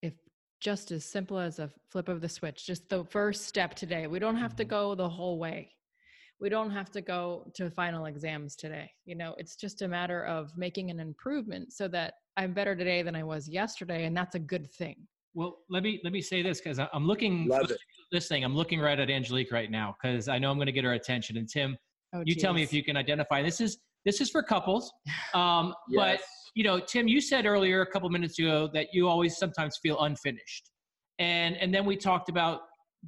if 0.03 0.15
just 0.61 0.91
as 0.91 1.05
simple 1.05 1.39
as 1.39 1.59
a 1.59 1.71
flip 1.91 2.09
of 2.09 2.21
the 2.21 2.29
switch, 2.29 2.67
just 2.67 2.89
the 2.89 3.05
first 3.05 3.47
step 3.47 3.75
today, 3.75 4.07
we 4.07 4.19
don't 4.19 4.37
have 4.37 4.57
to 4.57 4.65
mm-hmm. 4.65 4.71
go 4.71 4.95
the 4.95 5.09
whole 5.09 5.39
way. 5.39 5.71
we 6.41 6.49
don't 6.49 6.71
have 6.71 6.91
to 6.91 7.01
go 7.01 7.51
to 7.55 7.71
final 7.71 8.07
exams 8.07 8.57
today. 8.57 8.91
You 9.05 9.15
know, 9.15 9.35
it's 9.39 9.57
just 9.57 9.83
a 9.83 9.89
matter 9.89 10.25
of 10.25 10.57
making 10.57 10.91
an 10.91 11.01
improvement 11.01 11.73
so 11.73 11.89
that 11.89 12.15
I'm 12.37 12.53
better 12.53 12.75
today 12.75 13.03
than 13.03 13.15
I 13.15 13.23
was 13.23 13.49
yesterday, 13.49 14.05
and 14.05 14.17
that's 14.17 14.35
a 14.35 14.41
good 14.41 14.71
thing. 14.73 14.97
Well, 15.35 15.59
let 15.69 15.83
me 15.83 16.01
let 16.05 16.13
me 16.13 16.23
say 16.23 16.43
this 16.43 16.61
because 16.61 16.79
I'm 16.79 17.07
looking 17.07 17.47
Love 17.49 17.71
it. 17.71 17.79
this 18.13 18.29
thing. 18.29 18.45
I'm 18.45 18.55
looking 18.55 18.81
right 18.81 18.99
at 18.99 19.11
Angelique 19.11 19.51
right 19.51 19.71
now 19.71 19.97
because 20.01 20.29
I 20.29 20.39
know 20.39 20.51
I'm 20.51 20.57
going 20.57 20.67
to 20.67 20.73
get 20.73 20.85
her 20.85 20.93
attention. 20.93 21.37
And 21.37 21.49
Tim, 21.49 21.77
oh, 22.15 22.21
you 22.21 22.35
geez. 22.35 22.43
tell 22.43 22.53
me 22.53 22.63
if 22.63 22.73
you 22.73 22.85
can 22.85 22.97
identify. 22.97 23.43
This 23.43 23.61
is 23.61 23.79
this 24.05 24.21
is 24.21 24.31
for 24.31 24.43
couples. 24.43 24.93
Um, 25.35 25.75
yes. 25.89 25.99
But 25.99 26.21
you 26.55 26.63
know, 26.63 26.79
Tim, 26.79 27.09
you 27.09 27.21
said 27.21 27.45
earlier 27.45 27.81
a 27.83 27.87
couple 27.87 28.09
minutes 28.09 28.39
ago 28.39 28.71
that 28.73 28.89
you 28.93 29.09
always 29.09 29.37
sometimes 29.37 29.79
feel 29.83 30.01
unfinished, 30.03 30.71
and 31.19 31.57
and 31.57 31.75
then 31.75 31.85
we 31.85 31.97
talked 31.97 32.29
about 32.29 32.61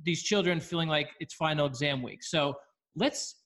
these 0.03 0.25
children 0.25 0.59
feeling 0.59 0.89
like 0.89 1.09
it's 1.21 1.35
final 1.35 1.67
exam 1.67 2.03
week. 2.03 2.25
So 2.25 2.55
let's 2.97 3.37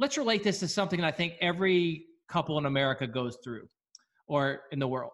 let's 0.00 0.18
relate 0.18 0.42
this 0.42 0.58
to 0.60 0.68
something 0.68 1.00
that 1.00 1.06
I 1.06 1.12
think 1.12 1.34
every 1.40 2.06
couple 2.28 2.58
in 2.58 2.66
America 2.66 3.06
goes 3.06 3.38
through, 3.44 3.68
or 4.26 4.62
in 4.72 4.80
the 4.80 4.88
world. 4.88 5.12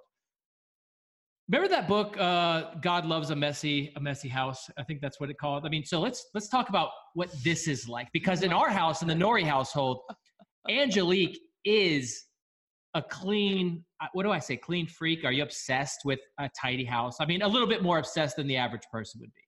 Remember 1.48 1.68
that 1.68 1.86
book, 1.86 2.16
uh, 2.18 2.74
"God 2.80 3.06
Loves 3.06 3.30
a 3.30 3.36
Messy 3.36 3.92
a 3.96 4.00
Messy 4.00 4.28
House"? 4.28 4.68
I 4.76 4.82
think 4.82 5.00
that's 5.00 5.20
what 5.20 5.30
it 5.30 5.38
called. 5.38 5.64
I 5.64 5.68
mean, 5.68 5.84
so 5.84 6.00
let's 6.00 6.26
let's 6.34 6.48
talk 6.48 6.68
about 6.68 6.90
what 7.14 7.30
this 7.44 7.68
is 7.68 7.88
like 7.88 8.08
because 8.12 8.42
in 8.42 8.52
our 8.52 8.68
house, 8.68 9.02
in 9.02 9.08
the 9.08 9.14
Nori 9.14 9.44
household, 9.44 10.00
Angelique 10.68 11.38
is 11.64 12.24
a 12.94 13.02
clean. 13.02 13.84
Uh, 14.00 14.08
what 14.12 14.24
do 14.24 14.32
I 14.32 14.40
say? 14.40 14.56
Clean 14.56 14.88
freak? 14.88 15.24
Are 15.24 15.30
you 15.30 15.44
obsessed 15.44 16.00
with 16.04 16.18
a 16.40 16.50
tidy 16.60 16.84
house? 16.84 17.18
I 17.20 17.26
mean, 17.26 17.42
a 17.42 17.48
little 17.48 17.68
bit 17.68 17.82
more 17.82 17.98
obsessed 17.98 18.36
than 18.36 18.48
the 18.48 18.56
average 18.56 18.84
person 18.90 19.20
would 19.20 19.32
be. 19.34 19.42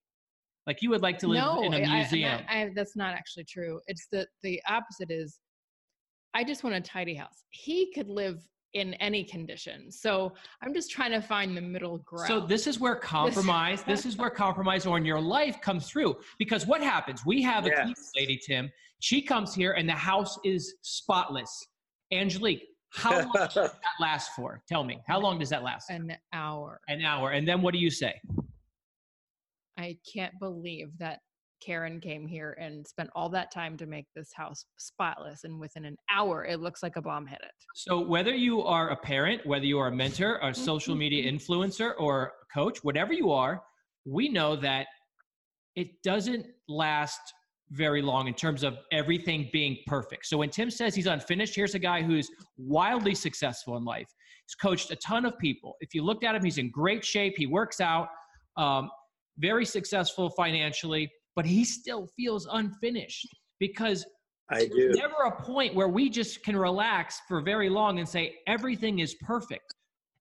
Like 0.69 0.83
you 0.83 0.91
would 0.91 1.03
like 1.03 1.19
to 1.19 1.27
live 1.27 1.43
no, 1.43 1.63
in 1.63 1.75
a 1.75 1.81
museum. 1.81 2.43
I, 2.49 2.63
I, 2.63 2.71
that's 2.77 2.95
not 2.95 3.15
actually 3.15 3.45
true. 3.45 3.81
It's 3.89 4.07
the 4.13 4.27
the 4.45 4.63
opposite 4.69 5.11
is. 5.11 5.41
I 6.35 6.45
just 6.45 6.63
want 6.63 6.77
a 6.77 6.81
tidy 6.81 7.15
house. 7.15 7.43
He 7.51 7.91
could 7.93 8.09
live 8.09 8.47
in 8.75 8.95
any 8.95 9.25
condition. 9.25 9.91
So 9.91 10.33
I'm 10.63 10.75
just 10.75 10.91
trying 10.91 11.13
to 11.13 11.21
find 11.21 11.57
the 11.57 11.61
middle 11.61 11.99
ground. 11.99 12.29
So 12.29 12.41
this 12.41 12.67
is 12.67 12.79
where 12.79 12.97
compromise, 12.97 13.83
this 13.83 14.05
is 14.05 14.17
where 14.17 14.31
compromise 14.31 14.87
on 14.87 15.05
your 15.05 15.21
life 15.21 15.61
comes 15.61 15.89
through. 15.89 16.17
Because 16.39 16.67
what 16.67 16.83
happens? 16.83 17.25
We 17.25 17.43
have 17.43 17.67
a 17.67 17.71
yes. 17.71 18.11
lady, 18.17 18.39
Tim. 18.39 18.71
She 19.01 19.23
comes 19.23 19.55
here 19.55 19.73
and 19.73 19.89
the 19.89 19.95
house 19.95 20.39
is 20.45 20.75
spotless. 20.83 21.67
Angelique, 22.13 22.65
how 22.91 23.21
long 23.21 23.33
does 23.35 23.55
that 23.55 23.75
last 24.01 24.33
for? 24.35 24.63
Tell 24.69 24.85
me. 24.85 25.01
How 25.07 25.21
long 25.21 25.39
does 25.39 25.51
that 25.51 25.63
last? 25.63 25.91
An 25.91 26.17
hour. 26.33 26.81
An 26.89 27.03
hour. 27.03 27.31
And 27.31 27.47
then 27.47 27.63
what 27.63 27.73
do 27.73 27.81
you 27.81 27.91
say? 27.91 28.15
I 29.79 29.97
can't 30.13 30.35
believe 30.41 30.89
that 30.99 31.21
Karen 31.61 32.01
came 32.01 32.27
here 32.27 32.57
and 32.61 32.87
spent 32.87 33.11
all 33.15 33.29
that 33.31 33.51
time 33.51 33.77
to 33.77 33.87
make 33.87 34.07
this 34.15 34.31
house 34.35 34.65
spotless. 34.79 35.45
And 35.45 35.59
within 35.59 35.85
an 35.85 35.97
hour, 36.11 36.45
it 36.45 36.61
looks 36.61 36.83
like 36.83 36.97
a 36.97 37.03
bomb 37.03 37.27
hit 37.27 37.41
it. 37.43 37.53
So, 37.75 38.01
whether 38.01 38.35
you 38.35 38.63
are 38.63 38.91
a 38.91 38.97
parent, 38.97 39.45
whether 39.47 39.65
you 39.65 39.79
are 39.79 39.89
a 39.89 39.95
mentor, 39.95 40.39
a 40.43 40.55
social 40.55 40.95
media 41.05 41.31
influencer, 41.31 41.93
or 41.99 42.33
a 42.43 42.55
coach, 42.55 42.79
whatever 42.83 43.13
you 43.13 43.31
are, 43.31 43.63
we 44.05 44.29
know 44.29 44.57
that 44.57 44.87
it 45.77 46.03
doesn't 46.03 46.47
last 46.69 47.21
very 47.73 48.01
long 48.01 48.27
in 48.27 48.35
terms 48.35 48.63
of 48.63 48.79
everything 48.93 49.51
being 49.53 49.77
perfect. 49.87 50.27
So, 50.27 50.39
when 50.39 50.51
Tim 50.51 50.71
says 50.71 50.95
he's 50.95 51.07
unfinished, 51.07 51.55
here's 51.55 51.75
a 51.75 51.81
guy 51.81 52.03
who's 52.03 52.31
wildly 52.57 53.15
successful 53.15 53.77
in 53.77 53.85
life. 53.85 54.09
He's 54.47 54.55
coached 54.55 54.91
a 54.91 54.97
ton 54.97 55.27
of 55.27 55.39
people. 55.39 55.77
If 55.81 55.95
you 55.95 56.03
looked 56.03 56.25
at 56.25 56.35
him, 56.35 56.45
he's 56.45 56.59
in 56.59 56.71
great 56.71 57.05
shape, 57.05 57.35
he 57.37 57.47
works 57.47 57.81
out. 57.81 58.09
Um, 58.57 58.91
very 59.39 59.65
successful 59.65 60.31
financially, 60.31 61.09
but 61.39 61.47
he 61.47 61.65
still 61.65 62.09
feels 62.17 62.49
unfinished 62.51 63.29
because 63.61 64.05
I 64.51 64.67
do. 64.67 64.91
never 64.97 65.23
a 65.27 65.41
point 65.41 65.73
where 65.73 65.87
we 65.87 66.11
just 66.11 66.43
can 66.43 66.57
relax 66.57 67.21
for 67.29 67.41
very 67.41 67.69
long 67.69 68.01
and 68.01 68.09
say 68.09 68.35
everything 68.49 68.99
is 68.99 69.15
perfect. 69.21 69.73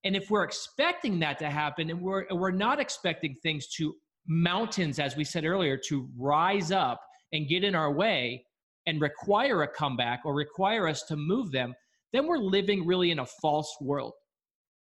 And 0.04 0.14
if 0.14 0.30
we're 0.30 0.44
expecting 0.44 1.18
that 1.18 1.36
to 1.40 1.50
happen 1.50 1.90
and 1.90 2.00
we're, 2.00 2.24
we're 2.30 2.52
not 2.52 2.78
expecting 2.78 3.34
things 3.42 3.66
to 3.78 3.96
mountains, 4.28 5.00
as 5.00 5.16
we 5.16 5.24
said 5.24 5.44
earlier, 5.44 5.76
to 5.88 6.08
rise 6.16 6.70
up 6.70 7.00
and 7.32 7.48
get 7.48 7.64
in 7.64 7.74
our 7.74 7.92
way 7.92 8.44
and 8.86 9.00
require 9.00 9.64
a 9.64 9.68
comeback 9.68 10.20
or 10.24 10.36
require 10.36 10.86
us 10.86 11.02
to 11.08 11.16
move 11.16 11.50
them, 11.50 11.74
then 12.12 12.28
we're 12.28 12.38
living 12.38 12.86
really 12.86 13.10
in 13.10 13.18
a 13.18 13.26
false 13.42 13.76
world. 13.80 14.12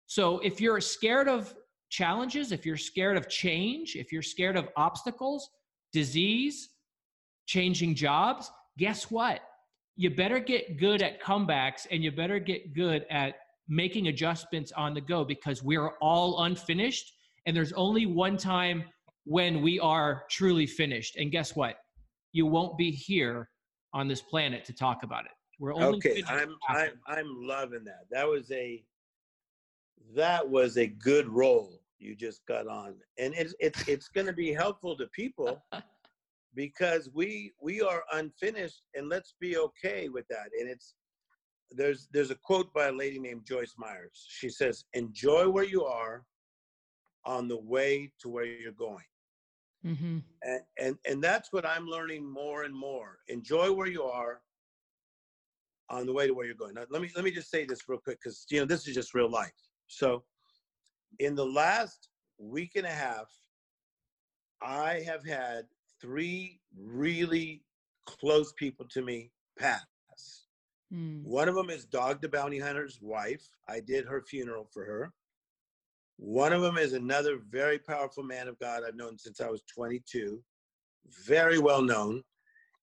So 0.08 0.40
if 0.40 0.60
you're 0.60 0.82
scared 0.82 1.26
of 1.26 1.54
challenges, 1.88 2.52
if 2.52 2.66
you're 2.66 2.76
scared 2.76 3.16
of 3.16 3.30
change, 3.30 3.96
if 3.96 4.12
you're 4.12 4.20
scared 4.20 4.58
of 4.58 4.68
obstacles, 4.76 5.48
disease, 5.92 6.70
changing 7.46 7.94
jobs, 7.94 8.50
guess 8.76 9.10
what? 9.10 9.40
You 9.96 10.10
better 10.10 10.38
get 10.38 10.78
good 10.78 11.02
at 11.02 11.20
comebacks 11.20 11.86
and 11.90 12.02
you 12.02 12.12
better 12.12 12.38
get 12.38 12.74
good 12.74 13.04
at 13.10 13.36
making 13.68 14.08
adjustments 14.08 14.72
on 14.72 14.94
the 14.94 15.00
go 15.00 15.24
because 15.24 15.62
we're 15.62 15.90
all 16.00 16.44
unfinished 16.44 17.12
and 17.46 17.56
there's 17.56 17.72
only 17.72 18.06
one 18.06 18.36
time 18.36 18.84
when 19.24 19.60
we 19.60 19.78
are 19.80 20.24
truly 20.30 20.66
finished. 20.66 21.16
And 21.16 21.32
guess 21.32 21.56
what? 21.56 21.76
You 22.32 22.46
won't 22.46 22.78
be 22.78 22.90
here 22.90 23.50
on 23.92 24.08
this 24.08 24.20
planet 24.22 24.64
to 24.66 24.72
talk 24.72 25.02
about 25.02 25.24
it. 25.24 25.32
We're 25.58 25.74
only 25.74 25.98
okay. 25.98 26.22
I'm 26.28 26.54
I'm 26.68 26.92
I'm 27.06 27.26
loving 27.36 27.84
that. 27.84 28.04
That 28.10 28.28
was 28.28 28.50
a 28.52 28.84
that 30.14 30.48
was 30.48 30.76
a 30.76 30.86
good 30.86 31.28
role 31.28 31.77
you 31.98 32.14
just 32.14 32.46
got 32.46 32.66
on, 32.66 32.94
and 33.18 33.34
it's 33.34 33.54
it's 33.60 33.86
it's 33.88 34.08
going 34.08 34.26
to 34.26 34.32
be 34.32 34.52
helpful 34.52 34.96
to 34.96 35.06
people 35.08 35.62
because 36.54 37.08
we 37.12 37.52
we 37.60 37.80
are 37.80 38.02
unfinished, 38.12 38.82
and 38.94 39.08
let's 39.08 39.34
be 39.40 39.56
okay 39.56 40.08
with 40.08 40.26
that. 40.28 40.50
And 40.58 40.68
it's 40.68 40.94
there's 41.70 42.08
there's 42.12 42.30
a 42.30 42.36
quote 42.36 42.72
by 42.72 42.86
a 42.88 42.92
lady 42.92 43.18
named 43.18 43.44
Joyce 43.46 43.74
Myers. 43.78 44.26
She 44.28 44.48
says, 44.48 44.84
"Enjoy 44.94 45.48
where 45.48 45.64
you 45.64 45.84
are, 45.84 46.24
on 47.24 47.48
the 47.48 47.60
way 47.60 48.12
to 48.20 48.28
where 48.28 48.44
you're 48.44 48.72
going." 48.72 49.04
Mm-hmm. 49.84 50.18
And, 50.42 50.60
and 50.78 50.96
and 51.06 51.22
that's 51.22 51.52
what 51.52 51.66
I'm 51.66 51.86
learning 51.86 52.28
more 52.30 52.64
and 52.64 52.74
more. 52.74 53.18
Enjoy 53.28 53.72
where 53.72 53.86
you 53.86 54.02
are 54.04 54.40
on 55.90 56.06
the 56.06 56.12
way 56.12 56.26
to 56.26 56.34
where 56.34 56.46
you're 56.46 56.54
going. 56.54 56.74
Now, 56.74 56.84
let 56.90 57.02
me 57.02 57.10
let 57.14 57.24
me 57.24 57.30
just 57.30 57.50
say 57.50 57.64
this 57.64 57.88
real 57.88 57.98
quick 57.98 58.18
because 58.22 58.46
you 58.50 58.60
know 58.60 58.66
this 58.66 58.86
is 58.86 58.94
just 58.94 59.14
real 59.14 59.30
life. 59.30 59.52
So 59.86 60.24
in 61.18 61.34
the 61.34 61.44
last 61.44 62.08
week 62.38 62.72
and 62.76 62.86
a 62.86 62.90
half, 62.90 63.26
I 64.62 65.02
have 65.06 65.24
had 65.24 65.66
three 66.00 66.60
really 66.76 67.62
close 68.06 68.52
people 68.52 68.86
to 68.90 69.02
me 69.02 69.30
pass. 69.58 69.84
Mm. 70.92 71.22
One 71.24 71.48
of 71.48 71.54
them 71.54 71.70
is 71.70 71.84
Dog 71.84 72.20
the 72.20 72.28
Bounty 72.28 72.58
Hunter's 72.58 72.98
wife. 73.02 73.46
I 73.68 73.80
did 73.80 74.06
her 74.06 74.22
funeral 74.22 74.68
for 74.72 74.84
her. 74.84 75.12
One 76.16 76.52
of 76.52 76.62
them 76.62 76.78
is 76.78 76.94
another 76.94 77.38
very 77.48 77.78
powerful 77.78 78.24
man 78.24 78.48
of 78.48 78.58
God 78.58 78.82
I've 78.86 78.96
known 78.96 79.18
since 79.18 79.40
I 79.40 79.48
was 79.48 79.62
22, 79.72 80.42
very 81.26 81.58
well 81.58 81.82
known. 81.82 82.22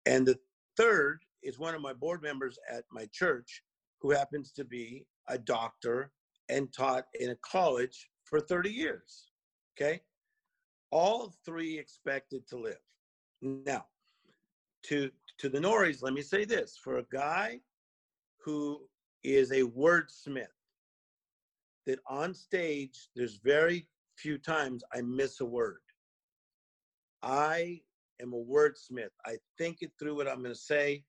And 0.06 0.26
the 0.26 0.40
third 0.78 1.20
is 1.44 1.60
one 1.60 1.76
of 1.76 1.82
my 1.82 1.94
board 1.94 2.22
members 2.22 2.58
at 2.72 2.84
my 2.92 3.08
church 3.12 3.64
who 4.00 4.12
happens 4.12 4.52
to 4.54 4.64
be 4.64 5.06
a 5.28 5.38
doctor 5.38 6.12
and 6.50 6.72
taught 6.72 7.06
in 7.20 7.32
a 7.32 7.38
college 7.38 8.10
for 8.26 8.42
30 8.42 8.70
years. 8.70 9.32
Okay. 9.78 10.02
All 10.92 11.34
three 11.46 11.78
expected 11.78 12.48
to 12.50 12.58
live. 12.58 12.80
Now, 13.42 13.86
to 14.84 15.12
to 15.38 15.50
the 15.50 15.60
Noris, 15.60 16.02
let 16.02 16.14
me 16.14 16.22
say 16.22 16.46
this: 16.46 16.78
for 16.82 16.98
a 16.98 17.06
guy 17.12 17.60
who 18.40 18.82
is 19.24 19.52
a 19.52 19.62
wordsmith, 19.62 20.48
that 21.86 22.00
on 22.08 22.34
stage 22.34 23.10
there's 23.16 23.38
very 23.38 23.88
few 24.16 24.38
times 24.38 24.84
I 24.94 25.02
miss 25.02 25.42
a 25.42 25.46
word. 25.46 25.82
I 27.22 27.82
am 28.22 28.34
a 28.34 28.38
wordsmith. 28.38 29.10
I 29.26 29.38
think 29.58 29.82
it 29.82 29.92
through 30.00 30.16
what 30.16 30.28
I'm 30.28 30.42
going 30.42 30.54
to 30.54 30.60
say, 30.60 31.04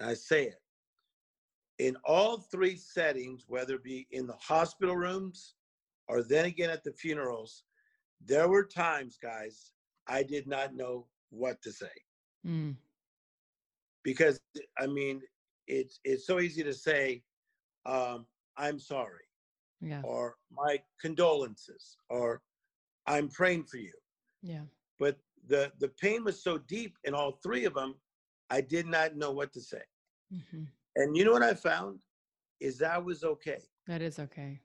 and 0.00 0.08
I 0.08 0.14
say 0.14 0.44
it. 0.44 0.60
In 1.78 1.96
all 2.04 2.38
three 2.38 2.76
settings, 2.76 3.44
whether 3.48 3.74
it 3.74 3.84
be 3.84 4.06
in 4.10 4.26
the 4.26 4.36
hospital 4.40 4.96
rooms, 4.96 5.54
or 6.08 6.22
then 6.22 6.44
again 6.44 6.70
at 6.70 6.84
the 6.84 6.92
funerals, 6.92 7.64
there 8.24 8.48
were 8.48 8.64
times, 8.64 9.18
guys, 9.22 9.72
I 10.06 10.22
did 10.22 10.46
not 10.46 10.74
know 10.74 11.06
what 11.30 11.60
to 11.62 11.72
say. 11.72 11.92
Mm. 12.46 12.76
Because 14.04 14.40
I 14.78 14.86
mean, 14.86 15.20
it's 15.66 15.98
it's 16.04 16.26
so 16.26 16.40
easy 16.40 16.62
to 16.62 16.72
say, 16.72 17.22
um, 17.84 18.26
I'm 18.56 18.78
sorry. 18.78 19.24
Yeah. 19.80 20.00
Or 20.04 20.36
my 20.50 20.80
condolences, 21.00 21.98
or 22.08 22.40
I'm 23.06 23.28
praying 23.28 23.64
for 23.64 23.76
you. 23.76 23.92
Yeah. 24.42 24.62
But 24.98 25.18
the 25.48 25.72
the 25.80 25.88
pain 26.00 26.24
was 26.24 26.42
so 26.42 26.58
deep 26.58 26.96
in 27.04 27.14
all 27.14 27.38
three 27.42 27.64
of 27.64 27.74
them, 27.74 27.96
I 28.50 28.60
did 28.60 28.86
not 28.86 29.16
know 29.16 29.32
what 29.32 29.52
to 29.54 29.60
say. 29.60 29.82
Mm-hmm. 30.32 30.64
And 30.96 31.16
you 31.16 31.24
know 31.24 31.32
what 31.32 31.42
I 31.42 31.54
found 31.54 31.98
is 32.60 32.78
that 32.78 33.04
was 33.04 33.22
okay. 33.22 33.58
That 33.86 34.02
is 34.02 34.18
okay. 34.18 34.60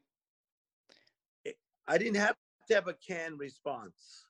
I 1.92 1.98
didn't 1.98 2.16
have 2.16 2.36
to 2.70 2.76
have 2.76 2.88
a 2.88 2.96
canned 3.06 3.38
response. 3.38 4.26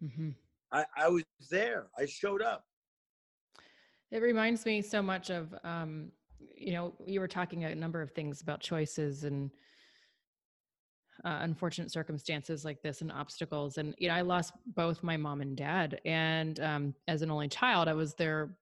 Mm-hmm. 0.00 0.30
I, 0.72 0.84
I 0.96 1.08
was 1.08 1.24
there. 1.50 1.88
I 1.98 2.06
showed 2.06 2.40
up. 2.40 2.62
It 4.12 4.22
reminds 4.22 4.64
me 4.64 4.80
so 4.80 5.02
much 5.02 5.30
of, 5.30 5.52
um, 5.64 6.12
you 6.56 6.72
know, 6.72 6.94
you 7.04 7.18
were 7.18 7.26
talking 7.26 7.64
a 7.64 7.74
number 7.74 8.00
of 8.00 8.12
things 8.12 8.42
about 8.42 8.60
choices 8.60 9.24
and 9.24 9.50
uh, 11.24 11.38
unfortunate 11.40 11.90
circumstances 11.90 12.64
like 12.64 12.80
this 12.80 13.00
and 13.00 13.10
obstacles. 13.10 13.78
And, 13.78 13.92
you 13.98 14.06
know, 14.06 14.14
I 14.14 14.20
lost 14.20 14.52
both 14.76 15.02
my 15.02 15.16
mom 15.16 15.40
and 15.40 15.56
dad. 15.56 16.00
And 16.04 16.60
um, 16.60 16.94
as 17.08 17.22
an 17.22 17.30
only 17.32 17.48
child, 17.48 17.88
I 17.88 17.94
was 17.94 18.14
their 18.14 18.54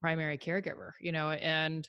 primary 0.00 0.38
caregiver, 0.38 0.90
you 1.00 1.12
know, 1.12 1.30
and 1.30 1.88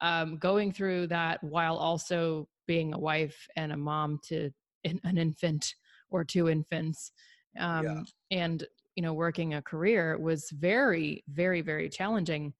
um, 0.00 0.38
going 0.38 0.72
through 0.72 1.08
that 1.08 1.44
while 1.44 1.76
also 1.76 2.48
being 2.66 2.94
a 2.94 2.98
wife 2.98 3.46
and 3.56 3.72
a 3.72 3.76
mom 3.76 4.20
to 4.28 4.50
an 4.84 5.18
infant 5.18 5.74
or 6.10 6.24
two 6.24 6.48
infants 6.48 7.12
um, 7.58 7.84
yeah. 7.84 8.02
and 8.30 8.66
you 8.94 9.02
know 9.02 9.12
working 9.12 9.54
a 9.54 9.62
career 9.62 10.18
was 10.18 10.50
very 10.52 11.22
very 11.28 11.60
very 11.60 11.88
challenging. 11.88 12.52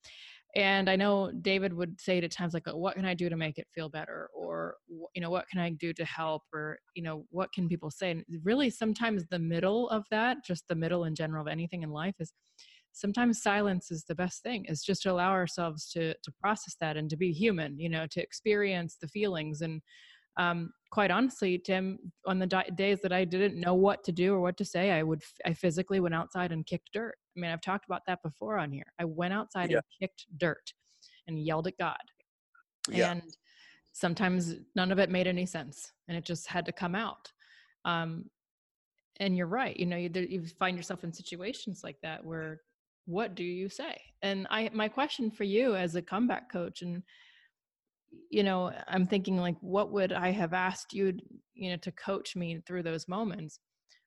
And 0.56 0.88
i 0.88 0.96
know 0.96 1.30
david 1.42 1.72
would 1.74 2.00
say 2.00 2.18
at 2.18 2.30
times 2.30 2.54
like 2.54 2.66
what 2.68 2.94
can 2.94 3.04
i 3.04 3.12
do 3.14 3.28
to 3.28 3.36
make 3.36 3.58
it 3.58 3.66
feel 3.74 3.88
better? 3.88 4.28
or 4.34 4.76
you 5.14 5.20
know 5.20 5.30
what 5.30 5.48
can 5.48 5.60
i 5.60 5.70
do 5.70 5.92
to 5.92 6.04
help? 6.04 6.42
or 6.52 6.78
you 6.94 7.02
know 7.02 7.24
what 7.30 7.52
can 7.52 7.68
people 7.68 7.90
say? 7.90 8.10
And 8.10 8.24
really 8.42 8.70
sometimes 8.70 9.24
the 9.26 9.38
middle 9.38 9.88
of 9.90 10.04
that 10.10 10.38
just 10.44 10.66
the 10.68 10.74
middle 10.74 11.04
in 11.04 11.14
general 11.14 11.42
of 11.42 11.48
anything 11.48 11.82
in 11.82 11.90
life 11.90 12.14
is 12.18 12.32
sometimes 12.92 13.42
silence 13.42 13.90
is 13.90 14.04
the 14.04 14.14
best 14.14 14.42
thing 14.42 14.64
is 14.64 14.82
just 14.82 15.02
to 15.02 15.10
allow 15.10 15.30
ourselves 15.30 15.90
to 15.92 16.14
to 16.22 16.32
process 16.40 16.74
that 16.80 16.96
and 16.96 17.08
to 17.10 17.16
be 17.16 17.32
human 17.32 17.78
you 17.78 17.88
know 17.88 18.06
to 18.06 18.22
experience 18.22 18.96
the 19.00 19.08
feelings 19.08 19.60
and 19.60 19.80
um, 20.39 20.72
quite 20.91 21.11
honestly, 21.11 21.59
Tim, 21.59 21.99
on 22.26 22.39
the 22.39 22.47
di- 22.47 22.70
days 22.76 23.01
that 23.03 23.12
I 23.12 23.24
didn't 23.24 23.61
know 23.61 23.74
what 23.74 24.05
to 24.05 24.12
do 24.12 24.34
or 24.34 24.41
what 24.41 24.57
to 24.59 24.64
say, 24.64 24.93
I 24.93 25.03
would, 25.03 25.22
I 25.45 25.53
physically 25.53 26.01
went 26.01 26.14
outside 26.14 26.53
and 26.53 26.64
kicked 26.64 26.91
dirt. 26.93 27.16
I 27.36 27.41
mean, 27.41 27.51
I've 27.51 27.61
talked 27.61 27.84
about 27.84 28.03
that 28.07 28.22
before 28.22 28.59
on 28.59 28.72
here. 28.72 28.86
I 28.99 29.05
went 29.05 29.34
outside 29.34 29.70
yeah. 29.70 29.78
and 29.78 29.84
kicked 30.01 30.26
dirt 30.39 30.72
and 31.26 31.39
yelled 31.39 31.66
at 31.66 31.76
God. 31.78 31.97
Yeah. 32.89 33.11
And 33.11 33.22
sometimes 33.93 34.55
none 34.76 34.93
of 34.93 34.99
it 34.99 35.11
made 35.11 35.26
any 35.26 35.45
sense 35.45 35.93
and 36.07 36.16
it 36.16 36.24
just 36.24 36.47
had 36.47 36.64
to 36.66 36.72
come 36.72 36.95
out. 36.95 37.30
Um, 37.84 38.26
and 39.20 39.36
you're 39.36 39.49
right. 39.49 39.76
You 39.76 39.86
know, 39.86 39.97
you, 39.97 40.11
you 40.14 40.47
find 40.59 40.76
yourself 40.76 41.03
in 41.03 41.12
situations 41.12 41.82
like 41.82 41.97
that 42.03 42.24
where 42.24 42.61
what 43.07 43.34
do 43.34 43.43
you 43.43 43.68
say? 43.68 44.01
And 44.22 44.47
I, 44.51 44.70
my 44.72 44.86
question 44.89 45.30
for 45.30 45.45
you 45.45 45.74
as 45.74 45.97
a 45.97 46.03
comeback 46.03 46.53
coach 46.53 46.82
and, 46.82 47.03
you 48.30 48.42
know 48.42 48.72
i'm 48.88 49.06
thinking 49.06 49.36
like 49.38 49.56
what 49.61 49.92
would 49.92 50.12
i 50.12 50.30
have 50.30 50.52
asked 50.52 50.92
you 50.92 51.12
you 51.54 51.70
know 51.70 51.76
to 51.76 51.92
coach 51.92 52.36
me 52.36 52.61
through 52.66 52.82
those 52.82 53.09
moments 53.09 53.61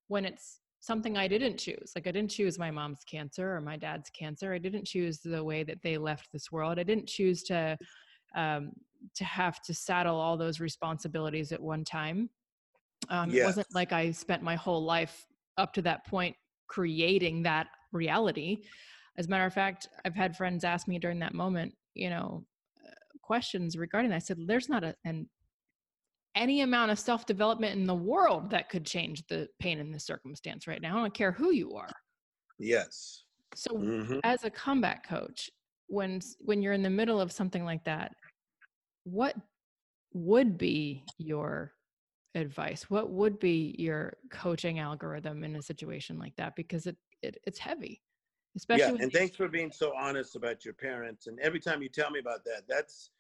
when 0.08 0.26
it's 0.26 0.62
something 0.82 1.16
i 1.16 1.28
didn't 1.28 1.58
choose? 1.58 1.93
Like 1.95 2.08
i 2.08 2.12
didn't 2.12 2.32
choose 2.32 2.60
my 2.60 2.72
mom's 2.72 3.04
cancer 3.10 3.56
or 3.56 3.62
my 3.62 3.78
dad's 3.78 4.10
cancer. 4.10 4.54
I 4.54 4.58
didn't 4.58 4.86
choose 4.86 5.20
the 5.20 5.43
way 5.43 5.64
that 5.64 5.82
they 5.84 5.97
left 5.97 6.32
this 6.32 6.52
world. 6.52 6.80
I 6.80 6.84
didn't 6.84 7.08
choose 7.08 7.43
to 7.43 7.78
um, 8.36 8.72
to 9.16 9.24
have 9.24 9.62
to 9.64 9.74
saddle 9.74 10.20
all 10.20 10.38
those 10.38 10.60
responsibilities 10.60 11.52
at 11.52 11.62
one 11.62 11.84
time. 11.84 12.30
Um, 13.10 13.30
yes. 13.30 13.41
it 13.41 13.45
wasn't 13.45 13.68
like 13.74 13.93
i 13.93 14.12
spent 14.12 14.43
my 14.43 14.56
whole 14.56 14.84
life 14.84 15.26
up 15.58 15.74
to 15.74 15.82
that 15.84 16.06
point 16.06 16.36
creating 16.68 17.43
that 17.43 17.68
reality. 17.91 18.64
As 19.18 19.28
a 19.28 19.30
matter 19.30 19.45
of 19.45 19.54
fact 19.54 19.88
i've 20.06 20.16
had 20.16 20.36
friends 20.36 20.64
ask 20.64 20.88
me 20.88 20.97
during 20.97 21.20
that 21.20 21.34
moment 21.34 21.74
you 21.93 22.10
know 22.10 22.45
questions 23.32 23.78
regarding 23.78 24.10
that. 24.10 24.18
I 24.18 24.20
said, 24.20 24.40
there's 24.46 24.68
not 24.68 24.84
a, 24.84 24.94
an 25.06 25.26
any 26.36 26.60
amount 26.64 26.92
of 26.92 27.00
self 27.00 27.26
development 27.26 27.80
in 27.80 27.88
the 27.88 27.96
world 27.96 28.50
that 28.50 28.68
could 28.68 28.86
change 28.86 29.26
the 29.28 29.48
pain 29.58 29.80
in 29.80 29.90
the 29.90 30.02
circumstance 30.02 30.68
right 30.68 30.82
now. 30.82 30.98
I 30.98 31.02
don't 31.02 31.14
care 31.14 31.32
who 31.32 31.54
you 31.54 31.74
are. 31.76 31.94
Yes. 32.60 33.24
So, 33.56 33.72
mm-hmm. 33.72 34.20
as 34.26 34.44
a 34.44 34.50
comeback 34.50 35.08
coach, 35.08 35.50
when 35.88 36.20
when 36.40 36.62
you're 36.62 36.74
in 36.74 36.84
the 36.84 36.90
middle 36.90 37.22
of 37.22 37.32
something 37.32 37.64
like 37.64 37.86
that, 37.86 38.12
what 39.06 39.34
would 40.14 40.58
be 40.58 41.06
your 41.18 41.72
advice? 42.36 42.90
What 42.90 43.12
would 43.12 43.40
be 43.40 43.76
your 43.80 44.18
coaching 44.30 44.80
algorithm 44.80 45.46
in 45.46 45.56
a 45.56 45.62
situation 45.62 46.20
like 46.20 46.36
that? 46.36 46.58
Because 46.58 46.86
it, 46.86 46.98
it 47.22 47.38
it's 47.46 47.60
heavy, 47.60 48.02
especially. 48.58 48.98
Yeah, 48.98 49.04
and 49.04 49.14
thanks 49.14 49.38
for 49.38 49.48
being 49.48 49.72
so 49.72 49.94
honest 49.98 50.36
about 50.36 50.66
your 50.66 50.74
parents. 50.74 51.28
And 51.28 51.40
every 51.40 51.62
time 51.62 51.82
you 51.82 51.88
tell 51.88 52.12
me 52.12 52.20
about 52.20 52.44
that, 52.44 52.64
that's 52.68 53.12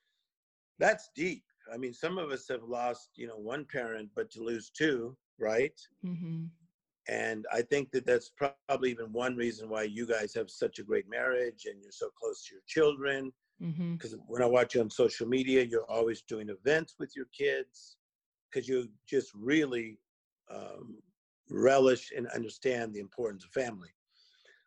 that's 0.79 1.09
deep. 1.15 1.43
I 1.73 1.77
mean, 1.77 1.93
some 1.93 2.17
of 2.17 2.31
us 2.31 2.47
have 2.49 2.63
lost, 2.63 3.09
you 3.15 3.27
know, 3.27 3.37
one 3.37 3.65
parent, 3.71 4.09
but 4.15 4.31
to 4.31 4.43
lose 4.43 4.69
two, 4.69 5.15
right? 5.39 5.79
Mm-hmm. 6.05 6.45
And 7.07 7.45
I 7.51 7.61
think 7.61 7.91
that 7.91 8.05
that's 8.05 8.31
probably 8.37 8.91
even 8.91 9.11
one 9.11 9.35
reason 9.35 9.69
why 9.69 9.83
you 9.83 10.05
guys 10.05 10.33
have 10.35 10.49
such 10.49 10.79
a 10.79 10.83
great 10.83 11.09
marriage 11.09 11.65
and 11.65 11.81
you're 11.81 11.91
so 11.91 12.09
close 12.19 12.45
to 12.45 12.55
your 12.55 12.63
children. 12.67 13.31
Because 13.59 14.13
mm-hmm. 14.13 14.23
when 14.27 14.41
I 14.41 14.47
watch 14.47 14.75
you 14.75 14.81
on 14.81 14.89
social 14.89 15.27
media, 15.27 15.63
you're 15.63 15.89
always 15.89 16.21
doing 16.23 16.49
events 16.49 16.95
with 16.99 17.11
your 17.15 17.27
kids 17.37 17.97
because 18.49 18.67
you 18.67 18.89
just 19.07 19.31
really 19.35 19.99
um, 20.53 20.97
relish 21.49 22.11
and 22.15 22.27
understand 22.27 22.93
the 22.93 22.99
importance 22.99 23.43
of 23.43 23.51
family. 23.51 23.89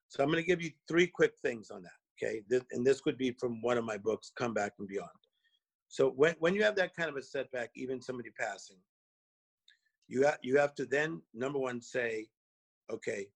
So 0.08 0.22
I'm 0.22 0.30
going 0.30 0.42
to 0.42 0.46
give 0.46 0.62
you 0.62 0.70
three 0.88 1.06
quick 1.06 1.32
things 1.42 1.70
on 1.70 1.82
that. 1.82 1.90
Okay. 2.22 2.42
and 2.70 2.86
this 2.86 3.04
would 3.04 3.18
be 3.18 3.32
from 3.32 3.60
one 3.60 3.76
of 3.76 3.84
my 3.84 3.96
books, 3.96 4.30
Comeback 4.36 4.72
and 4.78 4.86
Beyond. 4.86 5.08
So 5.94 6.10
when, 6.10 6.34
when 6.40 6.56
you 6.56 6.64
have 6.64 6.74
that 6.74 6.96
kind 6.96 7.08
of 7.08 7.14
a 7.14 7.22
setback, 7.22 7.70
even 7.76 8.02
somebody 8.02 8.30
passing, 8.36 8.78
you 10.08 10.24
have, 10.24 10.38
you 10.42 10.58
have 10.58 10.74
to 10.74 10.86
then, 10.86 11.22
number 11.32 11.60
one, 11.60 11.80
say, 11.80 12.26
okay, 12.90 13.28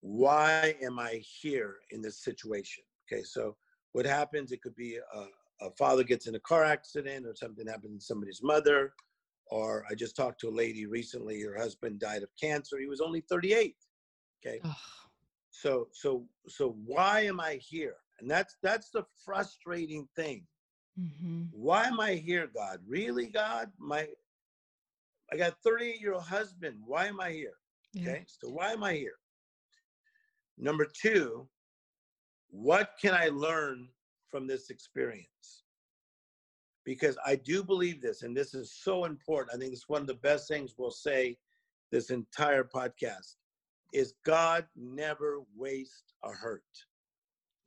why 0.00 0.74
am 0.82 0.98
I 0.98 1.22
here 1.22 1.76
in 1.92 2.02
this 2.02 2.24
situation? 2.24 2.82
Okay, 3.06 3.22
so 3.22 3.54
what 3.92 4.04
happens, 4.04 4.50
it 4.50 4.62
could 4.62 4.74
be 4.74 4.96
a, 4.96 5.64
a 5.64 5.70
father 5.78 6.02
gets 6.02 6.26
in 6.26 6.34
a 6.34 6.40
car 6.40 6.64
accident 6.64 7.24
or 7.24 7.36
something 7.36 7.68
happens 7.68 8.00
to 8.00 8.04
somebody's 8.04 8.40
mother, 8.42 8.94
or 9.46 9.84
I 9.88 9.94
just 9.94 10.16
talked 10.16 10.40
to 10.40 10.48
a 10.48 10.50
lady 10.50 10.86
recently, 10.86 11.40
her 11.42 11.56
husband 11.56 12.00
died 12.00 12.24
of 12.24 12.30
cancer. 12.40 12.80
He 12.80 12.88
was 12.88 13.00
only 13.00 13.20
38. 13.30 13.76
Okay. 14.44 14.60
So 15.52 15.86
so 15.92 16.24
so 16.48 16.74
why 16.84 17.20
am 17.20 17.38
I 17.38 17.60
here? 17.62 17.94
And 18.18 18.28
that's 18.28 18.56
that's 18.60 18.90
the 18.90 19.04
frustrating 19.24 20.08
thing 20.16 20.46
Mm-hmm. 21.00 21.44
Why 21.52 21.84
am 21.86 22.00
I 22.00 22.14
here, 22.14 22.48
God? 22.54 22.80
Really, 22.86 23.26
God? 23.26 23.70
My 23.78 24.08
I 25.32 25.36
got 25.36 25.56
38 25.64 26.00
year 26.00 26.12
old 26.12 26.24
husband. 26.24 26.76
Why 26.84 27.06
am 27.06 27.20
I 27.20 27.30
here? 27.30 27.54
Yeah. 27.94 28.10
Okay, 28.10 28.24
so 28.26 28.50
why 28.50 28.72
am 28.72 28.84
I 28.84 28.94
here? 28.94 29.16
Number 30.58 30.86
two, 30.86 31.48
what 32.50 32.90
can 33.00 33.14
I 33.14 33.28
learn 33.28 33.88
from 34.30 34.46
this 34.46 34.68
experience? 34.68 35.64
Because 36.84 37.16
I 37.24 37.36
do 37.36 37.62
believe 37.62 38.02
this, 38.02 38.22
and 38.22 38.36
this 38.36 38.54
is 38.54 38.72
so 38.72 39.04
important. 39.04 39.56
I 39.56 39.58
think 39.58 39.72
it's 39.72 39.88
one 39.88 40.02
of 40.02 40.06
the 40.06 40.14
best 40.14 40.48
things 40.48 40.74
we'll 40.76 40.90
say 40.90 41.38
this 41.90 42.10
entire 42.10 42.64
podcast 42.64 43.36
is 43.92 44.14
God 44.24 44.66
never 44.76 45.40
wastes 45.56 46.14
a 46.24 46.30
hurt. 46.30 46.62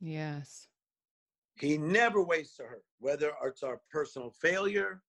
Yes. 0.00 0.68
He 1.56 1.78
never 1.78 2.22
wastes 2.22 2.60
a 2.60 2.64
hurt, 2.64 2.84
whether 2.98 3.32
it's 3.44 3.62
our 3.62 3.80
personal 3.90 4.30
failure 4.30 5.02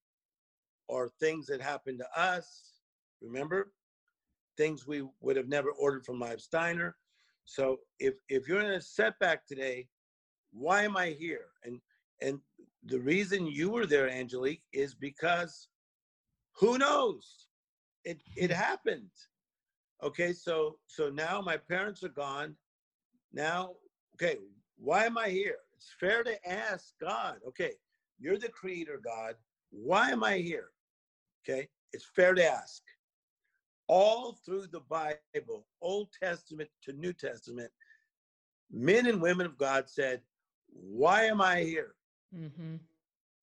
or 0.88 1.10
things 1.20 1.46
that 1.48 1.62
happen 1.62 1.98
to 1.98 2.20
us. 2.20 2.74
Remember, 3.22 3.74
things 4.56 4.88
we 4.88 5.04
would 5.22 5.36
have 5.36 5.50
never 5.50 5.72
ordered 5.72 6.06
from 6.06 6.20
Live 6.20 6.42
Steiner. 6.42 6.96
So 7.46 7.78
if 8.00 8.16
if 8.30 8.48
you're 8.48 8.62
in 8.62 8.72
a 8.72 8.82
setback 8.82 9.46
today, 9.46 9.88
why 10.52 10.84
am 10.84 10.98
I 10.98 11.10
here? 11.10 11.48
And 11.64 11.80
and 12.22 12.40
the 12.84 13.00
reason 13.00 13.46
you 13.46 13.70
were 13.70 13.86
there, 13.86 14.10
Angelique, 14.10 14.64
is 14.74 14.96
because 14.96 15.68
who 16.54 16.78
knows? 16.78 17.48
It 18.06 18.22
it 18.36 18.52
happened. 18.52 19.12
Okay, 20.04 20.32
so 20.34 20.78
so 20.88 21.10
now 21.10 21.42
my 21.42 21.58
parents 21.58 22.04
are 22.04 22.10
gone. 22.10 22.56
Now, 23.34 23.76
okay, 24.16 24.38
why 24.78 25.06
am 25.06 25.18
I 25.18 25.30
here? 25.30 25.58
It's 25.78 25.94
fair 26.00 26.24
to 26.24 26.50
ask 26.50 26.94
God, 27.00 27.38
okay, 27.48 27.74
you're 28.20 28.40
the 28.40 28.50
creator, 28.50 29.00
God. 29.04 29.36
Why 29.70 30.10
am 30.10 30.24
I 30.24 30.38
here? 30.38 30.70
Okay, 31.48 31.68
it's 31.94 32.08
fair 32.16 32.34
to 32.34 32.44
ask. 32.44 32.82
All 33.88 34.38
through 34.44 34.68
the 34.68 34.82
Bible, 34.82 35.68
Old 35.82 36.10
Testament 36.22 36.70
to 36.84 36.94
New 36.94 37.14
Testament, 37.14 37.72
men 38.72 39.06
and 39.06 39.22
women 39.22 39.46
of 39.46 39.58
God 39.58 39.88
said, 39.88 40.22
Why 40.68 41.24
am 41.26 41.42
I 41.42 41.62
here? 41.62 41.94
Mm-hmm. 42.36 42.78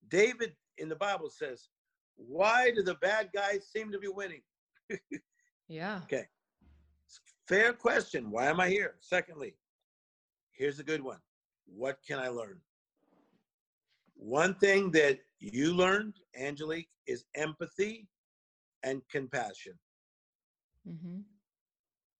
David 0.09 0.55
in 0.79 0.89
the 0.89 0.97
Bible 0.97 1.31
says, 1.31 1.69
Why 2.17 2.73
do 2.73 2.83
the 2.83 2.97
bad 2.97 3.31
guys 3.33 3.69
seem 3.73 3.93
to 3.93 3.99
be 3.99 4.09
winning? 4.09 4.43
yeah. 5.69 6.01
Okay. 6.05 6.27
Fair 7.49 7.73
question. 7.73 8.31
Why 8.31 8.47
am 8.47 8.59
I 8.59 8.69
here? 8.69 8.97
Secondly, 9.01 9.55
here's 10.53 10.81
a 10.81 10.85
good 10.85 11.03
one 11.03 11.19
what 11.67 11.99
can 12.07 12.19
I 12.19 12.29
learn? 12.29 12.61
One 14.17 14.55
thing 14.55 14.91
that 14.93 15.21
you 15.41 15.75
learned, 15.75 16.15
Angelique, 16.39 16.89
is 17.07 17.25
empathy 17.35 18.09
and 18.83 19.03
compassion. 19.11 19.75
Mm-hmm. 20.89 21.21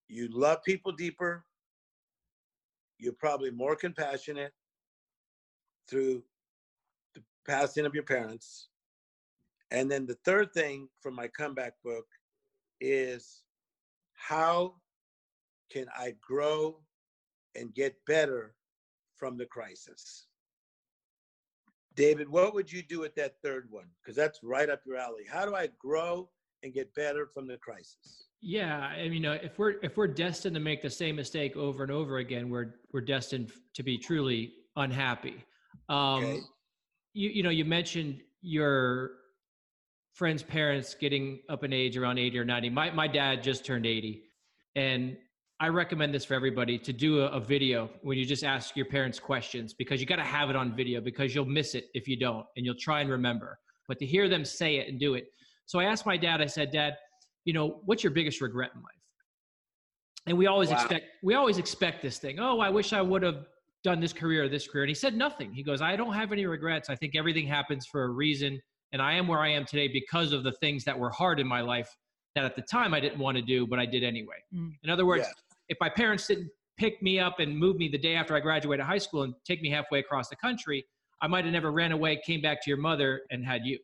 You 0.09 0.29
love 0.33 0.63
people 0.65 0.93
deeper. 0.93 1.45
You're 2.99 3.13
probably 3.15 3.51
more 3.51 3.77
compassionate. 3.77 4.53
through 5.89 6.23
the 7.15 7.23
passing 7.47 7.87
of 7.87 7.95
your 7.95 8.05
parents. 8.05 8.69
And 9.71 9.91
then 9.91 10.07
the 10.07 10.19
third 10.25 10.53
thing 10.53 10.89
from 11.01 11.15
my 11.15 11.29
comeback 11.29 11.75
book 11.85 12.07
is 12.81 13.43
how 14.15 14.75
can 15.71 15.87
I 15.97 16.15
grow 16.21 16.81
and 17.55 17.75
get 17.75 17.97
better 18.07 18.55
from 19.17 19.37
the 19.37 19.47
crisis? 19.47 20.27
David, 21.95 22.29
what 22.29 22.55
would 22.55 22.73
you 22.73 22.83
do 22.83 23.01
with 23.01 23.15
that 23.15 23.37
third 23.43 23.69
one? 23.71 23.87
Because 24.03 24.17
that's 24.17 24.41
right 24.43 24.69
up 24.69 24.81
your 24.85 24.97
alley. 24.97 25.23
How 25.31 25.45
do 25.47 25.55
I 25.55 25.69
grow 25.79 26.29
and 26.63 26.75
get 26.75 26.93
better 26.95 27.27
from 27.27 27.47
the 27.47 27.57
crisis? 27.59 28.27
Yeah, 28.41 28.79
I 28.79 29.05
mean, 29.05 29.15
you 29.15 29.21
know, 29.21 29.33
if 29.33 29.59
we're 29.59 29.81
if 29.83 29.97
we're 29.97 30.09
destined 30.09 30.55
to 30.55 30.61
make 30.61 30.83
the 30.83 30.91
same 30.91 31.17
mistake 31.17 31.57
over 31.57 31.83
and 31.83 31.93
over 31.93 32.19
again, 32.19 32.51
we're 32.51 32.75
we're 32.93 33.01
destined 33.01 33.53
to 33.75 33.83
be 33.83 33.97
truly 33.97 34.53
unhappy. 34.77 35.45
Um, 35.89 36.25
okay. 36.25 36.41
You 37.15 37.31
you 37.31 37.43
know, 37.43 37.51
you 37.51 37.65
mentioned 37.65 38.21
your 38.43 39.13
friends' 40.13 40.43
parents 40.43 40.95
getting 40.95 41.41
up 41.49 41.65
in 41.65 41.73
age 41.73 41.97
around 41.97 42.19
eighty 42.19 42.39
or 42.39 42.45
ninety. 42.45 42.69
My 42.69 42.91
my 42.91 43.07
dad 43.07 43.43
just 43.43 43.65
turned 43.65 43.87
eighty, 43.87 44.25
and 44.75 45.17
I 45.61 45.69
recommend 45.69 46.13
this 46.13 46.25
for 46.25 46.35
everybody 46.35 46.79
to 46.79 46.93
do 46.93 47.21
a, 47.21 47.29
a 47.29 47.41
video 47.41 47.89
when 48.03 48.19
you 48.19 48.25
just 48.25 48.45
ask 48.45 48.77
your 48.77 48.87
parents 48.87 49.21
questions 49.21 49.73
because 49.73 50.01
you 50.01 50.07
got 50.07 50.17
to 50.17 50.25
have 50.25 50.51
it 50.51 50.57
on 50.57 50.75
video 50.75 51.01
because 51.01 51.35
you'll 51.35 51.45
miss 51.45 51.75
it 51.75 51.87
if 51.95 52.09
you 52.09 52.19
don't, 52.19 52.45
and 52.57 52.67
you'll 52.67 52.75
try 52.79 53.01
and 53.01 53.11
remember. 53.11 53.59
But 53.87 53.99
to 54.01 54.07
hear 54.07 54.29
them 54.29 54.45
say 54.45 54.77
it 54.77 54.89
and 54.89 54.99
do 54.99 55.15
it. 55.15 55.27
So 55.67 55.79
I 55.79 55.85
asked 55.85 56.07
my 56.07 56.17
dad. 56.17 56.41
I 56.41 56.47
said, 56.47 56.73
Dad 56.73 56.95
you 57.45 57.53
know, 57.53 57.81
what's 57.85 58.03
your 58.03 58.11
biggest 58.11 58.41
regret 58.41 58.71
in 58.75 58.81
life? 58.81 58.91
And 60.27 60.39
we 60.39 60.47
always 60.47 60.71
wow. 60.71 60.77
expect 60.77 61.07
we 61.23 61.35
always 61.35 61.59
expect 61.59 62.03
this 62.03 62.19
thing. 62.19 62.39
Oh, 62.41 62.61
I 62.61 62.71
wish 62.71 62.93
I 62.93 63.03
would 63.03 63.23
have 63.23 63.45
done 63.83 64.01
this 64.01 64.13
career 64.13 64.45
or 64.45 64.49
this 64.49 64.67
career. 64.67 64.85
And 64.85 64.89
he 64.89 64.95
said 64.95 65.15
nothing. 65.15 65.53
He 65.53 65.63
goes, 65.63 65.83
I 65.83 65.95
don't 65.97 66.15
have 66.15 66.33
any 66.33 66.47
regrets. 66.47 66.89
I 66.89 66.97
think 66.97 67.15
everything 67.15 67.47
happens 67.47 67.87
for 67.87 68.05
a 68.05 68.09
reason. 68.09 68.59
And 68.93 69.03
I 69.03 69.13
am 69.13 69.29
where 69.29 69.41
I 69.41 69.51
am 69.51 69.67
today 69.67 69.89
because 69.89 70.33
of 70.33 70.43
the 70.43 70.53
things 70.53 70.85
that 70.85 70.99
were 70.99 71.11
hard 71.11 71.39
in 71.39 71.47
my 71.47 71.61
life 71.61 71.89
that 72.35 72.45
at 72.45 72.57
the 72.57 72.63
time 72.63 72.95
I 72.95 73.01
didn't 73.01 73.19
want 73.19 73.37
to 73.37 73.43
do, 73.43 73.67
but 73.67 73.79
I 73.79 73.87
did 73.87 74.03
anyway. 74.03 74.37
Mm. 74.55 74.73
In 74.83 74.91
other 74.91 75.07
words, 75.07 75.27
yeah. 75.27 75.33
if 75.69 75.79
my 75.81 75.89
parents 75.89 76.27
didn't 76.27 76.51
pick 76.77 77.01
me 77.03 77.19
up 77.19 77.39
and 77.39 77.57
move 77.57 77.77
me 77.77 77.89
the 77.89 77.99
day 77.99 78.17
after 78.17 78.35
I 78.35 78.41
graduated 78.41 78.85
high 78.85 78.99
school 78.99 79.23
and 79.23 79.35
take 79.45 79.63
me 79.63 79.71
halfway 79.71 80.01
across 80.01 80.29
the 80.29 80.37
country, 80.37 80.85
I 81.23 81.29
might 81.29 81.45
have 81.45 81.53
never 81.53 81.71
ran 81.71 81.93
away, 81.93 82.21
came 82.25 82.41
back 82.41 82.63
to 82.65 82.71
your 82.71 82.79
mother, 82.79 83.23
and 83.31 83.45
had 83.45 83.65
you. 83.65 83.79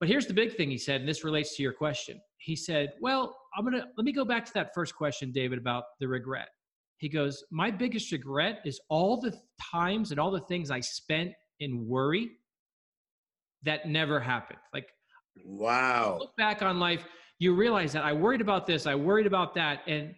But 0.00 0.08
here's 0.08 0.26
the 0.26 0.34
big 0.34 0.56
thing 0.56 0.70
he 0.70 0.78
said, 0.78 1.00
and 1.00 1.08
this 1.08 1.24
relates 1.24 1.56
to 1.56 1.62
your 1.62 1.72
question. 1.72 2.20
He 2.38 2.56
said, 2.56 2.92
Well, 3.00 3.36
I'm 3.56 3.64
going 3.64 3.80
to 3.80 3.86
let 3.96 4.04
me 4.04 4.12
go 4.12 4.24
back 4.24 4.44
to 4.46 4.52
that 4.54 4.74
first 4.74 4.94
question, 4.94 5.30
David, 5.32 5.58
about 5.58 5.84
the 6.00 6.08
regret. 6.08 6.48
He 6.98 7.08
goes, 7.08 7.44
My 7.50 7.70
biggest 7.70 8.10
regret 8.12 8.60
is 8.64 8.80
all 8.88 9.20
the 9.20 9.38
times 9.72 10.10
and 10.10 10.18
all 10.18 10.30
the 10.30 10.40
things 10.40 10.70
I 10.70 10.80
spent 10.80 11.32
in 11.60 11.86
worry 11.86 12.32
that 13.62 13.88
never 13.88 14.20
happened. 14.20 14.58
Like, 14.72 14.88
wow. 15.44 16.18
Look 16.20 16.36
back 16.36 16.62
on 16.62 16.78
life, 16.78 17.04
you 17.38 17.54
realize 17.54 17.92
that 17.92 18.04
I 18.04 18.12
worried 18.12 18.40
about 18.40 18.66
this, 18.66 18.86
I 18.86 18.94
worried 18.94 19.26
about 19.26 19.54
that, 19.54 19.80
and 19.86 20.14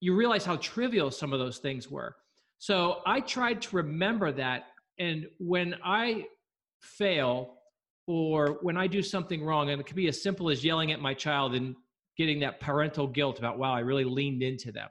you 0.00 0.14
realize 0.14 0.44
how 0.44 0.56
trivial 0.56 1.10
some 1.10 1.32
of 1.32 1.38
those 1.38 1.58
things 1.58 1.90
were. 1.90 2.14
So 2.58 3.00
I 3.06 3.20
tried 3.20 3.62
to 3.62 3.76
remember 3.76 4.32
that. 4.32 4.64
And 4.98 5.26
when 5.38 5.74
I 5.84 6.26
fail, 6.80 7.54
or 8.06 8.58
when 8.62 8.76
I 8.76 8.86
do 8.86 9.02
something 9.02 9.44
wrong, 9.44 9.70
and 9.70 9.80
it 9.80 9.86
could 9.86 9.96
be 9.96 10.08
as 10.08 10.22
simple 10.22 10.50
as 10.50 10.64
yelling 10.64 10.92
at 10.92 11.00
my 11.00 11.14
child 11.14 11.54
and 11.54 11.76
getting 12.16 12.40
that 12.40 12.58
parental 12.58 13.06
guilt 13.06 13.38
about, 13.38 13.58
wow, 13.58 13.72
I 13.72 13.80
really 13.80 14.04
leaned 14.04 14.42
into 14.42 14.72
them. 14.72 14.88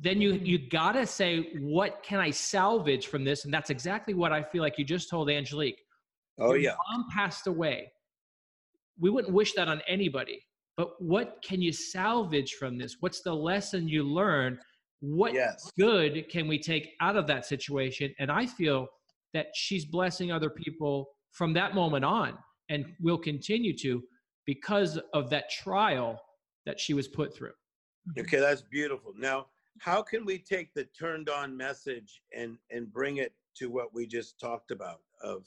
Then 0.00 0.20
you 0.20 0.34
you 0.34 0.58
gotta 0.70 1.06
say, 1.06 1.50
what 1.58 2.02
can 2.02 2.20
I 2.20 2.30
salvage 2.30 3.08
from 3.08 3.24
this? 3.24 3.44
And 3.44 3.52
that's 3.52 3.70
exactly 3.70 4.14
what 4.14 4.32
I 4.32 4.42
feel 4.42 4.62
like 4.62 4.78
you 4.78 4.84
just 4.84 5.10
told 5.10 5.28
Angelique. 5.28 5.80
Oh 6.38 6.52
Your 6.52 6.58
yeah. 6.58 6.74
Mom 6.90 7.06
passed 7.10 7.46
away. 7.46 7.92
We 9.00 9.10
wouldn't 9.10 9.34
wish 9.34 9.52
that 9.54 9.68
on 9.68 9.82
anybody. 9.86 10.44
But 10.76 10.90
what 11.00 11.38
can 11.42 11.60
you 11.60 11.72
salvage 11.72 12.54
from 12.54 12.78
this? 12.78 12.96
What's 13.00 13.22
the 13.22 13.34
lesson 13.34 13.88
you 13.88 14.04
learn? 14.04 14.58
What 15.00 15.34
yes. 15.34 15.70
good 15.78 16.28
can 16.30 16.46
we 16.48 16.58
take 16.58 16.90
out 17.00 17.16
of 17.16 17.26
that 17.26 17.46
situation? 17.46 18.14
And 18.18 18.30
I 18.30 18.46
feel 18.46 18.86
that 19.34 19.46
she's 19.54 19.84
blessing 19.84 20.30
other 20.32 20.50
people 20.50 21.08
from 21.32 21.52
that 21.54 21.74
moment 21.74 22.04
on 22.04 22.38
and 22.68 22.86
will 23.00 23.18
continue 23.18 23.76
to 23.78 24.02
because 24.46 24.98
of 25.14 25.30
that 25.30 25.50
trial 25.50 26.20
that 26.64 26.80
she 26.80 26.94
was 26.94 27.08
put 27.08 27.34
through. 27.34 27.48
Mm-hmm. 28.10 28.20
Okay, 28.22 28.38
that's 28.38 28.62
beautiful. 28.62 29.12
Now, 29.16 29.46
how 29.80 30.02
can 30.02 30.24
we 30.24 30.38
take 30.38 30.72
the 30.74 30.84
turned 30.98 31.28
on 31.28 31.56
message 31.56 32.22
and 32.36 32.56
and 32.70 32.92
bring 32.92 33.18
it 33.18 33.32
to 33.56 33.68
what 33.70 33.94
we 33.94 34.06
just 34.06 34.38
talked 34.40 34.70
about 34.70 35.00
of 35.22 35.46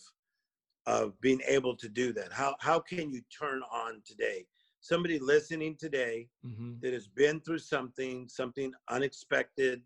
of 0.85 1.19
being 1.21 1.41
able 1.47 1.75
to 1.75 1.89
do 1.89 2.13
that? 2.13 2.31
How 2.31 2.55
how 2.59 2.79
can 2.79 3.11
you 3.11 3.21
turn 3.37 3.61
on 3.71 4.01
today? 4.05 4.45
Somebody 4.81 5.19
listening 5.19 5.75
today 5.75 6.27
mm-hmm. 6.45 6.73
that 6.81 6.93
has 6.93 7.07
been 7.07 7.39
through 7.41 7.59
something, 7.59 8.27
something 8.27 8.73
unexpected, 8.89 9.81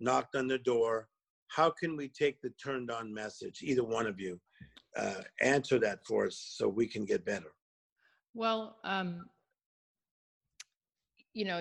knocked 0.00 0.36
on 0.36 0.46
the 0.46 0.58
door. 0.58 1.08
How 1.48 1.70
can 1.70 1.96
we 1.96 2.08
take 2.08 2.40
the 2.42 2.50
turned 2.50 2.90
on 2.90 3.12
message, 3.12 3.62
either 3.62 3.84
one 3.84 4.06
of 4.06 4.20
you, 4.20 4.38
uh, 4.96 5.22
answer 5.40 5.78
that 5.78 6.04
for 6.06 6.26
us 6.26 6.36
so 6.56 6.68
we 6.68 6.86
can 6.86 7.04
get 7.04 7.24
better? 7.24 7.52
Well, 8.34 8.76
um, 8.84 9.26
you 11.32 11.44
know, 11.44 11.60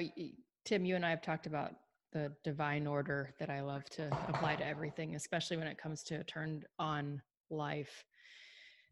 Tim, 0.65 0.85
you 0.85 0.95
and 0.95 1.05
I 1.05 1.09
have 1.09 1.21
talked 1.21 1.47
about 1.47 1.73
the 2.11 2.31
divine 2.43 2.85
order 2.87 3.33
that 3.39 3.49
I 3.49 3.61
love 3.61 3.85
to 3.91 4.07
apply 4.27 4.55
to 4.57 4.65
everything, 4.65 5.15
especially 5.15 5.57
when 5.57 5.67
it 5.67 5.77
comes 5.77 6.03
to 6.03 6.15
a 6.15 6.23
turned 6.23 6.65
on 6.79 7.21
life. 7.49 8.05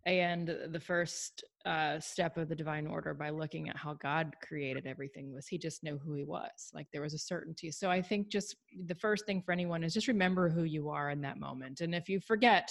And 0.06 0.56
the 0.72 0.80
first 0.80 1.44
uh, 1.66 2.00
step 2.00 2.38
of 2.38 2.50
the 2.50 2.56
divine 2.56 2.88
order 2.88 3.14
by 3.14 3.30
looking 3.30 3.70
at 3.70 3.78
how 3.78 3.94
God 3.94 4.34
created 4.42 4.88
everything 4.88 5.32
was 5.32 5.48
he 5.48 5.60
just 5.60 5.84
knew 5.84 6.00
who 6.00 6.16
he 6.16 6.24
was. 6.24 6.72
Like 6.74 6.88
there 6.92 7.04
was 7.04 7.14
a 7.14 7.20
certainty. 7.20 7.70
So 7.70 7.92
I 7.92 8.02
think 8.02 8.30
just 8.30 8.56
the 8.88 8.96
first 8.96 9.28
thing 9.28 9.44
for 9.44 9.52
anyone 9.52 9.84
is 9.84 9.94
just 9.94 10.08
remember 10.08 10.50
who 10.50 10.64
you 10.64 10.90
are 10.90 11.12
in 11.12 11.22
that 11.22 11.40
moment. 11.40 11.82
And 11.82 11.94
if 11.94 12.10
you 12.10 12.20
forget, 12.20 12.68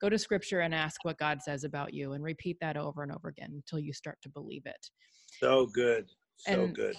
go 0.00 0.08
to 0.08 0.18
scripture 0.18 0.60
and 0.60 0.74
ask 0.74 1.04
what 1.04 1.18
God 1.18 1.42
says 1.42 1.62
about 1.62 1.94
you 1.94 2.14
and 2.14 2.24
repeat 2.24 2.56
that 2.60 2.76
over 2.76 3.04
and 3.04 3.12
over 3.12 3.28
again 3.28 3.50
until 3.52 3.78
you 3.78 3.92
start 3.92 4.18
to 4.22 4.28
believe 4.28 4.62
it. 4.66 4.90
So 5.40 5.66
good. 5.66 6.06
So 6.38 6.64
and, 6.64 6.74
good. 6.74 6.96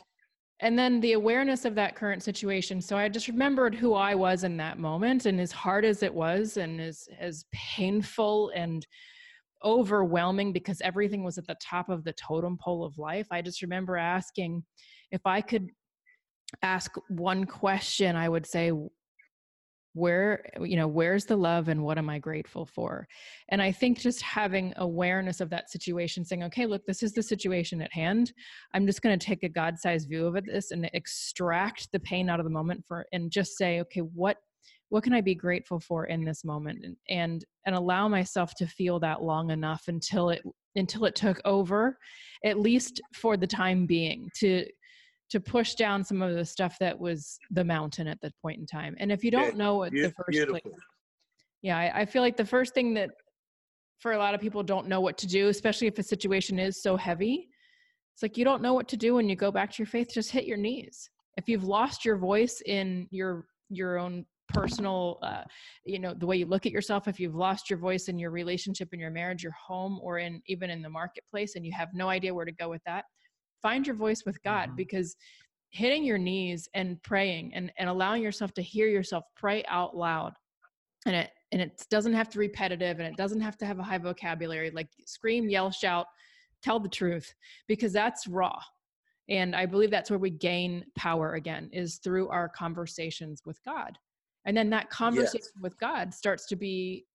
And 0.61 0.77
then 0.77 0.99
the 0.99 1.13
awareness 1.13 1.65
of 1.65 1.75
that 1.75 1.95
current 1.95 2.23
situation. 2.23 2.81
So 2.81 2.97
I 2.97 3.09
just 3.09 3.27
remembered 3.27 3.75
who 3.75 3.93
I 3.93 4.15
was 4.15 4.43
in 4.43 4.57
that 4.57 4.77
moment 4.77 5.25
and 5.25 5.39
as 5.39 5.51
hard 5.51 5.85
as 5.85 6.03
it 6.03 6.13
was 6.13 6.57
and 6.57 6.79
as 6.79 7.07
as 7.19 7.45
painful 7.51 8.51
and 8.55 8.85
overwhelming 9.63 10.53
because 10.53 10.81
everything 10.81 11.23
was 11.23 11.37
at 11.37 11.47
the 11.47 11.57
top 11.61 11.89
of 11.89 12.03
the 12.03 12.13
totem 12.13 12.57
pole 12.57 12.83
of 12.83 12.97
life. 12.97 13.27
I 13.31 13.41
just 13.41 13.61
remember 13.61 13.97
asking 13.97 14.63
if 15.11 15.21
I 15.25 15.41
could 15.41 15.69
ask 16.61 16.91
one 17.09 17.45
question, 17.45 18.15
I 18.15 18.29
would 18.29 18.45
say, 18.45 18.71
where 19.93 20.45
you 20.61 20.77
know 20.77 20.87
where's 20.87 21.25
the 21.25 21.35
love 21.35 21.67
and 21.67 21.83
what 21.83 21.97
am 21.97 22.09
i 22.09 22.19
grateful 22.19 22.65
for 22.65 23.07
and 23.49 23.61
i 23.61 23.71
think 23.71 23.99
just 23.99 24.21
having 24.21 24.71
awareness 24.77 25.41
of 25.41 25.49
that 25.49 25.69
situation 25.69 26.23
saying 26.23 26.43
okay 26.43 26.67
look 26.67 26.85
this 26.85 27.01
is 27.01 27.11
the 27.13 27.23
situation 27.23 27.81
at 27.81 27.91
hand 27.91 28.31
i'm 28.73 28.85
just 28.85 29.01
going 29.01 29.17
to 29.17 29.25
take 29.25 29.43
a 29.43 29.49
god-sized 29.49 30.07
view 30.07 30.27
of 30.27 30.35
it 30.35 30.45
this 30.45 30.69
and 30.71 30.89
extract 30.93 31.91
the 31.91 31.99
pain 32.01 32.29
out 32.29 32.39
of 32.39 32.43
the 32.43 32.51
moment 32.51 32.83
for 32.87 33.05
and 33.13 33.31
just 33.31 33.57
say 33.57 33.81
okay 33.81 34.01
what 34.01 34.37
what 34.89 35.03
can 35.03 35.13
i 35.13 35.21
be 35.21 35.35
grateful 35.35 35.79
for 35.79 36.05
in 36.05 36.23
this 36.23 36.43
moment 36.43 36.83
and 36.83 36.95
and, 37.09 37.45
and 37.65 37.75
allow 37.75 38.07
myself 38.07 38.53
to 38.55 38.67
feel 38.67 38.99
that 38.99 39.21
long 39.21 39.51
enough 39.51 39.83
until 39.87 40.29
it 40.29 40.41
until 40.75 41.05
it 41.05 41.15
took 41.15 41.39
over 41.45 41.97
at 42.45 42.59
least 42.59 43.01
for 43.13 43.37
the 43.37 43.47
time 43.47 43.85
being 43.85 44.29
to 44.35 44.65
to 45.29 45.39
push 45.39 45.75
down 45.75 46.03
some 46.03 46.21
of 46.21 46.33
the 46.33 46.45
stuff 46.45 46.77
that 46.79 46.99
was 46.99 47.37
the 47.51 47.63
mountain 47.63 48.07
at 48.07 48.19
that 48.21 48.33
point 48.41 48.59
in 48.59 48.65
time. 48.65 48.95
And 48.99 49.11
if 49.11 49.23
you 49.23 49.31
don't 49.31 49.55
know 49.55 49.75
what 49.75 49.91
the 49.91 50.11
first 50.25 50.49
place, 50.49 50.63
yeah, 51.61 51.77
I, 51.77 52.01
I 52.01 52.05
feel 52.05 52.21
like 52.21 52.35
the 52.35 52.45
first 52.45 52.73
thing 52.73 52.93
that 52.95 53.11
for 53.99 54.13
a 54.13 54.17
lot 54.17 54.33
of 54.33 54.41
people 54.41 54.63
don't 54.63 54.87
know 54.87 55.01
what 55.01 55.17
to 55.19 55.27
do, 55.27 55.49
especially 55.49 55.87
if 55.87 55.99
a 55.99 56.03
situation 56.03 56.57
is 56.57 56.81
so 56.81 56.97
heavy, 56.97 57.47
it's 58.13 58.23
like 58.23 58.37
you 58.37 58.45
don't 58.45 58.61
know 58.61 58.73
what 58.73 58.87
to 58.87 58.97
do 58.97 59.15
when 59.15 59.29
you 59.29 59.35
go 59.35 59.51
back 59.51 59.71
to 59.71 59.77
your 59.79 59.87
faith. 59.87 60.09
Just 60.13 60.31
hit 60.31 60.45
your 60.45 60.57
knees. 60.57 61.09
If 61.37 61.47
you've 61.47 61.63
lost 61.63 62.05
your 62.05 62.17
voice 62.17 62.61
in 62.65 63.07
your 63.11 63.45
your 63.69 63.99
own 63.99 64.25
personal 64.49 65.19
uh, 65.21 65.43
you 65.85 65.99
know 65.99 66.13
the 66.13 66.25
way 66.25 66.37
you 66.37 66.45
look 66.45 66.65
at 66.65 66.71
yourself 66.71 67.07
if 67.07 67.19
you've 67.19 67.35
lost 67.35 67.69
your 67.69 67.79
voice 67.79 68.07
in 68.07 68.17
your 68.17 68.31
relationship 68.31 68.89
in 68.93 68.99
your 68.99 69.11
marriage 69.11 69.43
your 69.43 69.53
home 69.53 69.99
or 70.01 70.17
in 70.17 70.41
even 70.47 70.69
in 70.69 70.81
the 70.81 70.89
marketplace 70.89 71.55
and 71.55 71.65
you 71.65 71.71
have 71.71 71.89
no 71.93 72.09
idea 72.09 72.33
where 72.33 72.45
to 72.45 72.51
go 72.51 72.69
with 72.69 72.81
that 72.85 73.05
find 73.61 73.85
your 73.85 73.95
voice 73.95 74.23
with 74.25 74.41
God 74.43 74.67
mm-hmm. 74.67 74.75
because 74.75 75.15
hitting 75.69 76.03
your 76.03 76.17
knees 76.17 76.67
and 76.73 77.01
praying 77.03 77.51
and, 77.53 77.71
and 77.77 77.89
allowing 77.89 78.23
yourself 78.23 78.53
to 78.53 78.61
hear 78.61 78.87
yourself 78.87 79.23
pray 79.35 79.63
out 79.67 79.95
loud 79.95 80.33
and 81.05 81.15
it 81.15 81.29
and 81.51 81.61
it 81.61 81.85
doesn't 81.89 82.13
have 82.13 82.29
to 82.29 82.37
be 82.37 82.47
repetitive 82.47 82.99
and 82.99 83.07
it 83.07 83.17
doesn't 83.17 83.41
have 83.41 83.57
to 83.57 83.65
have 83.65 83.79
a 83.79 83.83
high 83.83 83.97
vocabulary 83.97 84.71
like 84.71 84.89
scream 85.05 85.47
yell 85.47 85.71
shout 85.71 86.07
tell 86.63 86.79
the 86.79 86.89
truth 86.89 87.33
because 87.67 87.93
that's 87.93 88.27
raw 88.27 88.59
and 89.29 89.55
i 89.55 89.65
believe 89.65 89.91
that's 89.91 90.09
where 90.09 90.19
we 90.19 90.31
gain 90.31 90.83
power 90.97 91.35
again 91.35 91.69
is 91.71 91.99
through 92.03 92.27
our 92.29 92.49
conversations 92.49 93.41
with 93.45 93.63
god 93.63 93.97
and 94.45 94.55
then 94.55 94.69
that 94.69 94.89
conversation 94.89 95.51
yes. 95.55 95.61
with 95.61 95.77
god 95.79 96.13
starts 96.13 96.45
to 96.45 96.55
be 96.55 97.05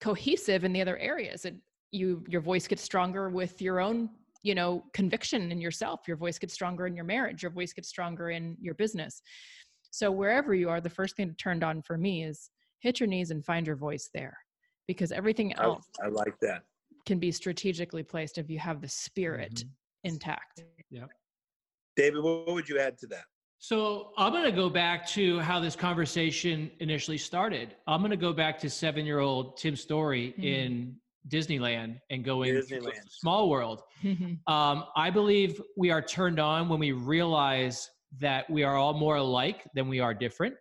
cohesive 0.00 0.64
in 0.64 0.72
the 0.72 0.80
other 0.80 0.98
areas 0.98 1.44
and 1.44 1.58
you 1.92 2.22
your 2.28 2.40
voice 2.40 2.66
gets 2.66 2.82
stronger 2.82 3.28
with 3.30 3.62
your 3.62 3.80
own 3.80 4.10
you 4.46 4.54
know 4.54 4.84
conviction 4.92 5.50
in 5.50 5.60
yourself. 5.60 6.00
Your 6.06 6.16
voice 6.16 6.38
gets 6.38 6.54
stronger 6.54 6.86
in 6.86 6.94
your 6.94 7.04
marriage. 7.04 7.42
Your 7.42 7.50
voice 7.50 7.72
gets 7.72 7.88
stronger 7.88 8.30
in 8.30 8.56
your 8.60 8.74
business. 8.74 9.20
So 9.90 10.10
wherever 10.10 10.54
you 10.54 10.68
are 10.68 10.80
the 10.80 10.90
first 10.90 11.16
thing 11.16 11.34
turned 11.36 11.64
on 11.64 11.82
for 11.82 11.98
me 11.98 12.24
is 12.24 12.50
hit 12.80 13.00
your 13.00 13.08
knees 13.08 13.30
and 13.32 13.44
find 13.44 13.66
your 13.66 13.76
voice 13.76 14.08
there 14.14 14.36
because 14.86 15.10
everything 15.10 15.56
else 15.56 15.86
i, 16.02 16.06
I 16.06 16.08
like 16.10 16.38
that. 16.42 16.62
can 17.06 17.18
be 17.18 17.32
strategically 17.32 18.02
placed 18.02 18.38
if 18.38 18.50
you 18.50 18.58
have 18.58 18.80
the 18.80 18.88
spirit 18.88 19.54
mm-hmm. 19.54 20.10
intact. 20.10 20.62
Yeah 20.90 21.06
david 21.96 22.22
what 22.22 22.46
would 22.48 22.68
you 22.68 22.78
add 22.78 22.98
to 22.98 23.06
that 23.06 23.24
so 23.58 24.12
I'm 24.18 24.32
going 24.32 24.44
to 24.44 24.52
go 24.52 24.68
back 24.68 25.06
to 25.10 25.40
how 25.40 25.60
this 25.60 25.74
conversation 25.74 26.70
initially 26.80 27.18
started. 27.18 27.74
I'm 27.86 28.00
going 28.00 28.10
to 28.10 28.16
go 28.16 28.32
back 28.32 28.58
to 28.60 28.70
seven-year-old 28.70 29.56
Tim 29.56 29.76
Storey 29.76 30.28
mm-hmm. 30.32 30.42
in 30.42 30.96
Disneyland 31.28 32.00
and 32.10 32.24
going 32.24 32.54
Disneyland. 32.54 32.92
small 33.08 33.48
world. 33.48 33.82
Mm-hmm. 34.04 34.52
Um, 34.52 34.84
I 34.94 35.10
believe 35.10 35.60
we 35.76 35.90
are 35.90 36.02
turned 36.02 36.38
on 36.38 36.68
when 36.68 36.78
we 36.78 36.92
realize 36.92 37.90
that 38.20 38.48
we 38.48 38.62
are 38.62 38.76
all 38.76 38.94
more 38.94 39.16
alike 39.16 39.68
than 39.74 39.88
we 39.88 40.00
are 40.00 40.14
different. 40.14 40.54